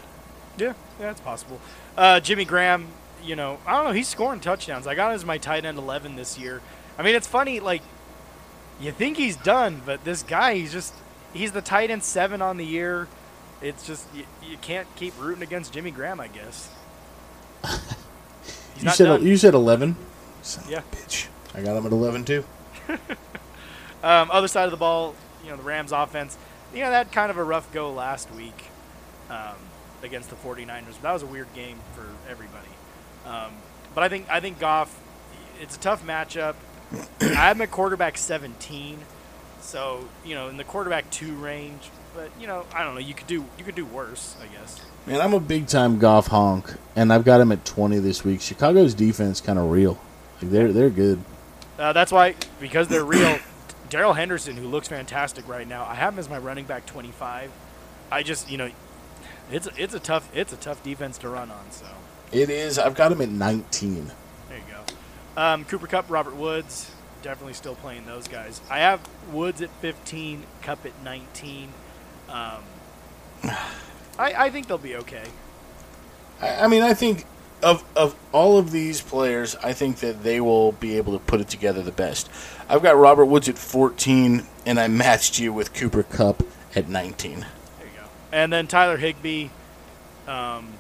Yeah, 0.57 0.75
yeah, 0.99 1.11
it's 1.11 1.21
possible. 1.21 1.61
Uh, 1.97 2.21
Jimmy 2.21 2.45
Graham, 2.45 2.87
you 3.23 3.37
know, 3.37 3.59
I 3.67 3.73
don't 3.77 3.85
know. 3.85 3.93
He's 3.93 4.09
scoring 4.09 4.41
touchdowns. 4.41 4.87
I 4.87 4.95
got 4.95 5.11
him 5.11 5.15
as 5.17 5.25
my 5.25 5.39
tight 5.39 5.65
end 5.65 5.77
11 5.79 6.17
this 6.17 6.39
year. 6.39 6.63
I 6.99 7.03
mean, 7.03 7.15
it's 7.15 7.27
funny. 7.27 7.61
Like, 7.61 7.83
you 8.81 8.93
think 8.93 9.17
he's 9.17 9.37
done, 9.37 9.83
but 9.85 10.05
this 10.05 10.23
guy, 10.23 10.55
he's 10.55 10.73
just 10.73 10.95
he's 11.33 11.53
the 11.53 11.63
tight 11.63 11.91
end 11.91 12.03
seven 12.03 12.41
on 12.43 12.57
the 12.57 12.65
year. 12.67 13.09
It's 13.63 13.87
just 13.87 14.07
you, 14.15 14.25
you 14.43 14.57
can't 14.57 14.87
keep 14.97 15.13
rooting 15.21 15.43
against 15.43 15.73
Jimmy 15.75 15.91
Graham, 15.91 16.21
I 16.21 16.29
guess. 16.29 16.71
You 18.83 18.89
said 18.89 19.05
done. 19.05 19.27
you 19.27 19.37
said 19.37 19.53
11. 19.53 19.95
Son 20.41 20.65
Yeah. 20.67 20.81
bitch. 20.91 21.27
I 21.55 21.63
got 21.63 21.77
him 21.77 21.87
at 21.87 21.93
11 21.93 22.25
too. 22.25 22.45
Um, 24.03 24.31
other 24.31 24.49
side 24.49 24.65
of 24.65 24.71
the 24.71 24.77
ball, 24.77 25.15
you 25.45 25.51
know, 25.51 25.57
the 25.57 25.63
Rams 25.63 25.93
offense, 25.93 26.39
you 26.73 26.81
know, 26.81 26.91
that 26.91 27.13
kind 27.13 27.31
of 27.31 27.37
a 27.37 27.45
rough 27.45 27.71
go 27.73 27.93
last 27.93 28.33
week 28.35 28.65
um, 29.29 29.57
against 30.03 30.31
the 30.31 30.37
49ers. 30.37 31.01
That 31.03 31.13
was 31.13 31.23
a 31.23 31.27
weird 31.27 31.53
game 31.55 31.79
for 31.95 32.07
everybody. 32.29 32.69
Um, 33.27 33.53
but 33.95 34.03
I 34.03 34.09
think 34.09 34.27
I 34.31 34.41
think 34.41 34.59
Goff, 34.59 34.99
it's 35.61 35.77
a 35.77 35.81
tough 35.81 36.05
matchup. 36.07 36.55
I 37.21 37.25
have 37.27 37.57
him 37.57 37.63
at 37.63 37.71
quarterback 37.71 38.17
17, 38.17 38.99
so 39.61 40.09
you 40.25 40.35
know, 40.35 40.49
in 40.49 40.57
the 40.57 40.65
quarterback 40.65 41.11
two 41.11 41.35
range. 41.35 41.91
But 42.15 42.31
you 42.41 42.47
know, 42.47 42.65
I 42.75 42.83
don't 42.83 42.95
know. 42.95 43.01
You 43.01 43.15
could 43.15 43.27
do 43.27 43.45
you 43.59 43.65
could 43.65 43.75
do 43.75 43.85
worse, 43.85 44.35
I 44.43 44.47
guess. 44.47 44.81
Man, 45.07 45.21
I'm 45.21 45.35
a 45.35 45.41
big 45.41 45.67
time 45.67 45.99
Goff 45.99 46.29
honk, 46.29 46.75
and 46.97 47.13
I've 47.13 47.25
got 47.25 47.41
him 47.41 47.53
at 47.53 47.65
20 47.65 47.99
this 47.99 48.25
week. 48.25 48.41
Chicago's 48.41 48.95
defense 48.95 49.41
kind 49.41 49.59
of 49.59 49.71
real. 49.71 50.01
Like 50.41 50.51
they're 50.51 50.73
they're 50.73 50.91
good. 50.91 51.23
Uh, 51.81 51.95
that's 51.95 52.13
why 52.13 52.35
because 52.61 52.89
they're 52.89 53.05
real. 53.05 53.39
Darrell 53.89 54.13
Henderson, 54.13 54.57
who 54.57 54.69
looks 54.69 54.87
fantastic 54.87 55.49
right 55.49 55.67
now, 55.67 55.85
I 55.85 55.95
have 55.95 56.13
him 56.13 56.19
as 56.21 56.29
my 56.29 56.39
running 56.39 56.67
back 56.67 56.85
25. 56.87 57.51
I 58.13 58.23
just 58.23 58.51
you 58.51 58.59
know, 58.59 58.71
it's 59.51 59.67
it's 59.79 59.95
a 59.95 59.99
tough 59.99 60.31
it's 60.35 60.53
a 60.53 60.57
tough 60.57 60.83
defense 60.83 61.17
to 61.19 61.31
run 61.31 61.51
on. 61.51 61.71
So 61.71 61.87
It 62.33 62.51
is. 62.51 62.79
I've 62.79 62.95
got 62.95 63.11
him 63.11 63.23
at 63.23 63.31
19. 63.31 64.13
there 64.49 64.59
you 64.59 64.63
go. 64.71 65.41
Um, 65.43 65.65
Cooper 65.65 65.87
Kupp, 65.87 66.11
Robert 66.11 66.37
Woods, 66.37 66.91
definitely 67.23 67.55
still 67.55 67.77
playing 67.77 68.05
those 68.05 68.29
guys. 68.29 68.61
I 68.71 68.81
have 68.81 69.01
Woods 69.33 69.63
at 69.63 69.71
15, 69.81 70.45
Kupp 70.63 70.85
at 70.85 70.93
19. 71.03 71.69
Um, 72.29 72.35
I 73.45 73.55
I 74.19 74.51
think 74.51 74.69
they'll 74.69 74.77
be 74.77 74.97
okay. 74.97 75.25
I, 76.43 76.65
I 76.65 76.67
mean, 76.69 76.83
I 76.83 76.93
think 76.93 77.25
of 77.63 77.85
of 77.97 78.15
all 78.33 78.59
of 78.59 78.71
these 78.71 79.01
players, 79.01 79.57
I 79.57 79.73
think 79.73 79.99
that 79.99 80.23
they 80.23 80.41
will 80.41 80.73
be 80.73 80.97
able 80.97 81.13
to 81.13 81.19
put 81.19 81.41
it 81.41 81.49
together 81.49 81.83
the 81.83 81.93
best. 81.93 82.31
I've 82.69 82.83
got 82.83 82.97
Robert 82.97 83.27
Woods 83.27 83.49
at 83.49 83.59
14, 83.59 84.47
and 84.67 84.79
I 84.79 84.89
matched 84.89 85.39
you 85.39 85.53
with 85.53 85.75
Cooper 85.75 86.03
Kupp 86.03 86.45
at 86.75 86.89
19. 86.89 87.41
There 87.41 87.41
you 87.41 87.47
go. 87.97 88.07
And 88.33 88.53
then 88.53 88.67
Tyler 88.67 88.97
Higbee, 88.97 89.49
um, 90.29 90.75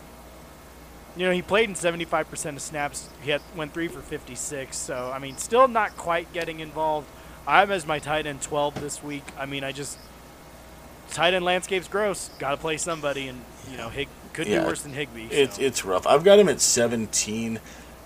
you 1.16 1.26
know, 1.26 1.32
he 1.32 1.42
played 1.42 1.68
in 1.68 1.74
75% 1.74 2.56
of 2.56 2.62
snaps. 2.62 3.08
He 3.22 3.30
had 3.30 3.42
went 3.56 3.74
three 3.74 3.88
for 3.88 4.00
56. 4.00 4.76
So 4.76 5.10
I 5.12 5.18
mean, 5.18 5.36
still 5.36 5.68
not 5.68 5.96
quite 5.96 6.32
getting 6.32 6.60
involved. 6.60 7.08
I'm 7.46 7.70
as 7.70 7.86
my 7.86 7.98
tight 7.98 8.26
end 8.26 8.42
12 8.42 8.80
this 8.80 9.02
week. 9.02 9.24
I 9.38 9.46
mean, 9.46 9.64
I 9.64 9.72
just 9.72 9.98
tight 11.10 11.34
end 11.34 11.44
landscape's 11.44 11.88
gross. 11.88 12.30
Got 12.38 12.52
to 12.52 12.56
play 12.56 12.76
somebody, 12.76 13.28
and 13.28 13.40
you 13.70 13.76
know, 13.76 13.88
Hig 13.88 14.08
could 14.32 14.46
Yeah, 14.46 14.60
be 14.60 14.66
worse 14.66 14.82
than 14.82 14.92
Higbee. 14.92 15.28
It's 15.30 15.56
so. 15.56 15.62
it's 15.62 15.84
rough. 15.84 16.06
I've 16.06 16.24
got 16.24 16.38
him 16.38 16.48
at 16.48 16.60
17. 16.60 17.60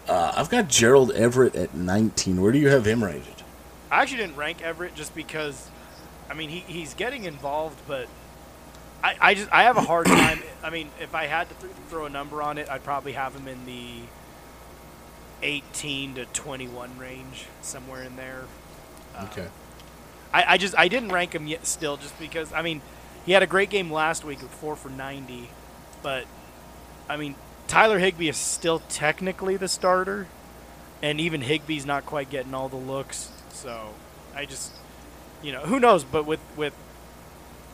Uh, 0.08 0.32
I've 0.36 0.50
got 0.50 0.68
Gerald 0.68 1.12
Everett 1.12 1.54
at 1.56 1.74
19. 1.74 2.40
Where 2.40 2.52
do 2.52 2.58
you 2.58 2.68
have 2.68 2.86
him 2.86 3.02
rated? 3.04 3.22
I 3.90 4.02
actually 4.02 4.18
didn't 4.18 4.36
rank 4.36 4.62
Everett 4.62 4.94
just 4.94 5.14
because, 5.14 5.68
I 6.28 6.34
mean, 6.34 6.48
he, 6.50 6.60
he's 6.60 6.94
getting 6.94 7.24
involved, 7.24 7.80
but 7.86 8.08
I, 9.02 9.16
I 9.20 9.34
just 9.34 9.50
I 9.52 9.62
have 9.64 9.76
a 9.76 9.82
hard 9.82 10.06
time. 10.06 10.42
I 10.62 10.70
mean, 10.70 10.90
if 11.00 11.14
I 11.14 11.26
had 11.26 11.48
to 11.48 11.54
th- 11.56 11.72
throw 11.88 12.06
a 12.06 12.10
number 12.10 12.42
on 12.42 12.58
it, 12.58 12.68
I'd 12.68 12.84
probably 12.84 13.12
have 13.12 13.34
him 13.34 13.46
in 13.48 13.64
the 13.66 14.00
18 15.42 16.14
to 16.14 16.24
21 16.26 16.98
range, 16.98 17.46
somewhere 17.62 18.02
in 18.02 18.16
there. 18.16 18.44
Uh, 19.16 19.26
Okay. 19.30 19.48
I, 20.32 20.54
I 20.54 20.58
just 20.58 20.76
I 20.76 20.88
didn't 20.88 21.12
rank 21.12 21.32
him 21.34 21.46
yet 21.46 21.64
still 21.66 21.96
just 21.96 22.18
because 22.18 22.52
I 22.52 22.62
mean 22.62 22.80
he 23.24 23.30
had 23.32 23.44
a 23.44 23.46
great 23.46 23.70
game 23.70 23.92
last 23.92 24.24
week 24.24 24.42
with 24.42 24.50
four 24.50 24.74
for 24.74 24.88
90, 24.88 25.48
but 26.04 26.26
I 27.08 27.16
mean 27.16 27.34
Tyler 27.66 27.98
Higbee 27.98 28.28
is 28.28 28.36
still 28.36 28.80
technically 28.88 29.56
the 29.56 29.66
starter, 29.66 30.28
and 31.02 31.20
even 31.20 31.40
Higbee's 31.42 31.84
not 31.84 32.06
quite 32.06 32.30
getting 32.30 32.54
all 32.54 32.68
the 32.68 32.76
looks. 32.76 33.32
So 33.50 33.88
I 34.36 34.44
just 34.44 34.70
you 35.42 35.50
know 35.50 35.62
who 35.62 35.80
knows, 35.80 36.04
but 36.04 36.26
with 36.26 36.40
with 36.56 36.74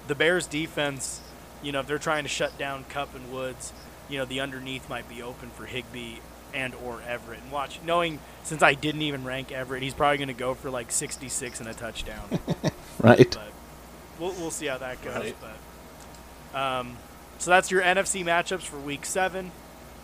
the 0.08 0.14
Bears 0.14 0.46
defense, 0.46 1.20
you 1.62 1.72
know 1.72 1.80
if 1.80 1.86
they're 1.86 1.98
trying 1.98 2.22
to 2.22 2.30
shut 2.30 2.56
down 2.56 2.84
Kupp 2.88 3.14
and 3.14 3.30
Woods, 3.30 3.74
you 4.08 4.16
know 4.16 4.24
the 4.24 4.40
underneath 4.40 4.88
might 4.88 5.08
be 5.08 5.20
open 5.20 5.50
for 5.50 5.66
Higbee 5.66 6.16
and 6.54 6.74
or 6.84 7.02
Everett. 7.06 7.40
And 7.42 7.52
watch, 7.52 7.80
knowing 7.84 8.20
since 8.44 8.62
I 8.62 8.74
didn't 8.74 9.02
even 9.02 9.24
rank 9.24 9.52
Everett, 9.52 9.82
he's 9.82 9.94
probably 9.94 10.18
going 10.18 10.28
to 10.28 10.34
go 10.34 10.54
for 10.54 10.70
like 10.70 10.90
66 10.90 11.60
and 11.60 11.68
a 11.68 11.74
touchdown 11.74 12.28
Right. 13.00 13.30
but 13.30 13.52
we'll, 14.18 14.32
we'll 14.32 14.50
see 14.50 14.66
how 14.66 14.78
that 14.78 15.02
goes. 15.02 15.14
Right. 15.14 15.36
But 16.52 16.58
um, 16.58 16.96
so 17.40 17.50
that's 17.50 17.70
your 17.70 17.80
NFC 17.80 18.22
matchups 18.22 18.62
for 18.62 18.76
Week 18.76 19.06
Seven. 19.06 19.50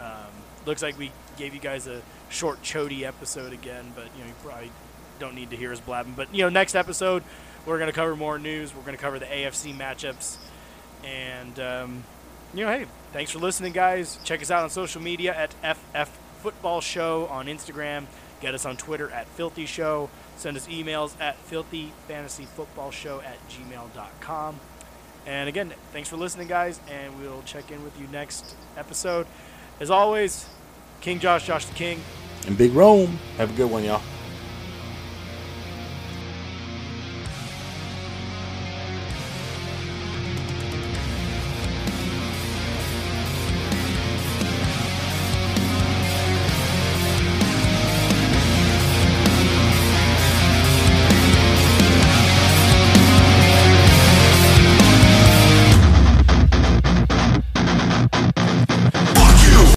Um, 0.01 0.33
looks 0.65 0.83
like 0.83 0.99
we 0.99 1.13
gave 1.37 1.55
you 1.55 1.61
guys 1.61 1.87
a 1.87 2.01
short 2.31 2.63
Chody 2.63 3.03
episode 3.03 3.53
again, 3.53 3.93
but 3.95 4.07
you 4.17 4.23
know 4.23 4.29
you 4.29 4.35
probably 4.43 4.73
don't 5.19 5.35
need 5.35 5.51
to 5.51 5.57
hear 5.57 5.71
us 5.71 5.79
blabbing. 5.79 6.15
But 6.17 6.35
you 6.35 6.43
know 6.43 6.49
next 6.49 6.75
episode 6.75 7.23
we're 7.67 7.77
going 7.77 7.91
to 7.91 7.95
cover 7.95 8.17
more 8.17 8.39
news. 8.39 8.75
We're 8.75 8.83
going 8.83 8.97
to 8.97 9.03
cover 9.03 9.19
the 9.19 9.27
AFC 9.27 9.77
matchups, 9.77 10.39
and 11.05 11.61
um, 11.61 12.05
you 12.55 12.65
know 12.65 12.71
hey, 12.73 12.87
thanks 13.13 13.31
for 13.31 13.39
listening, 13.39 13.75
guys. 13.75 14.19
Check 14.25 14.41
us 14.41 14.51
out 14.51 14.63
on 14.63 14.71
social 14.71 15.03
media 15.03 15.35
at 15.37 15.53
FF 15.77 16.09
Football 16.41 16.81
Show 16.81 17.27
on 17.27 17.47
Instagram. 17.47 18.07
Get 18.41 18.55
us 18.55 18.65
on 18.65 18.79
Twitter 18.79 19.11
at 19.11 19.29
Filthy 19.29 19.67
Show. 19.67 20.09
Send 20.37 20.57
us 20.57 20.67
emails 20.69 21.19
at 21.21 21.37
filthyfantasyfootballshow 21.51 23.23
at 23.25 23.37
gmail.com. 23.51 24.61
And 25.27 25.49
again, 25.49 25.75
thanks 25.93 26.09
for 26.09 26.17
listening, 26.17 26.47
guys, 26.47 26.81
and 26.89 27.19
we'll 27.21 27.43
check 27.43 27.73
in 27.73 27.83
with 27.83 28.01
you 28.01 28.07
next 28.09 28.55
episode. 28.77 29.27
As 29.81 29.91
always, 29.91 30.47
King 31.01 31.19
Josh, 31.19 31.47
Josh 31.47 31.67
the 31.67 31.75
King. 31.75 32.01
And 32.47 32.57
Big 32.57 32.73
Rome. 32.73 33.19
Have 33.37 33.51
a 33.51 33.57
good 33.57 33.71
one, 33.71 33.85
y'all. 33.85 34.01